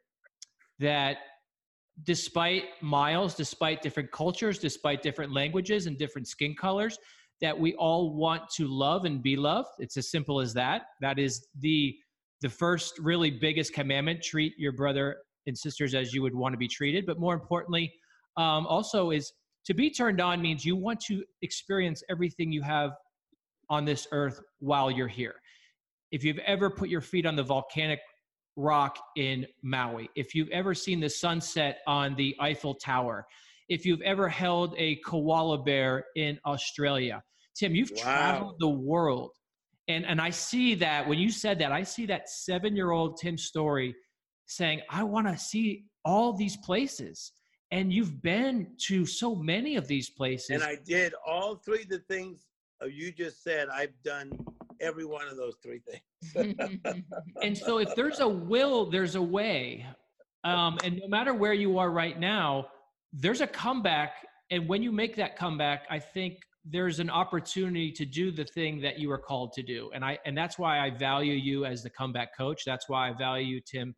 That 0.80 1.18
despite 2.04 2.64
miles, 2.82 3.36
despite 3.36 3.82
different 3.82 4.12
cultures, 4.12 4.60
despite 4.60 5.02
different 5.02 5.32
languages 5.34 5.86
and 5.86 5.98
different 5.98 6.28
skin 6.28 6.56
colors, 6.56 6.98
that 7.42 7.58
we 7.58 7.76
all 7.76 8.16
want 8.16 8.44
to 8.56 8.68
love 8.68 9.06
and 9.06 9.22
be 9.22 9.36
loved. 9.36 9.70
It's 9.80 9.98
as 9.98 10.10
simple 10.10 10.40
as 10.40 10.54
that. 10.54 10.84
That 11.02 11.20
is 11.20 11.48
the 11.60 11.96
the 12.42 12.50
first 12.50 13.00
really 13.00 13.32
biggest 13.32 13.74
commandment 13.74 14.22
treat 14.22 14.54
your 14.58 14.72
brother 14.72 15.18
and 15.48 15.58
sisters 15.58 15.96
as 15.96 16.14
you 16.14 16.22
would 16.22 16.36
want 16.36 16.54
to 16.54 16.58
be 16.58 16.68
treated 16.68 17.06
but 17.06 17.20
more 17.20 17.34
importantly 17.34 17.94
um, 18.38 18.68
also 18.68 19.12
is 19.12 19.32
to 19.66 19.74
be 19.74 19.90
turned 19.90 20.22
on 20.22 20.42
means 20.42 20.66
you 20.66 20.76
want 20.76 21.00
to 21.00 21.24
experience 21.42 22.04
everything 22.10 22.52
you 22.52 22.62
have 22.62 22.92
on 23.70 23.86
this 23.86 24.08
earth 24.12 24.40
while 24.60 24.92
you're 24.92 25.08
here 25.08 25.36
if 26.12 26.24
you've 26.24 26.40
ever 26.40 26.70
put 26.70 26.90
your 26.90 27.02
feet 27.02 27.26
on 27.26 27.36
the 27.36 27.44
volcanic 27.44 28.00
rock 28.58 28.98
in 29.18 29.46
maui 29.64 30.10
if 30.16 30.34
you've 30.34 30.50
ever 30.50 30.74
seen 30.74 31.00
the 31.00 31.10
sunset 31.10 31.80
on 31.88 32.16
the 32.16 32.36
eiffel 32.40 32.74
tower 32.74 33.26
if 33.70 33.86
you've 33.86 34.02
ever 34.02 34.30
held 34.30 34.76
a 34.78 34.96
koala 35.06 35.62
bear 35.64 36.06
in 36.16 36.40
australia 36.46 37.22
tim 37.58 37.74
you've 37.74 37.92
wow. 37.92 38.04
traveled 38.04 38.56
the 38.60 38.70
world 38.70 39.32
and 39.88 40.06
and 40.06 40.20
i 40.22 40.30
see 40.30 40.76
that 40.76 41.08
when 41.08 41.20
you 41.20 41.30
said 41.30 41.60
that 41.60 41.72
i 41.72 41.84
see 41.84 42.06
that 42.06 42.30
seven 42.30 42.76
year 42.76 42.92
old 42.92 43.18
tim 43.18 43.38
storey 43.38 43.96
saying 44.48 44.82
i 44.90 45.04
want 45.04 45.28
to 45.28 45.38
see 45.38 45.86
all 46.06 46.32
these 46.32 46.56
places. 46.56 47.34
And 47.72 47.92
you've 47.92 48.22
been 48.22 48.68
to 48.88 49.06
so 49.06 49.36
many 49.36 49.76
of 49.76 49.88
these 49.88 50.10
places. 50.10 50.52
And 50.52 50.64
i 50.64 50.78
did 50.86 51.14
all 51.28 51.56
three 51.56 51.82
of 51.82 51.90
the 51.90 52.00
things 52.00 52.46
you 52.88 53.12
just 53.12 53.44
said. 53.44 53.68
I've 53.70 53.94
done 54.04 54.32
every 54.80 55.06
one 55.06 55.28
of 55.28 55.36
those 55.36 55.56
three 55.64 55.80
things. 55.80 56.82
And 57.42 57.58
so 57.58 57.80
if 57.80 57.96
there's 57.96 58.20
a 58.20 58.28
will 58.52 58.90
there's 58.90 59.16
a 59.16 59.22
way. 59.22 59.86
Um, 60.44 60.78
and 60.84 61.00
no 61.02 61.08
matter 61.08 61.34
where 61.34 61.54
you 61.54 61.80
are 61.80 61.90
right 61.90 62.20
now 62.20 62.68
there's 63.12 63.42
a 63.42 63.48
comeback. 63.48 64.14
And 64.52 64.70
when 64.70 64.84
you 64.84 64.92
make 64.92 65.16
that 65.16 65.36
comeback 65.36 65.88
i 65.90 66.00
think 66.00 66.38
there's 66.68 67.00
an 67.00 67.10
opportunity 67.10 67.92
to 67.92 68.06
do 68.06 68.32
the 68.32 68.44
thing 68.44 68.82
that 68.82 68.98
you 68.98 69.12
are 69.12 69.20
called 69.20 69.54
to 69.54 69.64
do. 69.64 69.92
And 69.94 70.04
i 70.04 70.18
and 70.26 70.38
that's 70.38 70.58
why 70.58 70.80
i 70.80 70.90
value 70.90 71.34
you 71.34 71.66
as 71.66 71.84
the 71.84 71.90
comeback 71.90 72.36
coach. 72.38 72.64
That's 72.66 72.90
why 72.90 73.10
i 73.10 73.14
value 73.14 73.56
you, 73.56 73.62
tim 73.62 73.96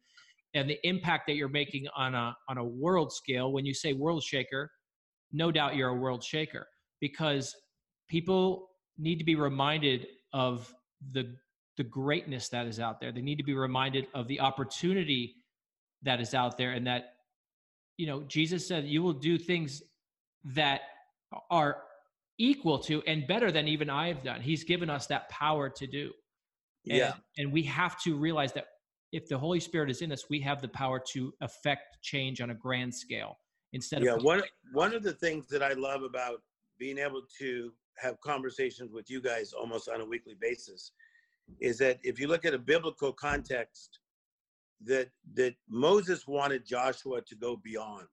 and 0.53 0.69
the 0.69 0.79
impact 0.83 1.27
that 1.27 1.35
you're 1.35 1.49
making 1.49 1.87
on 1.95 2.15
a 2.15 2.35
on 2.49 2.57
a 2.57 2.63
world 2.63 3.11
scale. 3.13 3.51
When 3.51 3.65
you 3.65 3.73
say 3.73 3.93
world 3.93 4.23
shaker 4.23 4.71
no 5.31 5.51
doubt 5.51 5.75
you're 5.75 5.89
a 5.89 5.95
world 5.95 6.23
shaker 6.23 6.67
because 7.01 7.53
people 8.09 8.69
need 8.97 9.17
to 9.17 9.25
be 9.25 9.35
reminded 9.35 10.07
of 10.33 10.73
the 11.11 11.35
the 11.75 11.83
greatness 11.83 12.49
that 12.49 12.65
is 12.65 12.79
out 12.79 12.99
there. 12.99 13.11
They 13.11 13.21
need 13.21 13.35
to 13.35 13.43
be 13.43 13.53
reminded 13.53 14.07
of 14.15 14.27
the 14.27 14.39
opportunity 14.39 15.35
that 16.03 16.19
is 16.19 16.33
out 16.33 16.57
there 16.57 16.71
and 16.71 16.87
that 16.87 17.13
you 17.97 18.05
know 18.07 18.23
jesus 18.27 18.67
said 18.67 18.85
you 18.85 19.01
will 19.01 19.13
do 19.13 19.37
things 19.37 19.81
that 20.45 20.81
are 21.49 21.83
equal 22.37 22.79
to 22.79 23.01
and 23.03 23.27
better 23.27 23.51
than 23.51 23.67
even 23.67 23.89
I've 23.89 24.23
done. 24.23 24.41
He's 24.41 24.63
given 24.63 24.89
us 24.89 25.07
that 25.07 25.29
power 25.29 25.69
to 25.69 25.87
do. 25.87 26.11
And, 26.87 26.97
yeah. 26.97 27.13
And 27.37 27.51
we 27.51 27.63
have 27.63 28.01
to 28.03 28.15
realize 28.15 28.53
that 28.53 28.65
if 29.11 29.27
the 29.27 29.37
Holy 29.37 29.59
Spirit 29.59 29.89
is 29.89 30.01
in 30.01 30.11
us, 30.11 30.25
we 30.29 30.39
have 30.41 30.61
the 30.61 30.67
power 30.67 31.01
to 31.13 31.33
affect 31.41 31.97
change 32.01 32.41
on 32.41 32.49
a 32.51 32.55
grand 32.55 32.93
scale 32.93 33.37
instead 33.73 34.03
yeah, 34.03 34.13
of. 34.13 34.19
Yeah. 34.19 34.25
One, 34.25 34.43
one 34.73 34.93
of 34.93 35.03
the 35.03 35.13
things 35.13 35.47
that 35.47 35.63
I 35.63 35.73
love 35.73 36.03
about 36.03 36.41
being 36.77 36.97
able 36.97 37.23
to 37.39 37.71
have 37.97 38.19
conversations 38.21 38.91
with 38.93 39.09
you 39.09 39.21
guys 39.21 39.53
almost 39.53 39.89
on 39.89 40.01
a 40.01 40.05
weekly 40.05 40.35
basis 40.39 40.91
is 41.59 41.77
that 41.79 41.97
if 42.03 42.19
you 42.19 42.27
look 42.27 42.45
at 42.45 42.53
a 42.53 42.59
biblical 42.59 43.11
context, 43.11 43.99
that 44.85 45.09
that 45.33 45.55
Moses 45.67 46.27
wanted 46.27 46.65
Joshua 46.65 47.21
to 47.21 47.35
go 47.35 47.55
beyond. 47.55 48.05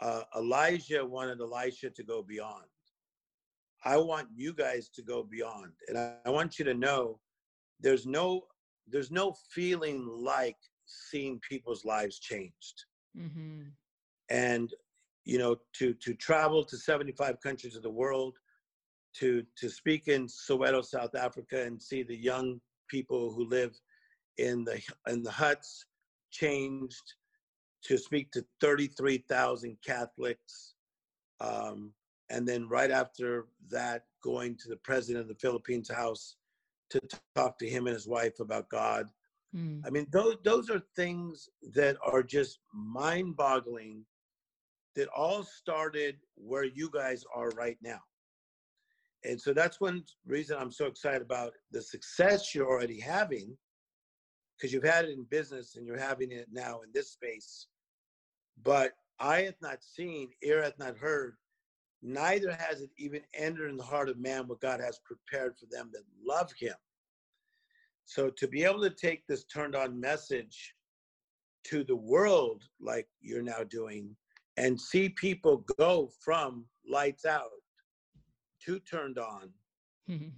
Uh, 0.00 0.22
Elijah 0.36 1.04
wanted 1.04 1.40
Elisha 1.40 1.90
to 1.90 2.02
go 2.02 2.22
beyond. 2.22 2.64
I 3.84 3.96
want 3.96 4.28
you 4.34 4.52
guys 4.54 4.88
to 4.90 5.02
go 5.02 5.22
beyond. 5.22 5.72
And 5.88 5.98
I, 5.98 6.14
I 6.26 6.30
want 6.30 6.58
you 6.58 6.64
to 6.64 6.74
know 6.74 7.18
there's 7.80 8.06
no 8.06 8.42
there's 8.88 9.10
no 9.10 9.34
feeling 9.50 10.06
like 10.06 10.56
seeing 10.86 11.40
people's 11.48 11.84
lives 11.84 12.18
changed. 12.18 12.84
Mm-hmm. 13.16 13.62
And 14.30 14.70
you 15.24 15.38
know, 15.38 15.56
to 15.74 15.94
to 15.94 16.14
travel 16.14 16.64
to 16.64 16.76
75 16.76 17.40
countries 17.40 17.76
of 17.76 17.82
the 17.82 17.90
world, 17.90 18.36
to 19.16 19.44
to 19.56 19.68
speak 19.68 20.08
in 20.08 20.26
Soweto, 20.26 20.84
South 20.84 21.14
Africa, 21.14 21.62
and 21.62 21.80
see 21.80 22.02
the 22.02 22.16
young 22.16 22.60
people 22.88 23.32
who 23.32 23.48
live 23.48 23.72
in 24.38 24.64
the 24.64 24.80
in 25.08 25.22
the 25.22 25.30
huts 25.30 25.86
changed, 26.30 27.14
to 27.84 27.98
speak 27.98 28.30
to 28.32 28.44
33,000 28.60 29.76
Catholics, 29.84 30.74
um, 31.40 31.92
and 32.32 32.48
then 32.48 32.66
right 32.68 32.90
after 32.90 33.46
that 33.70 34.06
going 34.24 34.56
to 34.56 34.68
the 34.68 34.76
president 34.76 35.22
of 35.22 35.28
the 35.28 35.40
philippines 35.40 35.90
house 35.90 36.36
to 36.90 37.00
talk 37.36 37.58
to 37.58 37.68
him 37.68 37.86
and 37.86 37.94
his 37.94 38.08
wife 38.08 38.40
about 38.40 38.68
god. 38.68 39.06
Mm. 39.54 39.82
i 39.86 39.90
mean 39.90 40.06
those, 40.10 40.36
those 40.42 40.70
are 40.70 40.82
things 40.96 41.48
that 41.74 41.96
are 42.04 42.22
just 42.22 42.58
mind 42.72 43.36
boggling 43.36 44.04
that 44.94 45.08
all 45.08 45.42
started 45.42 46.16
where 46.36 46.64
you 46.64 46.90
guys 46.92 47.24
are 47.34 47.48
right 47.50 47.78
now. 47.82 48.00
And 49.24 49.40
so 49.40 49.54
that's 49.54 49.80
one 49.80 50.02
reason 50.26 50.56
i'm 50.58 50.72
so 50.72 50.86
excited 50.86 51.22
about 51.22 51.52
the 51.70 51.80
success 51.80 52.54
you're 52.54 52.68
already 52.68 53.00
having 53.00 53.56
because 54.56 54.72
you've 54.72 54.84
had 54.84 55.06
it 55.06 55.12
in 55.12 55.24
business 55.24 55.76
and 55.76 55.86
you're 55.86 55.98
having 55.98 56.30
it 56.32 56.48
now 56.52 56.80
in 56.82 56.90
this 56.92 57.10
space. 57.10 57.66
But 58.62 58.92
eye 59.18 59.42
hath 59.42 59.60
not 59.62 59.82
seen 59.82 60.30
ear 60.42 60.62
hath 60.62 60.78
not 60.78 60.98
heard 60.98 61.36
neither 62.02 62.52
has 62.52 62.80
it 62.80 62.90
even 62.98 63.22
entered 63.34 63.70
in 63.70 63.76
the 63.76 63.82
heart 63.82 64.08
of 64.08 64.18
man 64.18 64.48
what 64.48 64.60
God 64.60 64.80
has 64.80 64.98
prepared 65.04 65.56
for 65.56 65.66
them 65.70 65.90
that 65.92 66.02
love 66.24 66.50
him. 66.58 66.74
So 68.04 68.28
to 68.30 68.48
be 68.48 68.64
able 68.64 68.82
to 68.82 68.90
take 68.90 69.26
this 69.26 69.44
turned 69.44 69.76
on 69.76 69.98
message 69.98 70.74
to 71.64 71.84
the 71.84 71.96
world 71.96 72.64
like 72.80 73.06
you're 73.20 73.42
now 73.42 73.62
doing 73.62 74.16
and 74.56 74.78
see 74.80 75.08
people 75.08 75.64
go 75.78 76.10
from 76.20 76.66
lights 76.88 77.24
out 77.24 77.50
to 78.64 78.80
turned 78.80 79.18
on 79.18 79.50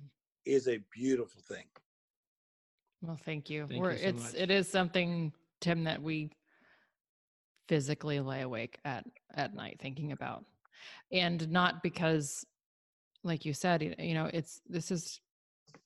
is 0.45 0.69
a 0.69 0.79
beautiful 0.93 1.43
thing. 1.49 1.65
Well, 3.03 3.19
thank 3.25 3.51
you. 3.51 3.67
Thank 3.69 3.83
We're, 3.83 3.93
you 3.93 3.99
so 3.99 4.07
it's 4.07 4.23
much. 4.25 4.35
it 4.35 4.51
is 4.51 4.69
something, 4.69 5.33
Tim, 5.61 5.85
that 5.85 6.03
we 6.03 6.31
physically 7.69 8.21
lay 8.21 8.43
awake 8.43 8.79
at 8.85 9.05
at 9.35 9.55
night 9.55 9.79
thinking 9.81 10.13
about 10.13 10.45
and 11.13 11.51
not 11.51 11.83
because 11.83 12.45
like 13.23 13.45
you 13.45 13.53
said 13.53 13.95
you 13.99 14.15
know 14.15 14.31
it's 14.33 14.61
this 14.69 14.91
is 14.91 15.21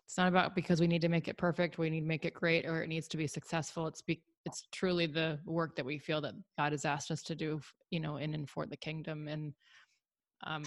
it's 0.05 0.17
not 0.17 0.29
about 0.29 0.55
because 0.55 0.81
we 0.81 0.87
need 0.87 1.03
to 1.03 1.09
make 1.09 1.29
it 1.29 1.37
perfect 1.37 1.79
we 1.79 1.91
need 1.91 2.01
to 2.01 2.07
make 2.07 2.25
it 2.25 2.35
great 2.35 2.67
or 2.67 2.83
it 2.83 2.89
needs 2.89 3.09
to 3.09 3.17
be 3.17 3.27
successful. 3.27 3.87
It's 3.87 4.03
be 4.03 4.23
it's 4.49 4.67
truly 4.73 5.07
the 5.07 5.39
work 5.45 5.77
that 5.77 5.85
we 5.85 5.99
feel 5.99 6.21
that 6.23 6.35
god 6.57 6.73
has 6.73 6.85
asked 6.85 7.11
us 7.11 7.23
to 7.23 7.35
do 7.35 7.61
you 7.91 8.01
know 8.01 8.17
in 8.17 8.35
and 8.35 8.49
for 8.49 8.67
the 8.67 8.77
kingdom 8.77 9.29
and 9.29 9.53
um 10.45 10.63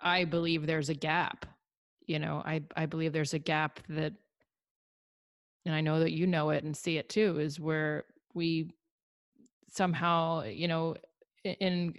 i 0.00 0.24
believe 0.24 0.66
there's 0.66 0.88
a 0.88 0.94
gap 0.94 1.46
you 2.06 2.18
know 2.18 2.42
i 2.46 2.62
i 2.76 2.86
believe 2.86 3.12
there's 3.12 3.34
a 3.34 3.38
gap 3.38 3.80
that 3.88 4.12
and 5.64 5.74
i 5.74 5.80
know 5.80 5.98
that 5.98 6.12
you 6.12 6.26
know 6.26 6.50
it 6.50 6.64
and 6.64 6.76
see 6.76 6.96
it 6.96 7.08
too 7.08 7.38
is 7.40 7.58
where 7.58 8.04
we 8.34 8.70
somehow 9.68 10.44
you 10.44 10.68
know 10.68 10.94
in 11.44 11.94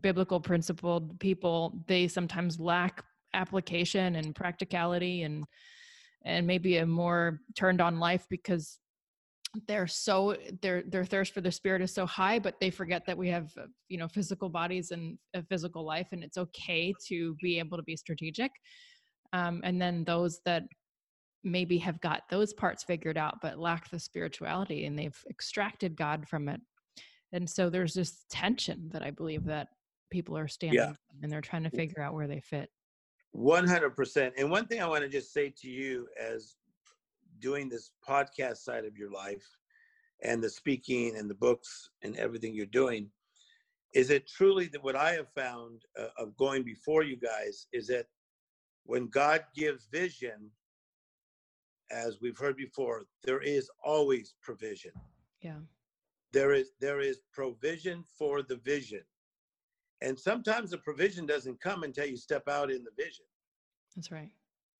biblical 0.00 0.40
principled 0.40 1.18
people 1.20 1.82
they 1.86 2.08
sometimes 2.08 2.58
lack 2.58 3.04
application 3.34 4.16
and 4.16 4.34
practicality 4.34 5.22
and 5.22 5.44
and 6.24 6.46
maybe 6.46 6.78
a 6.78 6.86
more 6.86 7.40
turned 7.54 7.80
on 7.80 7.98
life 7.98 8.26
because 8.30 8.78
they're 9.68 9.86
so 9.86 10.36
their 10.62 10.82
their 10.82 11.04
thirst 11.04 11.34
for 11.34 11.40
the 11.40 11.52
spirit 11.52 11.82
is 11.82 11.92
so 11.92 12.06
high 12.06 12.38
but 12.38 12.54
they 12.60 12.70
forget 12.70 13.04
that 13.06 13.16
we 13.16 13.28
have 13.28 13.50
uh, 13.58 13.66
you 13.88 13.98
know 13.98 14.08
physical 14.08 14.48
bodies 14.48 14.90
and 14.90 15.18
a 15.34 15.42
physical 15.42 15.84
life 15.84 16.08
and 16.12 16.24
it's 16.24 16.38
okay 16.38 16.94
to 17.06 17.36
be 17.42 17.58
able 17.58 17.76
to 17.76 17.82
be 17.82 17.96
strategic. 17.96 18.50
Um, 19.34 19.60
and 19.64 19.80
then 19.80 20.04
those 20.04 20.40
that 20.44 20.64
maybe 21.44 21.78
have 21.78 22.00
got 22.00 22.22
those 22.30 22.54
parts 22.54 22.84
figured 22.84 23.18
out 23.18 23.38
but 23.42 23.58
lack 23.58 23.90
the 23.90 23.98
spirituality 23.98 24.86
and 24.86 24.98
they've 24.98 25.18
extracted 25.28 25.96
god 25.96 26.26
from 26.28 26.48
it. 26.48 26.60
And 27.32 27.48
so 27.48 27.68
there's 27.68 27.94
this 27.94 28.24
tension 28.30 28.88
that 28.92 29.02
i 29.02 29.10
believe 29.10 29.44
that 29.44 29.68
people 30.12 30.36
are 30.36 30.48
standing 30.48 30.78
yeah. 30.78 30.92
and 31.22 31.30
they're 31.30 31.40
trying 31.40 31.64
to 31.64 31.70
figure 31.70 32.02
out 32.02 32.14
where 32.14 32.28
they 32.28 32.40
fit. 32.40 32.70
100% 33.34 34.32
and 34.36 34.50
one 34.50 34.66
thing 34.66 34.82
i 34.82 34.86
want 34.86 35.02
to 35.02 35.08
just 35.08 35.32
say 35.32 35.48
to 35.48 35.66
you 35.66 36.06
as 36.22 36.56
doing 37.38 37.66
this 37.66 37.92
podcast 38.06 38.58
side 38.58 38.84
of 38.84 38.94
your 38.94 39.10
life 39.10 39.46
and 40.22 40.44
the 40.44 40.50
speaking 40.50 41.16
and 41.16 41.30
the 41.30 41.34
books 41.34 41.88
and 42.02 42.14
everything 42.18 42.54
you're 42.54 42.66
doing 42.66 43.08
is 43.94 44.10
it 44.10 44.28
truly 44.28 44.66
that 44.66 44.84
what 44.84 44.94
i 44.94 45.12
have 45.12 45.30
found 45.30 45.80
uh, 45.98 46.08
of 46.18 46.36
going 46.36 46.62
before 46.62 47.02
you 47.02 47.16
guys 47.16 47.68
is 47.72 47.86
that 47.86 48.04
when 48.84 49.06
god 49.08 49.42
gives 49.56 49.86
vision 49.90 50.50
as 51.92 52.20
we've 52.20 52.38
heard 52.38 52.56
before 52.56 53.04
there 53.22 53.42
is 53.42 53.70
always 53.84 54.34
provision. 54.40 54.92
Yeah. 55.40 55.58
There 56.32 56.52
is 56.52 56.70
there 56.80 57.00
is 57.00 57.20
provision 57.32 58.02
for 58.18 58.42
the 58.42 58.56
vision 58.56 59.02
and 60.02 60.18
sometimes 60.18 60.70
the 60.70 60.78
provision 60.78 61.26
doesn't 61.26 61.60
come 61.60 61.84
until 61.84 62.06
you 62.06 62.16
step 62.16 62.48
out 62.48 62.70
in 62.70 62.82
the 62.82 62.90
vision. 62.96 63.24
That's 63.94 64.10
right. 64.10 64.30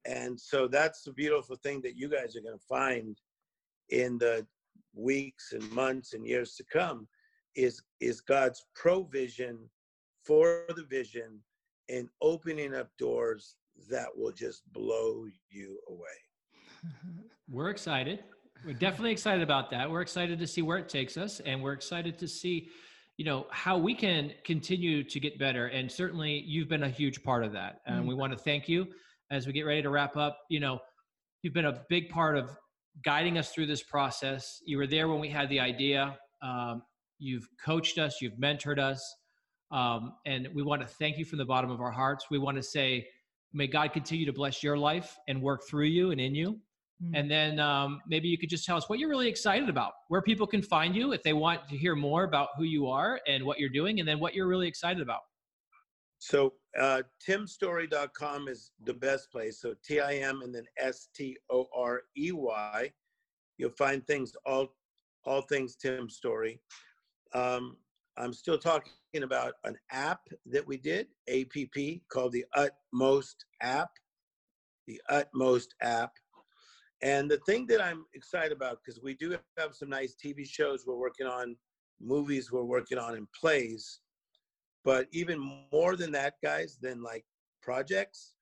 And 0.05 0.39
so 0.39 0.67
that's 0.67 1.03
the 1.03 1.13
beautiful 1.13 1.57
thing 1.57 1.81
that 1.83 1.97
you 1.97 2.09
guys 2.09 2.35
are 2.37 2.41
going 2.41 2.59
to 2.59 2.67
find 2.69 3.17
in 3.91 4.19
the 4.19 4.45
weeks 4.95 5.53
and 5.53 5.71
months 5.71 6.13
and 6.13 6.27
years 6.27 6.55
to 6.57 6.65
come 6.65 7.07
is 7.55 7.83
is 8.01 8.21
god's 8.21 8.65
provision 8.75 9.59
for 10.25 10.65
the 10.77 10.85
vision 10.85 11.39
and 11.89 12.09
opening 12.21 12.75
up 12.75 12.89
doors 12.99 13.57
that 13.91 14.09
will 14.15 14.33
just 14.33 14.63
blow 14.73 15.27
you 15.51 15.79
away. 15.89 16.93
We're 17.51 17.71
excited. 17.71 18.25
We're 18.65 18.75
definitely 18.75 19.13
excited 19.13 19.43
about 19.43 19.71
that. 19.71 19.91
We're 19.91 20.03
excited 20.03 20.39
to 20.39 20.47
see 20.47 20.63
where 20.63 20.79
it 20.79 20.89
takes 20.89 21.17
us 21.17 21.41
and 21.41 21.63
we're 21.63 21.73
excited 21.73 22.19
to 22.21 22.29
see 22.29 22.69
you 23.17 23.25
know 23.25 23.47
how 23.51 23.77
we 23.77 23.95
can 23.95 24.33
continue 24.45 25.05
to 25.05 25.21
get 25.21 25.39
better 25.39 25.67
and 25.67 25.91
certainly 25.91 26.43
you've 26.47 26.69
been 26.69 26.85
a 26.85 26.89
huge 26.89 27.23
part 27.23 27.45
of 27.45 27.53
that 27.53 27.81
and 27.87 28.01
mm-hmm. 28.01 28.09
we 28.09 28.15
want 28.15 28.33
to 28.33 28.39
thank 28.39 28.69
you 28.69 28.87
as 29.33 29.47
we 29.47 29.53
get 29.53 29.63
ready 29.63 29.83
to 29.83 29.89
wrap 29.89 30.17
up, 30.17 30.39
you 30.51 30.61
know, 30.61 30.79
you've 31.43 31.55
been 31.55 31.65
a 31.65 31.83
big 31.89 32.11
part 32.11 32.37
of 32.37 32.51
guiding 33.03 33.39
us 33.39 33.51
through 33.51 33.67
this 33.67 33.83
process. 33.83 34.61
You 34.67 34.77
were 34.77 34.87
there 34.87 35.09
when 35.09 35.21
we 35.21 35.31
had 35.31 35.49
the 35.49 35.59
idea. 35.59 36.19
Um, 36.43 36.83
you've 37.19 37.49
coached 37.65 37.99
us, 37.99 38.19
you've 38.21 38.35
mentored 38.35 38.79
us. 38.79 39.03
Um, 39.71 40.13
and 40.27 40.49
we 40.55 40.63
want 40.63 40.83
to 40.83 40.87
thank 40.87 41.17
you 41.17 41.25
from 41.25 41.39
the 41.39 41.47
bottom 41.47 41.71
of 41.71 41.81
our 41.81 41.91
hearts. 41.91 42.27
We 42.31 42.39
want 42.39 42.59
to 42.59 42.63
say, 42.63 43.07
may 43.55 43.67
God 43.67 43.95
continue 43.95 44.27
to 44.27 44.35
bless 44.35 44.63
your 44.63 44.77
life 44.77 45.17
and 45.29 45.41
work 45.41 45.63
through 45.67 45.87
you 45.87 46.11
and 46.11 46.21
in 46.21 46.35
you. 46.35 46.59
Mm-hmm. 47.03 47.15
And 47.15 47.31
then 47.31 47.59
um, 47.59 48.01
maybe 48.07 48.29
you 48.29 48.39
could 48.39 48.51
just 48.51 48.65
tell 48.65 48.77
us 48.77 48.89
what 48.89 48.99
you're 48.99 49.09
really 49.09 49.29
excited 49.29 49.69
about, 49.69 49.93
where 50.09 50.23
people 50.23 50.47
can 50.47 50.63
find 50.63 50.95
you 50.95 51.13
if 51.13 51.23
they 51.23 51.33
want 51.33 51.69
to 51.69 51.77
hear 51.77 51.97
more 51.97 52.25
about 52.25 52.49
who 52.57 52.65
you 52.65 52.87
are 52.87 53.21
and 53.27 53.45
what 53.45 53.59
you're 53.59 53.71
doing, 53.71 54.01
and 54.01 54.09
then 54.09 54.21
what 54.21 54.35
you're 54.35 54.47
really 54.47 54.69
excited 54.69 55.03
about. 55.03 55.21
So 56.19 56.53
uh, 56.79 57.03
timstorey.com 57.29 58.47
is 58.47 58.71
the 58.85 58.95
best 58.95 59.33
place. 59.33 59.61
So 59.61 59.75
T 59.85 59.99
I 59.99 60.15
M 60.17 60.43
and 60.43 60.55
then 60.55 60.65
S 60.79 61.09
T 61.15 61.37
O 61.51 61.67
R 61.75 62.03
E 62.17 62.31
Y. 62.31 62.93
You'll 63.59 63.71
find 63.71 64.07
things 64.07 64.33
all 64.47 64.69
all 65.25 65.43
things 65.43 65.75
Tim 65.75 66.09
Storey. 66.09 66.61
Um, 67.35 67.77
I'm 68.17 68.33
still 68.33 68.59
talking 68.59 68.93
about 69.23 69.55
an 69.65 69.77
app 69.91 70.21
that 70.47 70.67
we 70.67 70.77
did, 70.77 71.09
APP, 71.29 72.03
called 72.09 72.33
the 72.33 72.45
Utmost 72.55 73.45
app. 73.61 73.91
The 74.87 75.01
Utmost 75.09 75.75
app. 75.81 76.13
And 77.03 77.31
the 77.31 77.39
thing 77.39 77.67
that 77.67 77.83
I'm 77.83 78.05
excited 78.15 78.53
about, 78.53 78.79
because 78.85 79.03
we 79.03 79.15
do 79.15 79.37
have 79.59 79.75
some 79.75 79.89
nice 79.89 80.15
TV 80.15 80.47
shows 80.47 80.85
we're 80.87 80.97
working 80.97 81.27
on, 81.27 81.57
movies 82.01 82.53
we're 82.53 82.63
working 82.63 82.99
on, 82.99 83.17
and 83.17 83.27
plays. 83.33 84.01
But 84.85 85.09
even 85.13 85.61
more 85.73 85.97
than 85.97 86.13
that, 86.13 86.35
guys, 86.43 86.79
than 86.81 87.03
like 87.03 87.25
projects, 87.61 88.35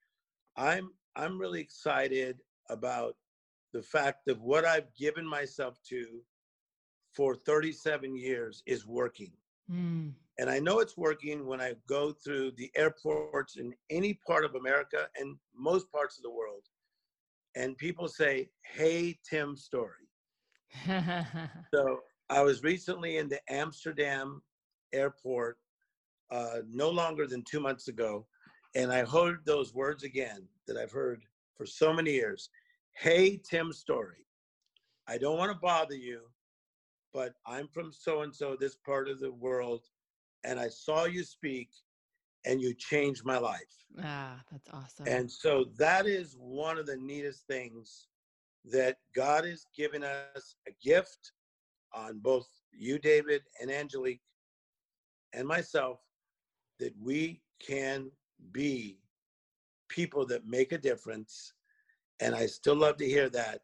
I'm 0.56 0.90
I'm 1.16 1.38
really 1.38 1.60
excited 1.60 2.38
about 2.68 3.16
the 3.72 3.82
fact 3.82 4.28
of 4.28 4.40
what 4.42 4.64
I've 4.64 4.94
given 4.94 5.26
myself 5.26 5.78
to 5.88 6.20
for 7.14 7.34
37 7.34 8.16
years 8.16 8.62
is 8.66 8.86
working. 8.86 9.32
Mm. 9.70 10.12
And 10.38 10.48
I 10.48 10.58
know 10.58 10.78
it's 10.80 10.96
working 10.96 11.46
when 11.46 11.60
I 11.60 11.74
go 11.88 12.12
through 12.12 12.52
the 12.52 12.70
airports 12.76 13.56
in 13.56 13.74
any 13.90 14.18
part 14.26 14.44
of 14.44 14.54
America 14.54 15.08
and 15.18 15.36
most 15.54 15.90
parts 15.92 16.18
of 16.18 16.22
the 16.22 16.30
world. 16.30 16.62
And 17.56 17.76
people 17.76 18.08
say, 18.08 18.50
Hey, 18.62 19.18
Tim 19.28 19.56
Storey. 19.56 20.08
so 21.74 22.00
I 22.28 22.42
was 22.42 22.62
recently 22.62 23.16
in 23.16 23.28
the 23.28 23.40
Amsterdam 23.48 24.42
airport 24.92 25.58
uh, 26.30 26.58
no 26.70 26.88
longer 26.88 27.26
than 27.26 27.42
two 27.42 27.60
months 27.60 27.88
ago, 27.88 28.26
and 28.76 28.92
I 28.92 29.04
heard 29.04 29.40
those 29.44 29.74
words 29.74 30.04
again 30.04 30.46
that 30.66 30.76
I've 30.76 30.92
heard 30.92 31.24
for 31.56 31.66
so 31.66 31.92
many 31.92 32.12
years. 32.12 32.50
Hey, 32.92 33.40
Tim 33.48 33.72
Storey, 33.72 34.26
I 35.08 35.18
don't 35.18 35.38
want 35.38 35.50
to 35.50 35.58
bother 35.58 35.96
you, 35.96 36.20
but 37.12 37.34
I'm 37.46 37.66
from 37.66 37.92
so 37.92 38.22
and 38.22 38.34
so, 38.34 38.56
this 38.58 38.76
part 38.76 39.08
of 39.08 39.18
the 39.18 39.32
world, 39.32 39.84
and 40.44 40.60
I 40.60 40.68
saw 40.68 41.06
you 41.06 41.24
speak 41.24 41.70
and 42.44 42.60
you 42.60 42.74
changed 42.74 43.24
my 43.24 43.38
life. 43.38 43.84
Ah, 44.02 44.40
that's 44.50 44.68
awesome. 44.72 45.06
And 45.06 45.30
so 45.30 45.66
that 45.78 46.06
is 46.06 46.36
one 46.38 46.78
of 46.78 46.86
the 46.86 46.96
neatest 46.96 47.46
things 47.46 48.06
that 48.64 48.98
God 49.14 49.44
has 49.44 49.66
given 49.76 50.04
us 50.04 50.54
a 50.68 50.72
gift 50.82 51.32
on 51.92 52.18
both 52.18 52.48
you, 52.72 52.98
David, 52.98 53.42
and 53.60 53.70
Angelique, 53.70 54.22
and 55.32 55.46
myself 55.46 56.00
that 56.78 56.94
we 57.00 57.42
can 57.64 58.10
be 58.52 58.98
people 59.88 60.24
that 60.26 60.46
make 60.46 60.72
a 60.72 60.78
difference. 60.78 61.52
And 62.20 62.34
I 62.34 62.46
still 62.46 62.76
love 62.76 62.96
to 62.98 63.06
hear 63.06 63.28
that. 63.30 63.60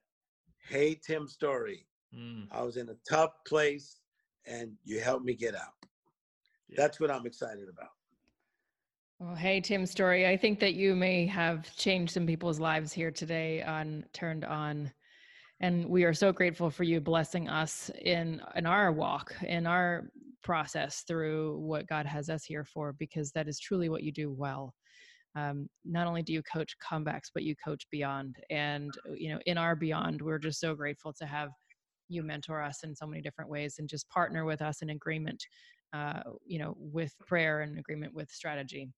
Hey, 0.69 0.95
Tim 0.95 1.29
Storey, 1.29 1.87
mm. 2.15 2.47
I 2.51 2.63
was 2.63 2.77
in 2.77 2.89
a 2.89 2.97
tough 3.09 3.31
place 3.47 4.01
and 4.47 4.73
you 4.85 5.01
helped 5.01 5.25
me 5.25 5.35
get 5.35 5.55
out. 5.55 5.75
Yeah. 6.69 6.77
That's 6.79 6.99
what 6.99 7.11
I'm 7.11 7.27
excited 7.27 7.69
about. 7.69 7.91
Well, 9.19 9.35
hey, 9.35 9.63
Tim 9.63 9.87
Storey. 9.87 10.27
I 10.27 10.37
think 10.37 10.61
that 10.61 10.75
you 10.75 10.95
may 10.95 11.25
have 11.25 11.75
changed 11.75 12.13
some 12.13 12.27
people's 12.27 12.61
lives 12.61 12.93
here 12.93 13.11
today 13.11 13.63
on 13.63 14.05
Turned 14.13 14.45
On. 14.45 14.93
And 15.61 15.87
we 15.89 16.05
are 16.05 16.13
so 16.13 16.33
grateful 16.33 16.69
for 16.69 16.85
you 16.85 17.01
blessing 17.01 17.49
us 17.49 17.91
in 18.03 18.43
in 18.57 18.67
our 18.67 18.93
walk, 18.93 19.35
in 19.43 19.67
our 19.67 20.11
process 20.43 21.03
through 21.09 21.59
what 21.61 21.87
God 21.87 22.05
has 22.05 22.29
us 22.29 22.45
here 22.45 22.63
for, 22.65 22.93
because 22.93 23.33
that 23.33 23.49
is 23.49 23.59
truly 23.59 23.89
what 23.89 24.03
you 24.03 24.13
do 24.13 24.31
well. 24.31 24.75
Um, 25.35 25.67
not 25.87 26.07
only 26.07 26.23
do 26.23 26.35
you 26.35 26.43
coach 26.43 26.77
comebacks, 26.79 27.31
but 27.33 27.43
you 27.43 27.57
coach 27.57 27.87
beyond. 27.91 28.37
And, 28.51 28.93
uh, 29.09 29.15
you 29.15 29.31
know, 29.31 29.41
in 29.47 29.57
our 29.57 29.75
beyond, 29.75 30.21
we're 30.21 30.39
just 30.39 30.61
so 30.61 30.75
grateful 30.75 31.15
to 31.15 31.25
have 31.25 31.49
you 32.11 32.23
mentor 32.23 32.61
us 32.63 32.85
in 32.85 32.95
so 32.95 33.07
many 33.07 33.23
different 33.23 33.51
ways 33.51 33.77
and 33.79 33.89
just 33.89 34.09
partner 34.11 34.45
with 34.45 34.61
us 34.61 34.83
in 34.83 34.91
agreement, 34.91 35.43
uh, 35.95 36.21
you 36.45 36.59
know, 36.59 36.77
with 36.79 37.15
prayer 37.27 37.63
and 37.63 37.79
agreement 37.79 38.13
with 38.13 38.31
strategy. 38.31 38.91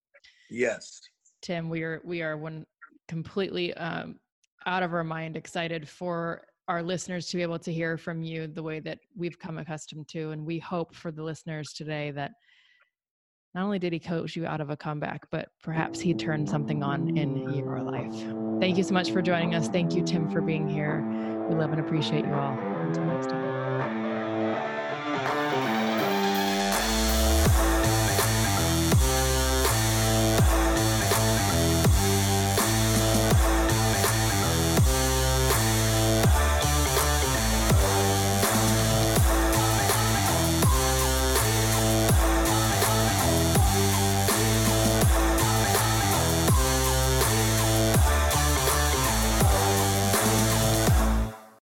Yes. 0.51 1.01
Tim, 1.43 1.69
we 1.69 1.83
are, 1.83 2.01
we 2.05 2.23
are 2.23 2.37
one 2.37 2.67
completely 3.07 3.75
um, 3.75 4.19
out 4.67 4.83
of 4.83 4.93
our 4.93 5.05
mind 5.05 5.37
excited 5.37 5.89
for 5.89 6.43
our 6.69 6.83
listeners 6.83 7.29
to 7.29 7.37
be 7.37 7.43
able 7.43 7.59
to 7.59 7.73
hear 7.73 7.97
from 7.97 8.23
you 8.23 8.47
the 8.47 8.63
way 8.63 8.81
that 8.81 8.99
we've 9.17 9.39
come 9.39 9.59
accustomed 9.59 10.07
to. 10.09 10.31
And 10.31 10.45
we 10.45 10.59
hope 10.59 10.95
for 10.95 11.11
the 11.11 11.23
listeners 11.23 11.73
today 11.73 12.11
that 12.13 12.33
not 13.55 13.65
only 13.65 13.79
did 13.79 13.95
he 13.95 13.99
coach 13.99 14.37
you 14.37 14.47
out 14.47 14.61
of 14.61 14.69
a 14.69 14.77
comeback, 14.77 15.27
but 15.31 15.49
perhaps 15.63 15.99
he 15.99 16.13
turned 16.13 16.49
something 16.49 16.83
on 16.83 17.09
in 17.17 17.55
your 17.55 17.83
life. 17.83 18.15
Thank 18.61 18.77
you 18.77 18.85
so 18.85 18.93
much 18.93 19.11
for 19.11 19.23
joining 19.23 19.55
us. 19.55 19.69
Thank 19.69 19.95
you, 19.95 20.03
Tim, 20.03 20.29
for 20.31 20.43
being 20.43 20.69
here. 20.69 21.03
We 21.49 21.55
love 21.55 21.73
and 21.73 21.81
appreciate 21.81 22.27
you 22.27 22.35
all. 22.35 22.59
Until 22.59 23.05
next 23.05 23.31
time. 23.31 23.58